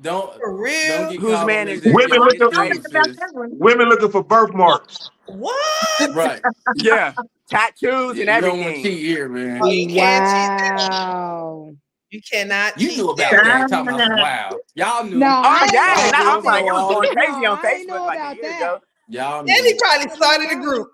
Don't 0.01 0.33
For 0.40 0.55
don't 0.85 1.07
real? 1.07 1.09
get 1.09 1.21
Whose 1.21 1.45
man 1.45 1.69
is. 1.69 1.83
Women 1.85 2.21
It's 2.21 2.25
look 2.25 2.40
your 2.40 2.43
up- 2.43 2.55
I 2.59 2.64
dude, 2.69 2.77
was 2.77 2.87
about 2.87 3.09
sis. 3.09 3.19
that 3.19 3.31
one. 3.33 3.53
Women 3.59 3.88
looking 3.88 4.11
for 4.11 4.25
birthmarks. 4.25 5.11
What? 5.27 6.11
Right. 6.11 6.45
Yeah, 6.75 7.14
tattoos 7.49 8.19
You 8.19 8.21
and 8.21 8.31
don't 8.40 8.61
want 8.62 8.77
to 8.79 8.90
everything. 8.90 8.97
here, 8.97 9.29
man. 9.29 9.62
Oh, 9.62 9.73
you 9.73 9.88
can't. 9.88 10.29
Wow. 10.33 11.75
You 12.11 12.21
cannot 12.31 12.75
You 12.77 12.97
knew 12.97 13.11
about 13.11 13.43
there. 13.43 13.43
that. 13.43 13.69
Talking 13.69 13.90
about 13.95 14.12
wow. 14.14 14.61
Y'all 14.75 15.05
knew. 15.05 15.19
No, 15.21 15.29
Oh 15.43 15.61
I 15.61 15.73
ain't 15.77 15.87
yeah, 15.87 15.97
know 15.97 16.09
and 16.09 16.14
oh, 16.16 16.33
I 16.33 16.37
about 16.37 16.37
was 16.37 16.47
like, 16.47 16.66
it 16.66 16.73
was 16.75 16.87
going 16.87 17.09
crazy 17.11 17.47
on 17.47 17.59
Facebook 17.61 18.07
like 18.07 18.25
a 18.25 18.29
year 18.29 18.51
that. 18.51 18.53
ago. 18.53 18.81
Y'all 19.09 19.45
Then 19.45 19.64
he 19.66 19.75
probably 19.81 20.11
started 20.11 20.51
a 20.53 20.57
group. 20.61 20.88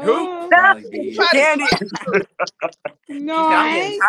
Who? 0.00 0.30
He 0.90 0.90
Probably 0.92 1.12
did. 1.14 1.16
probably 1.16 1.46
Candy. 1.46 1.66
No, 3.08 3.36
I'm 3.36 3.70
I 3.70 3.70
getting 3.72 3.94
ain't. 3.94 4.04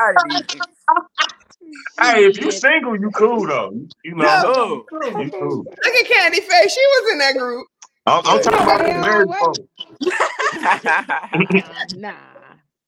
Tired 2.00 2.18
of 2.18 2.36
these. 2.36 2.38
Hey, 2.38 2.40
if 2.40 2.46
you 2.46 2.52
Shit. 2.52 2.62
single, 2.62 3.00
you 3.00 3.12
cool 3.12 3.48
though. 3.48 3.72
You 4.04 4.16
know, 4.16 4.42
Oh, 4.46 4.86
you 5.22 5.32
cool. 5.32 5.64
Look 5.64 5.96
at 5.96 6.08
Candy 6.08 6.42
Face. 6.42 6.74
She 6.74 6.80
was 6.80 7.12
in 7.14 7.18
that 7.20 7.36
group. 7.38 7.68
I'm, 8.08 8.22
I'm 8.26 8.42
talking 8.42 8.62
about 8.62 8.88
the 8.88 8.94
married 9.02 9.30
folks. 9.40 9.60
Nah, 11.96 12.12
nah. 12.12 12.14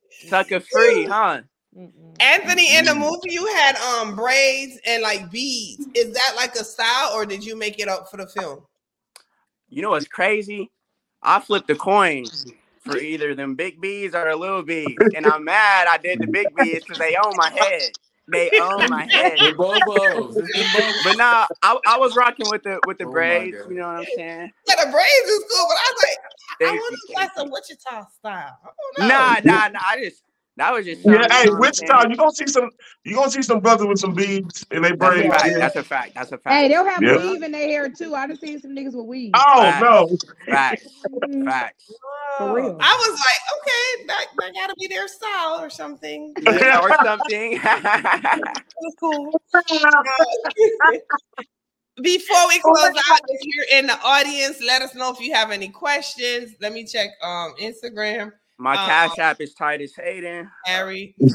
sucker 0.09 0.59
free, 0.59 1.05
huh? 1.05 1.41
Anthony, 2.19 2.75
in 2.75 2.85
the 2.85 2.95
movie, 2.95 3.31
you 3.31 3.45
had 3.47 3.75
um 3.77 4.15
braids 4.15 4.79
and 4.85 5.03
like 5.03 5.29
beads. 5.31 5.87
Is 5.93 6.13
that 6.13 6.33
like 6.35 6.55
a 6.55 6.63
style, 6.63 7.11
or 7.13 7.25
did 7.25 7.43
you 7.43 7.55
make 7.55 7.79
it 7.79 7.87
up 7.87 8.09
for 8.09 8.17
the 8.17 8.27
film? 8.27 8.61
You 9.69 9.81
know 9.81 9.91
what's 9.91 10.07
crazy? 10.07 10.71
I 11.21 11.39
flipped 11.39 11.69
a 11.69 11.75
coin 11.75 12.25
for 12.79 12.97
either 12.99 13.35
them 13.35 13.55
big 13.55 13.79
bees 13.81 14.15
or 14.15 14.29
the 14.29 14.35
little 14.35 14.63
bees, 14.63 14.97
and 15.13 15.25
I'm 15.27 15.43
mad 15.43 15.87
I 15.87 15.97
did 15.97 16.21
the 16.21 16.27
big 16.27 16.55
bees 16.55 16.83
because 16.83 16.97
they 16.99 17.15
own 17.15 17.35
my 17.35 17.51
head. 17.51 17.91
They 18.27 18.51
own 18.59 18.89
my 18.89 19.05
head. 19.05 19.41
The 19.41 19.51
bobos. 19.51 20.35
It's 20.53 20.71
the. 20.71 20.95
But 21.01 21.17
nah, 21.17 21.47
I, 21.61 21.77
I 21.85 21.97
was 21.97 22.15
rocking 22.15 22.49
with 22.49 22.63
the 22.63 22.81
with 22.85 22.97
the 22.99 23.05
Oh 23.05 23.11
braids. 23.11 23.57
You 23.69 23.75
know 23.77 23.87
what 23.87 23.95
I'm 23.99 24.05
saying? 24.05 24.51
Yeah, 24.67 24.85
the 24.85 24.91
braids 24.91 25.29
is 25.29 25.45
cool, 25.51 25.65
but 25.69 25.77
I 25.77 25.93
was 25.93 26.03
like, 26.03 26.19
I 26.63 26.67
Thank 26.67 26.81
wonder 26.81 26.97
you, 26.97 26.97
if 27.09 27.15
that's 27.15 27.39
a. 27.39 27.45
Wichita 27.45 28.07
style. 28.11 28.59
I 28.63 28.67
don't 28.67 28.97
know. 28.99 29.07
Nah, 29.07 29.35
nah, 29.43 29.69
nah. 29.69 29.79
I 29.85 30.03
just 30.03 30.23
that 30.57 30.73
was 30.73 30.85
just. 30.85 31.05
Yeah, 31.05 31.27
hey, 31.31 31.45
know 31.45 31.51
what 31.51 31.53
I'm 31.53 31.59
Wichita, 31.59 32.09
you 32.09 32.15
gonna 32.17 32.31
see 32.31 32.47
some. 32.47 32.69
You 33.03 33.15
gonna 33.15 33.31
see 33.31 33.41
some 33.41 33.59
brothers 33.59 33.87
with 33.87 33.99
some 33.99 34.13
beads 34.13 34.65
in 34.71 34.81
their 34.81 34.95
That's 34.95 35.15
a 35.15 35.19
braids. 35.19 35.33
fact. 35.35 35.45
Yeah. 35.51 35.57
That's 35.59 35.75
a 35.75 35.83
fact. 35.83 36.15
That's 36.15 36.31
a 36.31 36.39
Hey, 36.45 36.67
they'll 36.67 36.83
have 36.85 37.01
Yeah. 37.01 37.17
weave 37.17 37.43
in 37.43 37.51
their 37.51 37.67
hair 37.67 37.89
too. 37.89 38.13
I 38.15 38.27
done 38.27 38.37
seen 38.37 38.59
some 38.59 38.71
niggas 38.71 38.95
with 38.95 39.05
weave. 39.05 39.31
Oh 39.35 39.61
Facts. 39.61 39.81
no. 39.83 40.17
Facts. 40.53 40.87
Mhm. 41.23 41.45
Facts. 41.45 41.91
For 42.37 42.53
real. 42.53 42.77
I 42.79 42.95
was 43.09 43.19
like, 43.19 43.41
okay, 43.57 44.05
that, 44.07 44.25
that 44.39 44.53
gotta 44.53 44.75
be 44.79 44.87
their 44.87 45.07
style 45.07 45.59
or 45.61 45.69
something. 45.69 46.33
Yeah, 46.41 46.79
or 46.83 46.95
something. 47.03 47.59
Cool. 48.99 49.31
Before 52.01 52.47
we 52.47 52.59
close 52.59 52.85
out, 53.09 53.19
if 53.27 53.41
you're 53.43 53.79
in 53.79 53.87
the 53.87 53.97
audience, 54.03 54.61
let 54.61 54.83
us 54.83 54.93
know 54.93 55.11
if 55.11 55.19
you 55.19 55.33
have 55.33 55.49
any 55.49 55.69
questions. 55.69 56.53
Let 56.61 56.71
me 56.73 56.85
check 56.85 57.09
um 57.23 57.55
Instagram. 57.59 58.31
My 58.59 58.73
Uh, 58.73 58.85
cash 58.87 59.19
app 59.19 59.39
is 59.41 59.53
Titus 59.53 59.93
Hayden. 59.95 60.49
Harry. 60.65 61.15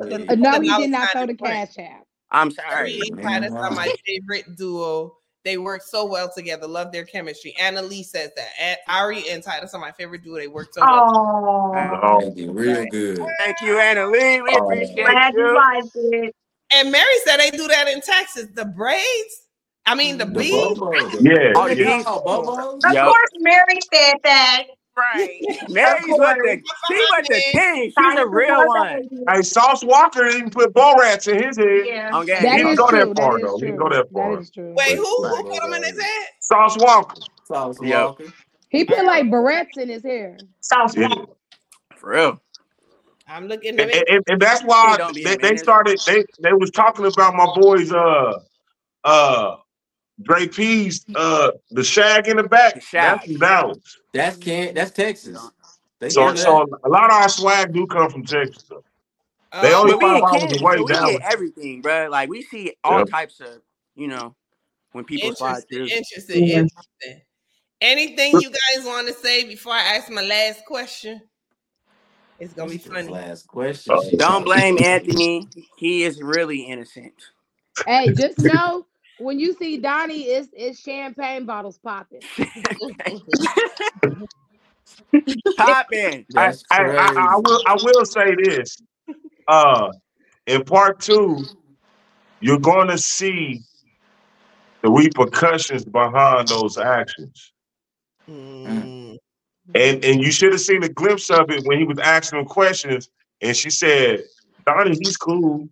Uh, 0.00 0.34
no, 0.34 0.60
he 0.60 0.68
did 0.76 0.90
not 0.90 1.10
kinda 1.12 1.12
throw 1.12 1.26
the 1.26 1.34
cash 1.36 1.78
app. 1.78 2.02
I'm 2.32 2.50
Harry 2.56 2.98
sorry. 2.98 3.00
and 3.12 3.16
Man, 3.16 3.42
Titus 3.42 3.54
are 3.54 3.70
my 3.70 3.94
favorite 4.04 4.56
duo. 4.56 5.16
They 5.44 5.56
work 5.56 5.82
so 5.82 6.04
well 6.04 6.30
together. 6.34 6.66
Love 6.66 6.90
their 6.90 7.04
chemistry. 7.04 7.54
Anna 7.60 7.80
Lee 7.80 8.02
says 8.02 8.30
that. 8.34 8.48
And 8.60 8.76
Ari 8.88 9.28
and 9.30 9.42
Titus 9.42 9.72
are 9.72 9.80
my 9.80 9.92
favorite 9.92 10.24
duo. 10.24 10.36
They 10.36 10.48
work 10.48 10.74
so 10.74 10.80
well. 10.80 11.12
Oh, 11.14 12.00
Oh, 12.02 12.32
Make 12.34 12.48
real 12.50 12.84
good. 12.90 13.18
Thank 13.38 13.60
you, 13.62 13.78
Anna 13.78 14.06
Lee. 14.08 14.42
We 14.42 14.50
Oh. 14.50 14.64
appreciate 14.64 14.96
glad 14.96 15.32
you 15.34 15.46
you. 15.46 15.54
liked 15.54 15.88
it. 15.94 16.34
And 16.72 16.90
Mary 16.90 17.06
said 17.24 17.36
they 17.38 17.50
do 17.50 17.68
that 17.68 17.86
in 17.86 18.00
Texas. 18.00 18.48
The 18.52 18.64
braids. 18.64 19.48
I 19.86 19.94
mean 19.94 20.18
the 20.18 20.24
The 20.24 20.32
beads. 20.32 20.80
Yeah. 21.20 21.52
Oh, 21.54 21.66
yeah. 21.66 21.74
bees. 21.98 22.04
Oh, 22.06 22.20
bobos. 22.26 22.84
Of 22.84 23.06
course, 23.06 23.30
Mary 23.38 23.78
said 23.94 24.14
that. 24.24 24.64
Right. 24.96 25.40
Mary's 25.68 26.04
with 26.06 26.38
the 26.42 26.62
she 26.88 26.94
with 27.16 27.26
the 27.28 27.42
king. 27.52 27.92
She's 27.98 28.18
a 28.18 28.26
real 28.28 28.66
one. 28.66 29.02
Hey, 29.28 29.42
Sauce 29.42 29.82
Walka 29.84 30.32
even 30.34 30.50
put 30.50 30.72
ball 30.74 30.96
rats 30.98 31.26
in 31.26 31.42
his 31.42 31.56
head. 31.56 31.82
Yeah. 31.84 32.10
On 32.12 32.26
game. 32.26 32.42
That 32.42 32.52
He 32.52 32.58
didn't 32.58 32.76
go 32.76 32.90
that 32.90 33.16
far, 33.16 33.40
though. 33.40 33.56
He 33.56 33.60
true. 33.60 33.68
didn't 33.68 33.76
go 33.78 33.88
that 33.90 34.06
far. 34.12 34.36
That 34.36 34.42
is 34.42 34.50
true. 34.50 34.72
Wait, 34.76 34.96
who 34.96 35.04
who 35.04 35.44
put 35.44 35.62
them 35.62 35.72
in 35.74 35.82
his 35.82 36.00
head? 36.00 36.26
Sauce 36.40 36.76
Walka. 36.76 37.22
Sauce 37.44 37.78
Yup. 37.82 38.20
Walker. 38.20 38.32
He 38.68 38.84
put 38.84 39.04
like 39.04 39.24
barrettes 39.26 39.76
in 39.76 39.88
his 39.88 40.02
hair. 40.02 40.38
Sauce 40.60 40.96
Yeah. 40.96 41.08
Park. 41.08 41.30
For 41.96 42.10
real. 42.10 42.40
I'm 43.26 43.48
looking 43.48 43.78
And, 43.80 43.90
at 43.90 43.90
it. 43.90 44.08
and, 44.08 44.22
and 44.28 44.40
that's 44.40 44.62
why 44.62 44.92
Hey, 44.92 44.96
don't 44.98 45.14
be 45.14 45.24
a 45.24 45.28
they, 45.28 45.36
they 45.36 45.56
started. 45.56 45.98
They 46.06 46.24
they 46.40 46.52
was 46.52 46.70
talking 46.70 47.06
about 47.06 47.34
my 47.34 47.46
boys. 47.54 47.90
Uh, 47.92 48.38
uh, 49.04 49.56
Dre 50.22 50.46
P's. 50.46 51.04
Uh, 51.14 51.50
the 51.70 51.84
shag 51.84 52.28
in 52.28 52.36
the 52.36 52.44
back. 52.44 52.74
The 52.74 52.80
shag. 52.80 53.02
That's 53.18 53.26
from 53.26 53.38
Dallas. 53.38 53.98
That's 54.12 54.36
can 54.36 54.74
that's 54.74 54.90
Texas. 54.92 55.50
They 56.00 56.10
So 56.10 56.34
so 56.34 56.66
that. 56.66 56.78
a 56.84 56.88
lot 56.88 57.04
of 57.06 57.12
our 57.12 57.28
swag 57.28 57.72
do 57.72 57.86
come 57.86 58.10
from 58.10 58.24
Texas. 58.24 58.64
though. 58.68 58.84
They 59.62 59.72
Um, 59.72 59.80
only 59.80 59.92
But 59.92 59.98
we 59.98 60.04
five 60.04 60.16
in 60.18 60.24
hours 60.24 60.40
Kansas, 60.40 60.60
away 60.60 60.76
so 60.76 60.82
we 60.82 60.88
Dallas. 60.88 61.12
get 61.12 61.32
everything, 61.32 61.82
bro. 61.82 62.08
Like 62.10 62.28
we 62.28 62.42
see 62.42 62.74
all 62.82 62.98
Yep. 62.98 63.08
types 63.08 63.40
of, 63.40 63.62
you 63.94 64.08
know, 64.08 64.34
when 64.92 65.04
people 65.04 65.32
slide 65.34 65.62
interesting, 65.62 65.78
through. 65.78 65.86
interesting, 65.88 66.46
Yeah. 66.46 66.56
interesting. 66.58 67.22
Anything 67.80 68.40
you 68.40 68.50
guys 68.50 68.84
want 68.86 69.06
to 69.08 69.14
say 69.14 69.44
before 69.44 69.74
I 69.74 69.96
ask 69.96 70.10
my 70.10 70.22
last 70.22 70.64
question? 70.64 71.20
It's 72.40 72.52
gonna 72.52 72.70
be 72.70 72.78
This 72.78 72.86
funny. 72.86 73.08
Last 73.08 73.46
question. 73.46 73.94
Uh, 73.94 74.02
Don't 74.16 74.44
blame 74.44 74.78
Anthony. 74.78 75.48
He 75.76 76.02
is 76.02 76.20
really 76.20 76.62
innocent. 76.62 77.14
Hey, 77.86 78.12
just 78.12 78.38
know 78.38 78.86
when 79.18 79.38
you 79.38 79.54
see 79.54 79.78
Donnie, 79.78 80.22
it's 80.22 80.48
it's 80.52 80.80
champagne 80.80 81.44
bottles 81.44 81.78
popping. 81.78 82.20
Popping. 85.56 86.26
I, 86.36 86.52
I, 86.70 86.82
I, 86.82 87.12
I 87.16 87.36
will 87.36 87.62
I 87.66 87.76
will 87.82 88.04
say 88.04 88.34
this. 88.34 88.80
Uh 89.46 89.90
in 90.46 90.64
part 90.64 91.00
two, 91.00 91.44
you're 92.40 92.58
gonna 92.58 92.98
see 92.98 93.62
the 94.82 94.90
repercussions 94.90 95.84
behind 95.84 96.48
those 96.48 96.76
actions. 96.76 97.52
Mm. 98.28 99.16
And 99.74 100.04
and 100.04 100.20
you 100.20 100.30
should 100.30 100.52
have 100.52 100.60
seen 100.60 100.82
a 100.82 100.88
glimpse 100.88 101.30
of 101.30 101.50
it 101.50 101.64
when 101.64 101.78
he 101.78 101.84
was 101.84 101.98
asking 101.98 102.40
them 102.40 102.46
questions, 102.46 103.08
and 103.40 103.56
she 103.56 103.70
said, 103.70 104.24
Donnie, 104.66 104.96
he's 105.00 105.16
cool. 105.16 105.68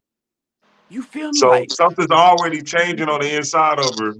You 0.92 1.00
feel 1.02 1.32
me? 1.32 1.38
So 1.38 1.48
like 1.48 1.70
something's 1.70 2.10
already 2.10 2.60
changing 2.60 3.08
on 3.08 3.20
the 3.20 3.34
inside 3.34 3.78
of 3.78 3.98
her 3.98 4.14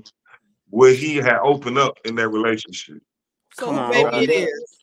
where 0.70 0.94
he 0.94 1.16
had 1.16 1.38
opened 1.42 1.76
up 1.76 1.98
in 2.06 2.14
that 2.14 2.28
relationship. 2.28 3.02
So 3.52 3.66
Come 3.66 3.74
who 3.74 3.80
on, 3.82 3.90
baby 3.92 4.08
bro. 4.10 4.20
it 4.20 4.30
is? 4.30 4.78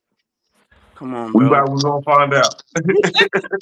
come 0.95 1.15
on, 1.15 1.31
We 1.33 1.45
bro. 1.45 1.47
about 1.47 1.71
we're 1.71 1.81
gonna 1.81 2.01
find 2.03 2.33
out. 2.35 2.61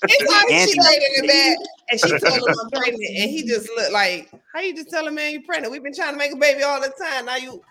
It's 0.09 0.31
like 0.31 0.47
she 0.49 0.53
Anthony. 0.55 0.83
laid 0.85 1.01
in 1.03 1.21
the 1.21 1.27
bed 1.27 1.57
and 1.91 1.99
she 1.99 2.09
told 2.09 2.33
him 2.33 2.55
I'm 2.61 2.69
pregnant, 2.69 3.17
and 3.17 3.29
he 3.29 3.43
just 3.47 3.69
looked 3.77 3.91
like, 3.93 4.29
"How 4.53 4.59
you 4.61 4.75
just 4.75 4.89
tell 4.89 5.07
a 5.07 5.11
man 5.11 5.31
you're 5.31 5.41
pregnant? 5.43 5.71
We've 5.71 5.83
been 5.83 5.93
trying 5.93 6.13
to 6.13 6.17
make 6.17 6.33
a 6.33 6.37
baby 6.37 6.63
all 6.63 6.81
the 6.81 6.91
time. 7.01 7.25
Now 7.25 7.37
you." 7.37 7.63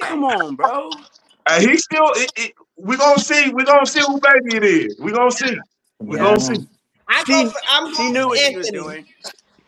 Come 0.00 0.24
on, 0.24 0.54
bro. 0.54 0.90
Uh, 1.46 1.60
he 1.60 1.76
still 1.76 2.10
it, 2.14 2.30
it, 2.36 2.52
we 2.76 2.96
gonna 2.96 3.18
see, 3.18 3.50
We're 3.50 3.64
gonna 3.64 3.86
see 3.86 4.00
who 4.00 4.20
baby 4.20 4.56
it 4.56 4.64
is. 4.64 4.96
We're 5.00 5.14
gonna 5.14 5.30
see. 5.32 5.56
We 5.98 6.16
Yeah. 6.16 6.22
gonna 6.24 6.40
see. 6.40 6.66
I 7.08 7.24
She- 7.24 7.32
go 7.32 7.50
for, 7.50 7.60
I'm 7.70 7.94
She 7.94 8.10
knew 8.12 8.22
for 8.22 8.28
what 8.28 8.38
she 8.38 8.56
was 8.56 8.70
doing. 8.70 9.06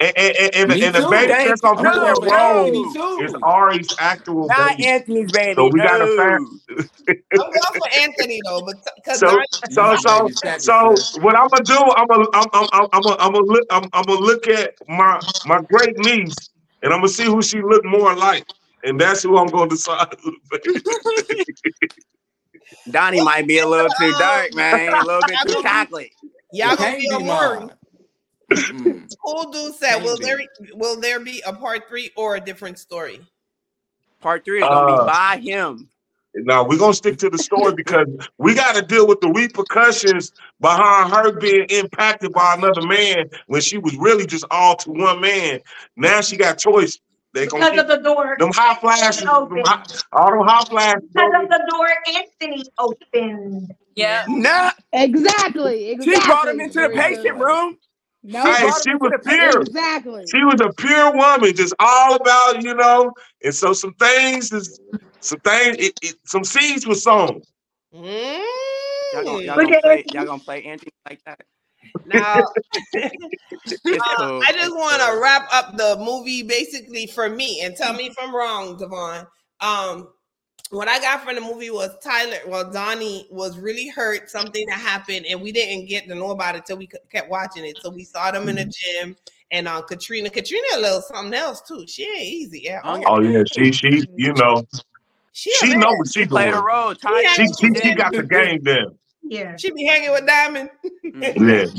And, 0.01 0.12
and, 0.16 0.36
and, 0.38 0.55
and, 0.57 0.72
Me 0.72 0.82
and 0.82 0.94
the 0.94 1.03
too. 1.03 1.11
baby 1.11 1.32
Thank 1.32 1.48
that's 1.48 1.61
gonna 1.61 1.76
you. 1.76 1.82
play 1.82 1.92
No, 1.94 2.01
that 2.01 2.18
role 2.22 2.70
Me 2.72 2.92
too. 2.92 3.24
is 3.24 3.34
Ari's 3.42 3.92
actual 3.98 4.48
Not 4.48 4.57
baby. 4.57 4.84
Anthony's 4.84 5.30
baby. 5.32 5.57
So 5.59 5.68
we 5.72 5.80
gotta 5.80 6.07
no. 6.16 6.48
I'm 7.38 7.53
going 7.53 7.74
for 7.78 7.88
Anthony 8.01 8.42
though, 8.44 8.62
but 8.62 8.76
because 8.96 9.20
So 9.20 9.40
so 9.70 9.96
so 9.96 10.28
so 10.59 11.09
what 11.20 11.36
I'm 11.36 11.48
gonna 11.48 11.64
do? 11.64 11.78
I'm 11.96 12.07
gonna 12.09 12.26
I'm 12.34 12.46
I'm 12.53 12.68
I'm 12.72 12.88
I'm 12.92 13.03
gonna, 13.03 13.16
I'm 13.20 13.32
gonna 13.32 13.46
look 13.46 13.66
I'm, 13.70 13.84
I'm 13.92 14.05
gonna 14.05 14.20
look 14.20 14.48
at 14.48 14.74
my 14.88 15.22
my 15.44 15.61
great 15.62 15.96
niece 15.98 16.51
and 16.82 16.92
I'm 16.92 17.01
gonna 17.01 17.09
see 17.09 17.26
who 17.26 17.42
she 17.42 17.62
look 17.62 17.84
more 17.84 18.14
like, 18.16 18.46
and 18.84 19.01
that's 19.01 19.22
who 19.22 19.38
I'm 19.38 19.51
gonna 19.51 19.70
decide. 19.70 20.09
who 20.22 20.32
the 20.51 20.59
baby 20.64 20.80
is. 21.28 21.46
Donnie 22.90 23.20
might 23.20 23.46
be 23.46 23.59
a 23.59 23.68
little 23.68 23.90
too 23.90 24.12
dark, 24.14 24.55
man. 24.55 24.94
A 24.94 25.03
little 25.03 25.22
bit 25.24 25.40
too 25.42 25.55
chocolate. 25.62 26.11
y'all 26.53 26.70
It 26.72 26.78
gonna 26.78 26.90
can't 26.90 26.98
be 26.98 27.09
a 27.09 27.18
be 27.18 27.24
worry. 27.24 27.59
mine. 27.61 27.70
Mm. 28.51 29.07
Cool 29.24 29.51
dude 29.53 29.74
said, 29.74 30.03
"Will 30.03 30.16
there 30.16 30.38
will 30.74 30.98
there 31.01 31.20
be 31.20 31.42
a 31.46 31.53
part 31.53 31.88
three 31.88 32.11
or 32.16 32.36
a 32.36 32.40
different 32.40 32.78
story?" 32.78 33.20
Part 34.20 34.44
three 34.44 34.59
is 34.62 34.64
gonna 34.68 34.92
Uh, 34.92 35.05
be 35.05 35.11
by 35.11 35.36
him. 35.42 35.88
Now 36.34 36.64
we're 36.66 36.78
gonna 36.78 36.94
stick 36.94 37.18
to 37.18 37.30
the 37.30 37.38
story 37.38 37.74
because 37.74 38.07
we 38.38 38.55
got 38.55 38.74
to 38.76 38.82
deal 38.82 39.07
with 39.07 39.20
the 39.20 39.28
repercussions 39.30 40.32
behind 40.61 41.12
her 41.12 41.32
being 41.32 41.66
impacted 41.70 42.32
by 42.32 42.55
another 42.55 42.82
man 42.86 43.28
when 43.46 43.61
she 43.61 43.78
was 43.78 43.96
really 43.96 44.26
just 44.26 44.44
all 44.51 44.76
to 44.76 44.90
one 44.90 45.20
man. 45.20 45.61
Now 45.96 46.20
she 46.20 46.36
got 46.36 46.59
choice. 46.59 46.98
They 47.34 47.44
Because 47.44 47.61
gonna 47.70 47.82
of 47.82 47.88
the 47.88 47.96
door. 47.98 48.36
them 48.38 48.51
hot 48.53 48.80
flashes, 48.80 49.18
them 49.20 49.28
Open. 49.28 49.62
hot, 49.64 50.03
all 50.12 50.30
them 50.30 50.46
hot 50.46 50.68
flashes. 50.68 51.03
Because 51.12 51.32
of 51.42 51.48
the 51.48 51.66
door 51.70 51.88
Anthony 52.16 52.64
opened. 52.78 53.74
Yeah. 53.96 54.24
Nah, 54.28 54.70
Exactly. 54.92 55.90
Exactly. 55.90 56.14
she 56.20 56.26
brought 56.26 56.48
him 56.48 56.61
into 56.61 56.80
the 56.80 56.88
patient 56.90 57.38
room. 57.38 57.76
No. 58.23 58.43
Hey, 58.45 58.68
she 58.85 58.95
was 58.97 59.12
pure. 59.25 59.62
Exactly. 59.62 60.25
She 60.31 60.45
was 60.45 60.61
a 60.61 60.71
pure 60.75 61.12
woman, 61.16 61.55
just 61.55 61.75
all 61.79 62.16
about 62.16 62.62
you 62.62 62.75
know. 62.75 63.12
And 63.43 63.55
so 63.55 63.73
some 63.73 63.95
things 63.95 64.53
is 64.53 64.79
some 65.21 65.41
things. 65.41 65.77
It, 65.79 65.99
it, 66.03 66.14
some 66.27 66.45
seeds 66.45 66.87
were 66.87 66.95
sown. 66.95 67.41
Y'all 67.93 68.05
gonna, 69.25 69.39
Mm. 69.39 69.45
y'all 69.47 69.57
Look 69.57 69.71
gonna 69.71 69.81
play, 69.81 69.97
Anthony. 69.99 70.05
y'all 70.14 70.27
gonna 70.27 70.43
play 70.43 70.62
Anthony 70.64 70.93
like 71.09 71.21
that? 71.25 71.41
Now, 72.05 72.35
Uh. 72.35 72.43
I 74.39 74.53
just 74.53 74.75
want 74.77 75.01
to 75.03 75.18
wrap 75.21 75.49
up 75.53 75.77
the 75.77 75.97
movie 75.99 76.43
basically 76.43 77.07
for 77.07 77.29
me 77.31 77.62
and 77.62 77.75
tell 77.75 77.95
me 77.95 78.07
if 78.07 78.14
I'm 78.21 78.35
wrong, 78.35 78.77
Devon. 78.77 79.27
Um, 79.61 80.09
what 80.71 80.89
I 80.89 81.01
got 81.01 81.25
from 81.25 81.35
the 81.35 81.41
movie 81.41 81.71
was 81.71 81.91
Tyler. 82.03 82.39
Well, 82.47 82.71
Donnie 82.71 83.27
was 83.31 83.59
really 83.59 83.89
hurt. 83.89 84.31
Something 84.31 84.64
that 84.68 84.79
happened, 84.79 85.27
and 85.27 85.41
we 85.41 85.53
didn't 85.53 85.87
get 85.87 86.07
to 86.09 86.14
know 86.14 86.31
about 86.31 86.55
it 86.55 86.64
till 86.64 86.77
we 86.77 86.89
kept 87.11 87.29
watching 87.29 87.64
it. 87.64 87.79
So 87.83 87.91
we 87.91 88.05
saw 88.05 88.31
them 88.31 88.49
in 88.49 88.57
the 88.57 88.64
gym, 88.64 89.16
and 89.51 89.66
uh, 89.66 89.83
Katrina, 89.83 90.31
Katrina, 90.31 90.66
a 90.77 90.81
little 90.81 91.03
something 91.03 91.35
else 91.35 91.61
too. 91.62 91.85
She 91.87 92.05
ain't 92.05 92.23
easy 92.23 92.68
at 92.68 92.85
all. 92.85 93.03
Oh 93.07 93.21
yeah, 93.21 93.43
she 93.53 93.73
she 93.73 94.05
you 94.16 94.33
know 94.35 94.64
She, 95.33 95.51
she 95.55 95.75
know 95.75 95.93
what 95.93 96.12
she 96.12 96.25
Played 96.27 96.55
a 96.55 96.62
role. 96.62 96.95
Ty, 96.95 97.21
Yeah. 97.21 97.35
She 97.35 97.47
she, 97.47 97.75
she 97.75 97.95
got 97.95 98.12
the 98.12 98.23
game 98.23 98.62
down. 98.62 98.97
Yeah. 99.23 99.57
She 99.57 99.73
be 99.73 99.85
hanging 99.85 100.12
with 100.12 100.27
Diamond. 100.27 100.71
Mhm. 101.05 101.79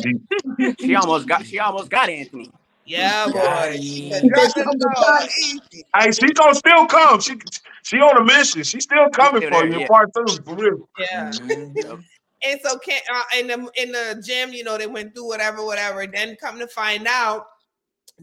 Yeah, 0.59 0.73
she, 0.75 0.85
She 0.85 0.95
almost 0.95 1.27
got. 1.27 1.45
She 1.45 1.59
almost 1.59 1.89
got 1.89 2.09
Anthony. 2.09 2.51
Yeah, 2.85 3.25
boy. 3.27 3.33
Got 3.33 3.73
She 3.75 4.09
him. 4.09 4.21
been 4.21 4.29
dropping 4.29 4.63
the 4.79 4.91
ball 4.95 5.27
easy. 5.43 5.85
hey, 5.95 6.11
she 6.11 6.27
gonna 6.33 6.55
still 6.55 6.85
come. 6.87 7.19
She 7.21 7.35
she 7.83 7.97
on 7.97 8.17
a 8.17 8.23
mission. 8.23 8.63
She 8.63 8.79
still 8.79 9.09
coming 9.09 9.41
still 9.41 9.51
for 9.51 9.63
there, 9.67 9.73
you 9.73 9.79
yeah. 9.81 9.87
part 9.87 10.09
two 10.15 10.35
for 10.43 10.55
real. 10.55 10.89
Yeah. 10.99 11.29
Mhm. 11.31 12.03
And 12.43 12.59
so 12.63 12.75
can 12.79 12.99
uh, 13.13 13.21
in 13.39 13.45
the 13.45 13.71
in 13.75 13.91
the 13.91 14.19
gym, 14.25 14.51
you 14.51 14.63
know, 14.63 14.75
they 14.75 14.87
went 14.87 15.13
through 15.13 15.27
whatever, 15.27 15.63
whatever. 15.63 16.07
Then 16.07 16.35
come 16.41 16.57
to 16.57 16.65
find 16.65 17.05
out, 17.07 17.45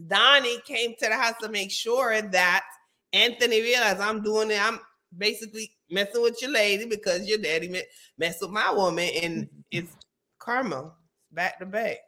Donnie 0.07 0.59
came 0.67 0.93
to 0.99 1.07
the 1.07 1.15
house 1.15 1.35
to 1.41 1.47
make 1.47 1.71
sure 1.71 2.21
that 2.21 2.65
Anthony 3.13 3.61
realized 3.61 4.01
I'm 4.01 4.21
doing 4.21 4.51
it. 4.51 4.61
I'm 4.61 4.77
basically 5.17 5.71
messing 5.89 6.21
with 6.21 6.41
your 6.41 6.51
lady 6.51 6.85
because 6.85 7.29
your 7.29 7.37
daddy 7.37 7.69
me- 7.69 7.83
messed 8.17 8.41
with 8.41 8.51
my 8.51 8.69
woman, 8.73 9.09
and 9.23 9.47
it's 9.71 9.95
karma 10.37 10.91
back 11.31 11.57
to 11.59 11.65
back. 11.65 11.99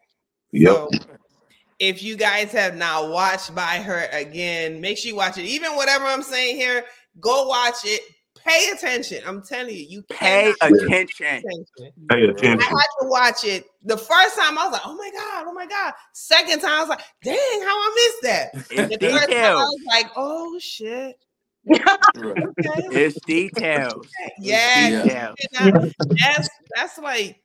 Yep. 0.51 0.69
So 0.73 0.89
if 1.81 2.03
you 2.03 2.15
guys 2.15 2.51
have 2.51 2.75
not 2.75 3.09
watched 3.09 3.55
Buy 3.55 3.77
Her 3.77 4.07
again, 4.11 4.79
make 4.79 4.99
sure 4.99 5.09
you 5.09 5.15
watch 5.15 5.39
it. 5.39 5.45
Even 5.45 5.75
whatever 5.75 6.05
I'm 6.05 6.21
saying 6.21 6.55
here, 6.55 6.85
go 7.19 7.47
watch 7.47 7.77
it. 7.83 8.01
Pay 8.45 8.69
attention. 8.71 9.21
I'm 9.25 9.41
telling 9.41 9.73
you, 9.75 9.85
you 9.89 10.03
Pay 10.03 10.53
cannot 10.59 10.83
attention. 10.83 11.25
attention. 11.25 11.93
Pay 12.07 12.27
I 12.37 12.63
had 12.63 12.85
to 13.01 13.07
watch 13.07 13.43
it. 13.45 13.65
The 13.83 13.97
first 13.97 14.35
time 14.35 14.59
I 14.59 14.65
was 14.65 14.73
like, 14.73 14.81
oh 14.85 14.95
my 14.95 15.09
God, 15.11 15.45
oh 15.47 15.53
my 15.53 15.65
God. 15.65 15.93
Second 16.13 16.59
time 16.61 16.69
I 16.71 16.79
was 16.81 16.89
like, 16.89 17.01
dang, 17.23 17.35
how 17.35 17.75
I 17.75 17.91
missed 17.95 18.21
that. 18.23 18.49
It's 18.53 18.69
The 18.69 19.09
third 19.09 19.11
time 19.11 19.21
I 19.21 19.25
details. 19.27 19.59
was 19.59 19.79
like, 19.87 20.11
oh 20.15 20.59
shit. 20.59 21.15
Okay. 22.17 23.03
It's 23.05 23.19
details. 23.25 24.07
Yeah, 24.39 25.03
Details. 25.03 25.35
that's 26.19 26.49
that's 26.75 26.97
like, 26.99 27.41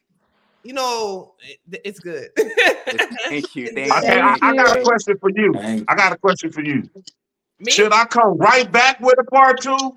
you 0.67 0.73
know, 0.73 1.35
it- 1.41 1.81
it's 1.85 2.01
good. 2.01 2.29
Thank 2.37 3.55
you. 3.57 3.69
Thank 3.73 3.87
you. 3.93 3.99
Okay, 3.99 4.21
I, 4.21 4.37
I 4.43 4.55
got 4.57 4.77
a 4.77 4.83
question 4.83 5.17
for 5.19 5.31
you. 5.31 5.55
Thank 5.55 5.91
I 5.91 5.95
got 5.95 6.13
a 6.13 6.17
question 6.17 6.51
for 6.51 6.63
you. 6.63 6.89
Me, 7.61 7.73
Should 7.73 7.93
I 7.93 8.05
come 8.05 8.37
right 8.37 8.71
back 8.71 9.01
with 9.01 9.19
a 9.19 9.25
part 9.25 9.61
two, 9.63 9.97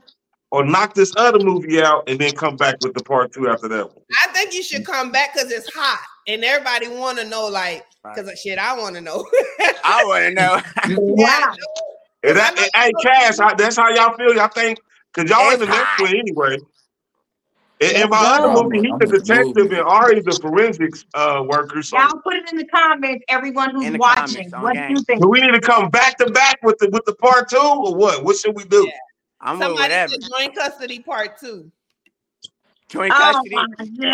or 0.52 0.64
knock 0.66 0.94
this 0.94 1.14
other 1.18 1.40
movie 1.40 1.82
out 1.82 2.08
and 2.08 2.18
then 2.20 2.32
come 2.32 2.56
back 2.56 2.76
with 2.82 2.94
the 2.94 3.04
part 3.04 3.34
two 3.34 3.50
after 3.50 3.68
that 3.68 3.86
one? 3.88 4.04
I 4.28 4.32
think 4.32 4.54
you 4.54 4.64
should 4.64 4.86
come 4.86 5.12
back 5.12 5.34
because 5.34 5.52
it's 5.52 5.70
hot 5.74 6.00
and 6.28 6.44
everybody 6.44 6.88
want 6.88 7.20
to 7.20 7.26
know, 7.26 7.48
like, 7.48 7.86
because 8.04 8.40
shit, 8.40 8.58
I 8.58 8.78
want 8.78 8.96
to 8.96 9.02
know. 9.02 9.26
I 9.84 10.04
want 10.06 10.24
to 10.26 10.34
know. 10.34 10.62
Wow. 11.02 11.54
And 12.24 12.36
that, 12.38 12.58
and, 12.58 12.70
hey, 12.76 12.92
Cash, 13.02 13.38
that's 13.58 13.78
how 13.78 13.90
y'all 13.90 14.16
feel. 14.18 14.36
Y'all 14.36 14.50
think 14.50 14.80
because 15.14 15.30
y'all 15.30 15.52
in 15.54 15.60
the 15.60 15.66
next 15.68 16.00
one 16.02 16.16
anyway. 16.16 16.58
In, 17.80 17.96
in 17.96 18.10
my 18.10 18.18
other 18.18 18.50
movie, 18.50 18.80
he's 18.82 18.92
I'm 18.92 19.00
the 19.00 19.08
detective 19.08 19.72
and 19.72 19.82
Ari's 19.82 20.28
a 20.28 20.38
forensics 20.40 21.06
uh, 21.14 21.44
worker. 21.48 21.82
So 21.82 21.98
Y'all 21.98 22.20
put 22.22 22.36
it 22.36 22.52
in 22.52 22.58
the 22.58 22.66
comments, 22.66 23.24
everyone 23.30 23.72
who's 23.72 23.98
watching. 23.98 24.52
comments, 24.52 24.54
What 24.60 24.74
do 24.74 24.94
you 24.96 25.02
think? 25.04 25.22
do 25.22 25.30
we 25.30 25.40
need 25.40 25.54
to 25.54 25.62
come 25.62 25.90
back 25.90 26.18
to 26.18 26.30
back 26.30 26.60
with 26.62 26.78
the 26.80 26.90
with 26.90 27.06
the 27.06 27.16
part 27.16 27.50
two, 27.50 27.58
or 27.58 27.96
what? 27.96 28.24
What 28.26 28.36
should 28.36 28.56
we 28.56 28.66
do? 28.66 28.86
Yeah. 28.86 28.92
I'm 29.40 29.60
with 29.60 29.68
Somebody 29.68 29.84
whatever. 29.84 30.12
said 30.12 30.20
joint 30.30 30.56
custody 30.56 31.00
part 31.00 31.40
two. 31.40 31.72
Joint 32.90 33.14
Oh 33.16 33.18
custody. 33.18 33.56
my 33.56 33.66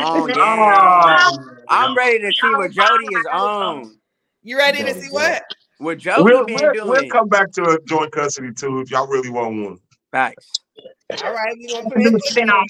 Oh 0.06 0.28
yeah. 0.28 0.36
Oh, 0.38 1.40
I'm 1.68 1.98
ready 1.98 2.20
to 2.20 2.32
see 2.34 2.54
what 2.56 2.72
Jody 2.72 3.06
is 3.16 3.26
on. 3.34 3.98
You 4.44 4.58
ready 4.58 4.84
to 4.84 4.94
see 4.94 5.10
what? 5.10 5.44
What 5.80 5.98
Jody 5.98 6.24
we'll, 6.24 6.46
been 6.46 6.56
we'll, 6.56 6.74
doing. 6.74 6.88
we'll 6.88 7.10
come 7.10 7.30
back 7.30 7.52
to 7.54 7.64
a 7.64 7.80
joint 7.86 8.12
custody 8.12 8.54
too 8.54 8.80
if 8.82 8.92
y'all 8.92 9.08
really 9.08 9.32
want 9.32 9.64
one. 9.64 9.80
Facts. 10.12 10.60
All 11.24 11.34
right, 11.34 11.56
we 11.58 11.68
gonna 11.68 11.90
play 11.90 12.04
Do 12.04 12.10
a 12.10 12.12
the 12.12 12.20
quick 12.20 12.32
spin-off. 12.32 12.66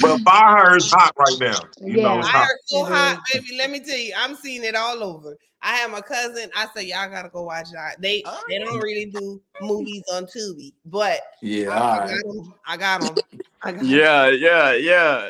But 0.00 0.22
Buy 0.24 0.62
Her 0.64 0.76
is 0.76 0.90
hot 0.90 1.12
right 1.18 1.36
now. 1.40 1.58
You 1.80 1.96
know, 2.02 2.14
Yeah. 2.14 2.18
it's 2.20 2.28
I 2.28 2.30
hot. 2.30 2.46
heard 2.46 2.58
so 2.66 2.84
hot, 2.84 3.20
baby. 3.32 3.56
Let 3.58 3.70
me 3.70 3.80
tell 3.80 3.96
you, 3.98 4.12
I'm 4.16 4.36
seeing 4.36 4.62
it 4.64 4.74
all 4.76 5.02
over. 5.02 5.36
I 5.60 5.76
have 5.76 5.90
my 5.90 6.00
cousin. 6.00 6.50
I 6.54 6.66
say 6.76 6.84
y'all 6.84 7.08
gotta 7.10 7.30
go 7.30 7.42
watch 7.44 7.70
that. 7.72 8.00
They 8.00 8.22
Oh. 8.26 8.40
they 8.48 8.58
don't 8.58 8.78
really 8.78 9.06
do 9.06 9.40
movies 9.60 10.02
on 10.12 10.26
Tubi, 10.26 10.72
but 10.84 11.20
Yeah, 11.40 11.70
I, 11.70 11.76
all 11.78 12.00
I 12.00 12.06
got 12.06 12.22
them. 12.22 12.54
I 12.66 12.76
got 12.76 13.00
them. 13.00 13.14
I 13.62 13.72
got 13.72 13.80
'em. 13.80 13.86
Yeah, 13.86 14.28
yeah, 14.28 14.72
yeah. 14.74 15.28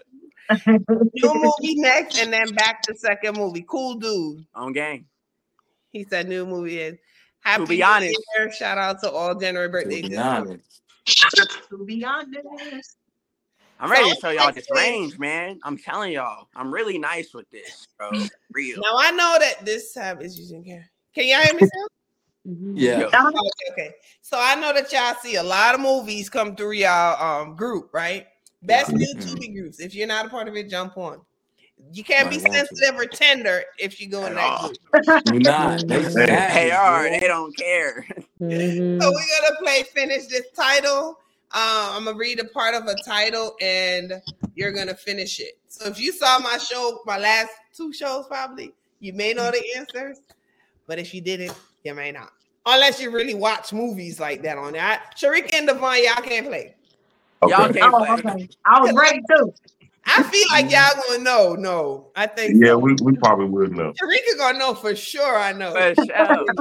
New 0.66 1.34
movie 1.34 1.74
next, 1.76 2.18
and 2.20 2.30
then 2.32 2.52
back 2.54 2.82
to 2.82 2.94
second 2.96 3.36
movie. 3.38 3.64
Cool 3.66 3.94
dude. 3.94 4.44
On 4.54 4.72
game. 4.72 5.06
He 5.92 6.04
said 6.04 6.28
new 6.28 6.44
movie 6.44 6.80
is. 6.80 6.98
Happy 7.40 7.64
be 7.66 7.76
New 7.78 7.84
honest. 7.84 8.18
Year. 8.36 8.52
Shout 8.52 8.76
out 8.76 9.00
to 9.02 9.10
all 9.10 9.34
January 9.34 9.68
To 9.68 9.72
birthdays. 9.72 10.08
be 10.08 10.16
honest. 10.16 10.82
To 11.06 11.84
be 11.84 12.04
honest. 12.04 12.96
I'm 13.80 13.90
ready 13.90 14.08
to 14.08 14.14
So, 14.14 14.20
show 14.20 14.30
y'all 14.30 14.52
this 14.52 14.66
range, 14.70 15.18
man. 15.18 15.60
I'm 15.64 15.76
telling 15.76 16.12
y'all, 16.12 16.48
I'm 16.54 16.72
really 16.72 16.98
nice 16.98 17.34
with 17.34 17.50
this, 17.50 17.86
bro. 17.98 18.10
Real. 18.52 18.80
Now 18.80 18.96
I 18.98 19.10
know 19.10 19.36
that 19.40 19.64
this 19.64 19.92
time 19.92 20.20
is 20.20 20.38
using 20.38 20.64
care. 20.64 20.90
Can 21.14 21.26
y'all 21.26 21.40
hear 21.40 21.54
me? 21.54 21.66
Still? 21.66 21.88
Mhm. 22.46 22.72
Yeah. 22.76 23.04
Uh-huh. 23.06 23.28
Okay, 23.28 23.72
okay. 23.72 23.94
So 24.20 24.38
I 24.40 24.54
know 24.54 24.72
that 24.72 24.92
y'all 24.92 25.14
see 25.20 25.36
a 25.36 25.42
lot 25.42 25.74
of 25.74 25.80
movies 25.80 26.30
come 26.30 26.54
through 26.56 26.72
y'all 26.72 27.22
um 27.22 27.56
group, 27.56 27.90
right? 27.92 28.26
Best 28.62 28.92
new 28.92 29.14
Mhm. 29.16 29.22
Tubi 29.22 29.54
groups. 29.54 29.80
If 29.80 29.94
you're 29.94 30.06
not 30.06 30.26
a 30.26 30.28
part 30.28 30.48
of 30.48 30.56
it, 30.56 30.68
jump 30.68 30.96
on. 30.96 31.20
You 31.92 32.02
can't 32.04 32.30
be 32.30 32.36
Might 32.38 32.48
want 32.48 32.68
to. 32.68 32.76
sensitive 32.76 33.00
or 33.00 33.06
tender 33.06 33.62
if 33.78 34.00
you 34.00 34.08
go 34.08 34.26
in 34.26 34.32
At 34.32 34.36
that 34.36 34.60
all. 34.60 34.68
group. 34.68 35.24
You're 35.32 35.40
not. 35.40 35.86
They 35.86 36.02
savage, 36.04 36.54
They 36.54 36.70
are. 36.70 37.10
They 37.10 37.20
don't 37.26 37.56
care. 37.56 38.06
Mhm. 38.40 39.00
So 39.02 39.10
we're 39.12 39.40
gonna 39.40 39.56
play 39.60 39.82
finish 39.84 40.26
this 40.26 40.46
title. 40.56 41.18
Um, 41.52 41.60
I'm 41.96 42.04
gonna 42.04 42.16
read 42.16 42.40
a 42.40 42.44
part 42.46 42.74
of 42.74 42.86
a 42.86 42.94
title 43.04 43.54
and 43.60 44.20
you're 44.54 44.72
gonna 44.72 44.94
finish 44.94 45.38
it. 45.40 45.56
So 45.68 45.86
if 45.86 46.00
you 46.00 46.10
saw 46.12 46.38
my 46.40 46.58
show, 46.58 47.00
my 47.06 47.18
last 47.18 47.50
two 47.76 47.92
shows, 47.92 48.26
probably 48.26 48.72
you 49.00 49.12
may 49.12 49.32
know 49.34 49.50
the 49.50 49.62
answers, 49.76 50.18
but 50.86 50.98
if 50.98 51.12
you 51.14 51.20
didn't, 51.20 51.54
you 51.84 51.94
may 51.94 52.10
not. 52.12 52.32
Unless 52.66 53.00
you 53.00 53.10
really 53.10 53.34
watch 53.34 53.72
movies 53.72 54.18
like 54.18 54.42
that 54.42 54.56
on 54.58 54.72
that. 54.72 55.14
Sharika 55.16 55.54
and 55.54 55.66
Devon, 55.66 56.02
y'all 56.02 56.22
can't 56.22 56.46
play. 56.46 56.74
Y'all 57.46 57.68
can't 57.72 57.94
Oh, 57.94 57.98
play. 57.98 58.10
okay. 58.32 58.48
I 58.64 58.80
was 58.80 58.92
ready 58.94 59.20
too. 59.30 59.52
I 60.06 60.22
feel 60.24 60.46
like 60.52 60.70
y'all 60.70 61.02
gonna 61.08 61.22
know. 61.22 61.54
No, 61.54 62.08
I 62.16 62.26
think 62.26 62.62
Yeah, 62.62 62.72
so. 62.72 62.78
we, 62.78 62.94
we 63.02 63.16
probably 63.16 63.46
would 63.46 63.72
know. 63.72 63.92
Sharika 63.92 64.38
gonna 64.38 64.58
know 64.58 64.74
for 64.74 64.94
sure. 64.94 65.38
I 65.38 65.52
know. 65.52 65.72
For 65.72 65.94
sure. 65.94 66.46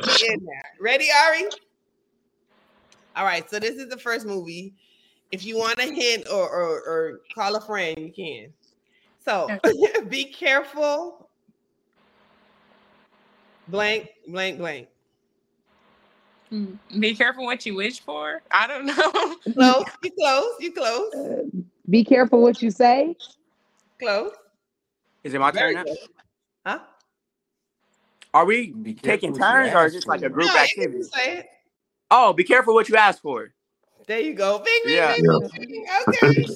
She 0.00 0.26
in 0.28 0.44
there. 0.44 0.62
Ready, 0.80 1.08
Ari? 1.26 1.44
All 3.16 3.24
right. 3.24 3.48
So 3.50 3.58
this 3.58 3.76
is 3.76 3.88
the 3.88 3.96
first 3.96 4.26
movie. 4.26 4.74
If 5.32 5.44
you 5.44 5.58
want 5.58 5.78
a 5.78 5.92
hint 5.92 6.26
or, 6.30 6.48
or, 6.48 6.80
or 6.82 7.20
call 7.34 7.56
a 7.56 7.60
friend, 7.60 7.98
you 7.98 8.12
can. 8.12 8.52
So 9.24 9.50
be 10.08 10.24
careful. 10.24 11.28
Blank, 13.68 14.08
blank, 14.28 14.58
blank. 14.58 14.88
Mm, 16.52 16.78
Be 16.98 17.14
careful 17.14 17.44
what 17.44 17.66
you 17.66 17.74
wish 17.74 18.00
for. 18.00 18.40
I 18.50 18.66
don't 18.66 18.86
know. 18.86 19.36
Close. 19.54 19.84
You 20.02 20.10
close. 20.18 20.52
You 20.60 20.72
close. 20.72 21.12
Be 21.90 22.04
careful 22.04 22.42
what 22.42 22.62
you 22.62 22.70
say. 22.70 23.16
Close. 24.00 24.32
Is 25.24 25.34
it 25.34 25.40
my 25.40 25.50
Very 25.52 25.74
turn 25.74 25.74
now? 25.74 25.84
good. 25.84 25.98
Huh? 26.66 26.78
Are 28.34 28.44
we 28.44 28.76
Be 28.82 28.94
taking 28.94 29.30
careful 29.30 29.32
what 29.32 29.40
you 29.42 29.44
turns 29.44 29.74
or 29.74 29.86
is 29.86 29.92
ask 29.92 29.94
this 29.94 30.06
like 30.06 30.22
a 30.22 30.30
group 30.30 30.46
No, 30.46 30.56
activity? 30.56 31.02
say 31.02 31.38
it. 31.38 31.46
Oh, 32.10 32.32
be 32.32 32.44
careful 32.44 32.74
what 32.74 32.88
you 32.88 32.96
ask 32.96 33.22
for. 33.22 33.52
There 34.06 34.20
you 34.20 34.34
go. 34.34 34.58
Bing, 34.60 34.80
bing, 34.86 34.96
Yeah. 34.96 35.08
bing, 35.08 35.24
bing, 35.58 35.68
bing. 35.68 35.86
Okay. 36.02 36.46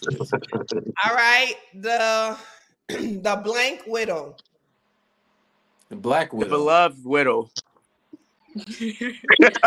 All 1.07 1.15
right. 1.15 1.55
The 1.75 2.37
the 2.89 3.41
blank 3.45 3.83
widow. 3.87 4.37
The 5.91 5.97
Black 5.97 6.33
widow. 6.33 6.51
The 6.51 6.57
Widow. 6.57 6.57
beloved 6.57 7.05
widow. 7.05 7.51
It's 8.55 9.59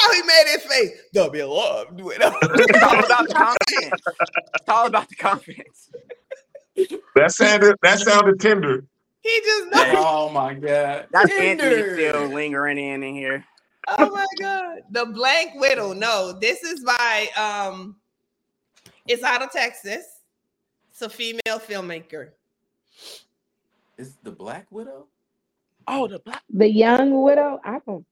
how 0.00 0.12
he 0.12 0.22
made 0.22 0.44
his 0.46 0.62
face. 0.64 0.92
The 1.12 1.28
beloved 1.28 2.00
widow. 2.00 2.32
It's 2.42 2.82
all 2.82 3.04
about 3.04 3.28
the 3.28 3.34
confidence. 3.34 4.00
It's 4.54 4.68
all 4.68 4.86
about 4.86 5.08
the 5.08 5.14
confidence. 5.16 5.90
that 7.14 7.32
sounded 7.32 7.76
that 7.82 7.98
sounded 8.00 8.40
tender. 8.40 8.84
he 9.22 9.40
just 9.44 9.70
knows. 9.72 9.94
Oh 9.98 10.30
my 10.30 10.54
God. 10.54 11.06
That's 11.12 11.32
Anthony 11.32 11.82
still 11.94 12.28
lingering 12.28 12.78
in 12.78 13.02
in 13.02 13.14
here. 13.14 13.44
Oh 13.98 14.10
my 14.10 14.26
god. 14.40 14.78
The 14.90 15.06
blank 15.06 15.52
widow. 15.60 15.92
No, 15.92 16.32
this 16.40 16.64
is 16.64 16.82
by 16.82 17.28
um 17.36 17.94
it's 19.06 19.22
out 19.22 19.42
of 19.42 19.52
Texas. 19.52 20.04
It's 20.90 21.02
a 21.02 21.08
female 21.08 21.60
filmmaker. 21.60 22.30
Is 23.96 24.16
the 24.24 24.32
Black 24.32 24.66
Widow? 24.70 25.06
Oh, 25.88 26.08
the 26.08 26.18
black. 26.20 26.42
The 26.52 26.68
young 26.70 27.22
widow. 27.22 27.60
I 27.64 27.78
don't. 27.86 28.04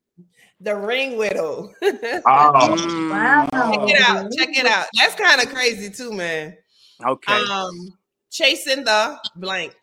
The 0.60 0.76
ring 0.76 1.16
widow. 1.16 1.72
Oh, 1.82 2.52
Wow. 2.54 3.48
check 3.50 3.88
it 3.88 4.00
out. 4.08 4.32
Check 4.32 4.48
it 4.56 4.66
out. 4.66 4.86
That's 4.96 5.14
kind 5.16 5.42
of 5.42 5.52
crazy 5.52 5.90
too, 5.90 6.12
man. 6.12 6.56
okay. 7.04 7.32
Um 7.50 7.98
chasing 8.30 8.84
the 8.84 9.18
blank. 9.36 9.74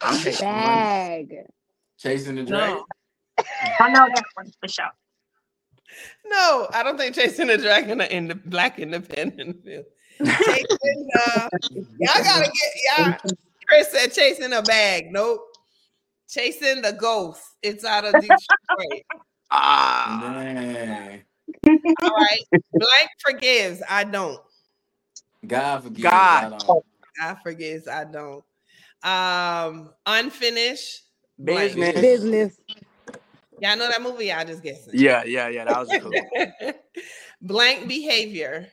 I'm 0.00 0.18
taking 0.18 0.46
one. 0.46 0.54
Bag. 0.54 1.36
Chasing 1.98 2.34
the 2.36 2.44
Dragon? 2.44 2.76
No. 2.76 2.84
I 3.80 3.88
know 3.90 4.06
that 4.14 4.24
one 4.34 4.50
for 4.60 4.68
sure. 4.68 4.84
No, 6.26 6.68
I 6.72 6.82
don't 6.82 6.98
think 6.98 7.14
chasing 7.14 7.46
the 7.46 7.56
dragon 7.56 8.00
are 8.00 8.04
in 8.04 8.28
the 8.28 8.34
black 8.34 8.78
independent 8.78 9.64
film. 9.64 9.84
Chasing 10.18 11.08
the 11.14 11.50
y'all 11.98 12.22
gotta 12.22 12.50
get 12.50 12.98
y'all. 12.98 13.16
Chris 13.66 13.90
said 13.90 14.12
chasing 14.12 14.52
a 14.52 14.62
bag. 14.62 15.10
Nope. 15.10 15.40
Chasing 16.28 16.82
the 16.82 16.92
ghost. 16.92 17.42
It's 17.62 17.84
out 17.84 18.04
of 18.04 18.12
Detroit. 18.14 18.38
Ah, 19.56 20.18
Man. 20.20 21.22
All 22.02 22.10
right. 22.10 22.40
Blank 22.50 23.10
forgives. 23.24 23.82
I 23.88 24.02
don't. 24.02 24.40
God 25.46 25.84
forgives. 25.84 26.02
God. 26.02 26.44
I 26.44 26.48
don't. 26.48 26.84
God 27.20 27.38
forgives. 27.42 27.86
I 27.86 28.04
don't. 28.04 28.44
Um, 29.04 29.90
unfinished. 30.06 31.02
Blank. 31.38 31.76
business. 31.76 32.00
Business. 32.00 32.56
Y'all 33.60 33.76
know 33.76 33.88
that 33.88 34.02
movie? 34.02 34.26
Y'all 34.26 34.44
just 34.44 34.62
guessing. 34.62 34.92
Yeah, 34.94 35.22
yeah, 35.24 35.48
yeah. 35.48 35.64
That 35.66 35.78
was 35.78 36.00
cool. 36.00 36.72
Blank 37.40 37.86
behavior. 37.86 38.68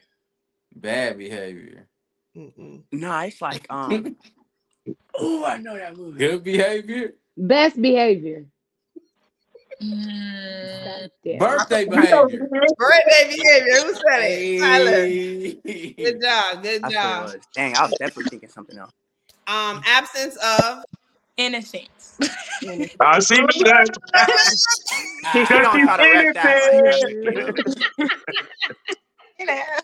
Bad 0.75 1.17
behavior. 1.17 1.87
Mm-mm. 2.35 2.83
no, 2.91 3.19
it's 3.19 3.41
like 3.41 3.67
um. 3.69 4.15
oh, 5.15 5.45
I 5.45 5.57
know 5.57 5.77
that 5.77 5.95
movie. 5.95 6.17
Good 6.17 6.43
behavior. 6.43 7.13
Best 7.37 7.81
behavior. 7.81 8.45
Mm, 9.81 11.09
Birthday 11.39 11.85
behavior. 11.85 12.47
Birthday 12.77 13.35
behavior. 13.35 13.81
Who 13.81 13.93
said 13.93 14.19
it? 14.19 15.59
Hey. 15.63 15.93
Good 15.95 16.21
job. 16.21 16.61
Good 16.61 16.83
That's 16.83 16.83
what 16.83 16.91
it 16.91 16.93
job. 16.93 17.23
was. 17.23 17.37
Dang, 17.55 17.75
I 17.75 17.81
was 17.83 17.91
definitely 17.99 18.29
thinking 18.29 18.49
something 18.49 18.77
else. 18.77 18.91
Um, 19.47 19.81
absence 19.85 20.35
of. 20.37 20.83
innocence. 21.37 22.19
I 22.99 23.19
see 23.19 23.37
that. 23.37 23.87
She, 25.31 25.45
she 25.45 25.53
don't 25.53 25.81
try 25.81 25.97
to 25.97 26.03
rep 26.03 26.33
that. 26.35 27.65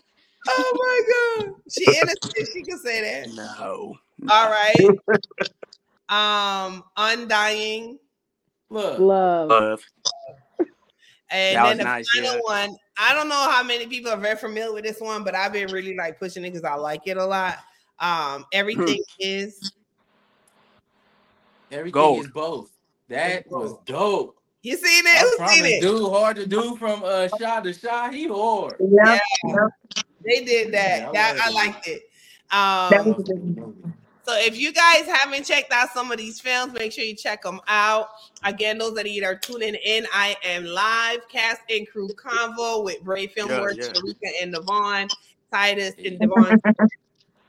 Oh 0.50 0.72
my 0.78 1.44
god. 1.44 1.54
She 1.70 1.84
innocent. 1.84 2.48
She 2.54 2.62
can 2.62 2.78
say 2.78 3.02
that. 3.02 3.34
no. 3.34 3.98
All 4.28 4.50
right. 4.50 4.98
Um, 6.08 6.84
undying. 6.96 7.98
Look. 8.70 8.98
Love. 8.98 9.48
Love. 9.48 9.82
And 11.30 11.56
That 11.56 11.62
then 11.64 11.68
was 11.68 11.78
the 11.78 11.84
nice, 11.84 12.08
final 12.14 12.34
yeah. 12.34 12.40
one. 12.42 12.76
I 12.96 13.14
don't 13.14 13.28
know 13.28 13.50
how 13.50 13.62
many 13.62 13.86
people 13.86 14.10
are 14.10 14.16
very 14.16 14.36
familiar 14.36 14.72
with 14.72 14.84
this 14.84 15.00
one, 15.00 15.22
but 15.24 15.34
I've 15.34 15.52
been 15.52 15.70
really 15.70 15.94
like 15.94 16.18
pushing 16.18 16.44
it 16.44 16.50
because 16.52 16.64
I 16.64 16.74
like 16.74 17.02
it 17.06 17.16
a 17.18 17.24
lot. 17.24 17.58
Um, 18.00 18.46
everything 18.52 19.02
is 19.20 19.72
Everything 21.70 21.92
Gold. 21.92 22.24
is 22.24 22.30
both. 22.30 22.70
That 23.08 23.40
It's 23.42 23.50
was 23.50 23.76
dope. 23.84 24.38
you 24.62 24.76
seen 24.76 25.04
it? 25.06 25.08
I 25.08 25.20
Who's 25.38 25.50
seen 25.50 25.64
it? 25.66 25.80
dude, 25.82 26.10
hard 26.10 26.36
to 26.36 26.46
do 26.46 26.76
from 26.76 27.02
uh 27.04 27.28
shot 27.38 27.64
to 27.64 27.72
shot. 27.74 28.14
He 28.14 28.26
hard. 28.26 28.76
Yeah. 28.80 29.18
They 30.24 30.44
did 30.44 30.72
that. 30.72 31.00
Yeah, 31.00 31.08
I 31.08 31.12
that 31.12 31.36
like 31.36 31.40
I 31.42 31.48
it. 31.50 31.54
liked 31.54 31.86
it. 31.88 32.02
That 32.50 33.06
Um, 33.06 33.94
was 34.28 34.36
a 34.36 34.50
good 34.50 34.50
one. 34.50 34.52
So 34.52 34.52
if 34.52 34.58
you 34.58 34.72
guys 34.72 35.06
haven't 35.06 35.44
checked 35.44 35.72
out 35.72 35.90
some 35.92 36.12
of 36.12 36.18
these 36.18 36.40
films, 36.40 36.72
make 36.74 36.92
sure 36.92 37.04
you 37.04 37.14
check 37.16 37.42
them 37.42 37.60
out. 37.68 38.08
Again, 38.44 38.78
those 38.78 38.94
that 38.94 39.06
are 39.24 39.36
tuning 39.36 39.74
in, 39.84 40.06
I 40.12 40.36
am 40.44 40.64
live 40.64 41.28
cast 41.28 41.62
and 41.70 41.88
crew 41.88 42.08
convo 42.14 42.84
with 42.84 43.02
Bray 43.02 43.26
Film 43.26 43.50
Yeah, 43.50 43.60
Works, 43.60 43.88
yeah. 43.88 43.92
Sharika 43.92 44.42
and 44.42 44.54
Devon, 44.54 45.08
Titus 45.52 45.94
and 46.04 46.18
Devon. 46.20 46.60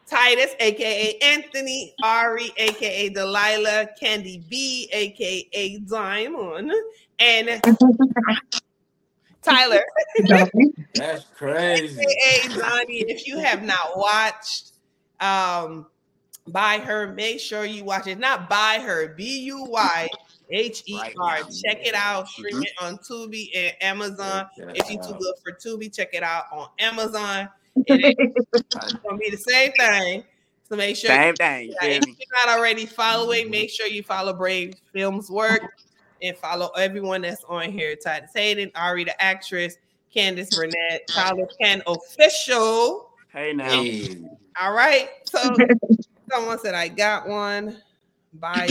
Titus, 0.07 0.55
aka 0.59 1.17
Anthony, 1.21 1.93
Ari, 2.03 2.51
aka 2.57 3.09
Delilah, 3.09 3.89
Candy 3.99 4.43
B, 4.49 4.89
aka 4.91 5.77
Diamond, 5.79 6.71
and 7.19 7.61
Tyler, 9.43 9.83
That's 10.95 11.25
crazy. 11.35 12.01
aka 12.01 12.57
Donnie. 12.57 13.05
If 13.07 13.27
you 13.27 13.39
have 13.39 13.63
not 13.63 13.97
watched 13.97 14.71
um 15.21 15.85
Buy 16.51 16.79
Her, 16.79 17.13
make 17.13 17.39
sure 17.39 17.65
you 17.65 17.83
watch 17.83 18.07
it. 18.07 18.19
Not 18.19 18.49
Buy 18.49 18.79
Her, 18.83 19.13
B 19.15 19.39
U 19.41 19.65
Y 19.65 20.09
H 20.49 20.83
E 20.87 20.97
Right 20.97 21.15
R. 21.19 21.39
now. 21.39 21.47
Check 21.65 21.85
it 21.85 21.93
out. 21.95 22.27
Stream 22.27 22.55
mm-hmm. 22.55 22.63
it 22.63 22.71
on 22.81 22.97
Tubi 22.97 23.49
and 23.55 23.73
Amazon. 23.81 24.47
If 24.57 24.89
you're 24.89 25.03
too 25.03 25.17
good 25.19 25.35
for 25.43 25.51
Tubi, 25.53 25.93
check 25.93 26.09
it 26.13 26.23
out 26.23 26.45
on 26.51 26.67
Amazon. 26.79 27.49
It 27.87 28.03
ain't 28.03 29.03
gonna 29.03 29.17
be 29.17 29.29
the 29.29 29.37
same 29.37 29.71
thing. 29.73 30.23
So 30.67 30.75
make 30.75 30.95
sure 30.95 31.09
Same 31.09 31.35
thing. 31.35 31.69
You 31.69 31.75
yeah, 31.81 31.87
if 31.89 32.05
you're 32.05 32.45
not 32.45 32.57
already 32.57 32.85
following, 32.85 33.43
mm-hmm. 33.43 33.51
make 33.51 33.69
sure 33.71 33.87
you 33.87 34.03
follow 34.03 34.33
Bray 34.33 34.73
Films 34.93 35.29
Work 35.29 35.61
and 36.21 36.37
follow 36.37 36.67
everyone 36.77 37.21
that's 37.21 37.43
on 37.47 37.71
here. 37.71 37.95
Titus 37.95 38.31
Hayden, 38.35 38.71
Ari 38.75 39.05
the 39.05 39.21
actress, 39.21 39.77
Candace 40.13 40.55
Burnett, 40.55 41.07
Tyler 41.07 41.47
Ken 41.59 41.81
official. 41.87 43.11
Hey 43.31 43.53
now. 43.53 43.69
Hey, 43.69 44.17
All 44.61 44.73
right. 44.73 45.09
So 45.25 45.39
someone 46.31 46.59
said 46.59 46.75
I 46.75 46.87
got 46.87 47.27
one. 47.27 47.81
By 48.33 48.69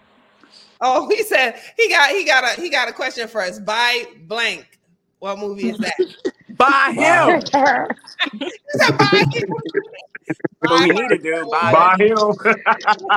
oh, 0.80 1.08
he 1.08 1.22
said 1.22 1.60
he 1.76 1.88
got 1.88 2.10
he 2.10 2.24
got 2.24 2.44
a 2.44 2.60
he 2.60 2.70
got 2.70 2.88
a 2.88 2.92
question 2.92 3.28
for 3.28 3.40
us. 3.42 3.58
By 3.58 4.04
blank. 4.26 4.78
What 5.18 5.38
movie 5.38 5.68
is 5.68 5.78
that? 5.78 5.94
Buy 6.56 6.92
Wow. 6.96 7.28
him. 7.30 7.42
Is 8.40 8.80
that 8.98 9.26
What 10.60 10.80
we 10.82 10.90
need 10.92 11.08
to 11.08 11.18
do. 11.18 11.48
Buy 11.50 11.72
Buy 11.72 11.96
him. 11.98 12.08
him. 12.46 12.56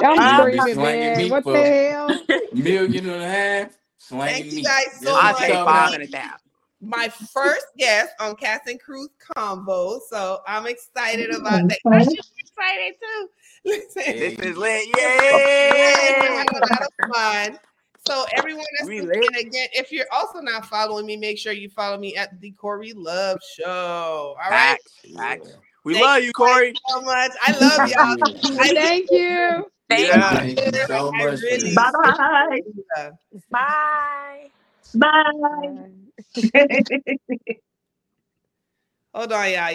I'm 0.04 0.40
screaming, 0.40 0.74
slanging 0.76 1.14
man. 1.14 1.30
What 1.30 1.46
the 1.46 1.64
hell? 1.66 2.26
million 2.54 3.10
and 3.10 3.22
a 3.24 3.28
half. 3.28 3.78
Slanging 3.98 4.34
Thank 4.42 4.46
you 4.52 4.56
meat. 4.58 4.66
guys 4.66 5.02
so 5.02 5.16
I 5.16 5.32
much. 5.32 5.38
take 5.42 5.52
Coming 5.54 5.66
five 5.66 5.86
up. 5.86 5.92
hundred 5.92 6.12
thousand. 6.12 6.40
my 6.82 7.10
first 7.34 7.66
guest 7.78 8.12
on 8.20 8.36
Cast 8.36 8.68
and 8.68 8.80
Cruise 8.82 9.10
Combo. 9.36 10.00
So 10.10 10.40
I'm 10.48 10.68
excited 10.68 11.30
about 11.32 11.68
that. 11.70 11.80
I 11.92 12.04
should 12.04 12.12
be 12.14 12.20
excited 12.40 12.96
too. 13.02 13.30
Listen, 13.66 14.02
Hey. 14.04 14.36
This 14.36 14.46
is 14.48 14.58
lit. 14.58 14.88
we're 14.96 15.02
Yay! 15.02 16.14
having 16.16 16.48
a 16.50 16.60
lot 16.60 16.82
of 16.82 17.14
fun. 17.14 17.60
So 18.06 18.26
everyone 18.36 18.66
that's 18.78 18.90
We 18.90 19.00
listening 19.02 19.30
again, 19.48 19.68
if 19.72 19.92
you're 19.92 20.08
also 20.12 20.40
not 20.42 20.66
following 20.66 21.06
me, 21.06 21.16
make 21.16 21.38
sure 21.38 21.54
you 21.54 21.70
follow 21.70 21.98
me 21.98 22.16
at 22.18 22.38
the 22.42 22.52
Cori 22.52 22.92
Luv 22.94 23.40
Show. 23.58 23.66
All 23.66 24.36
right. 24.50 24.78
Facts. 24.78 25.00
Yeah. 25.04 25.36
We 25.86 25.94
Thank 25.94 26.06
love 26.06 26.24
you, 26.24 26.32
Corey. 26.34 26.74
So 26.90 27.02
much. 27.02 27.32
I 27.42 27.52
love 27.58 27.90
y'all. 27.90 28.18
Thank 28.74 29.10
you. 29.12 29.70
Thank 29.90 30.08
Yeah. 30.08 30.30
Thank 30.38 30.60
you 30.76 30.86
so 30.88 31.12
much. 31.12 31.42
really- 31.42 31.60
this. 31.60 31.76
Bye 31.76 31.92
bye. 32.04 33.10
Bye. 33.52 34.50
Bye. 34.96 35.90
Hold 39.14 39.32
on, 39.32 39.52
y'all. 39.52 39.72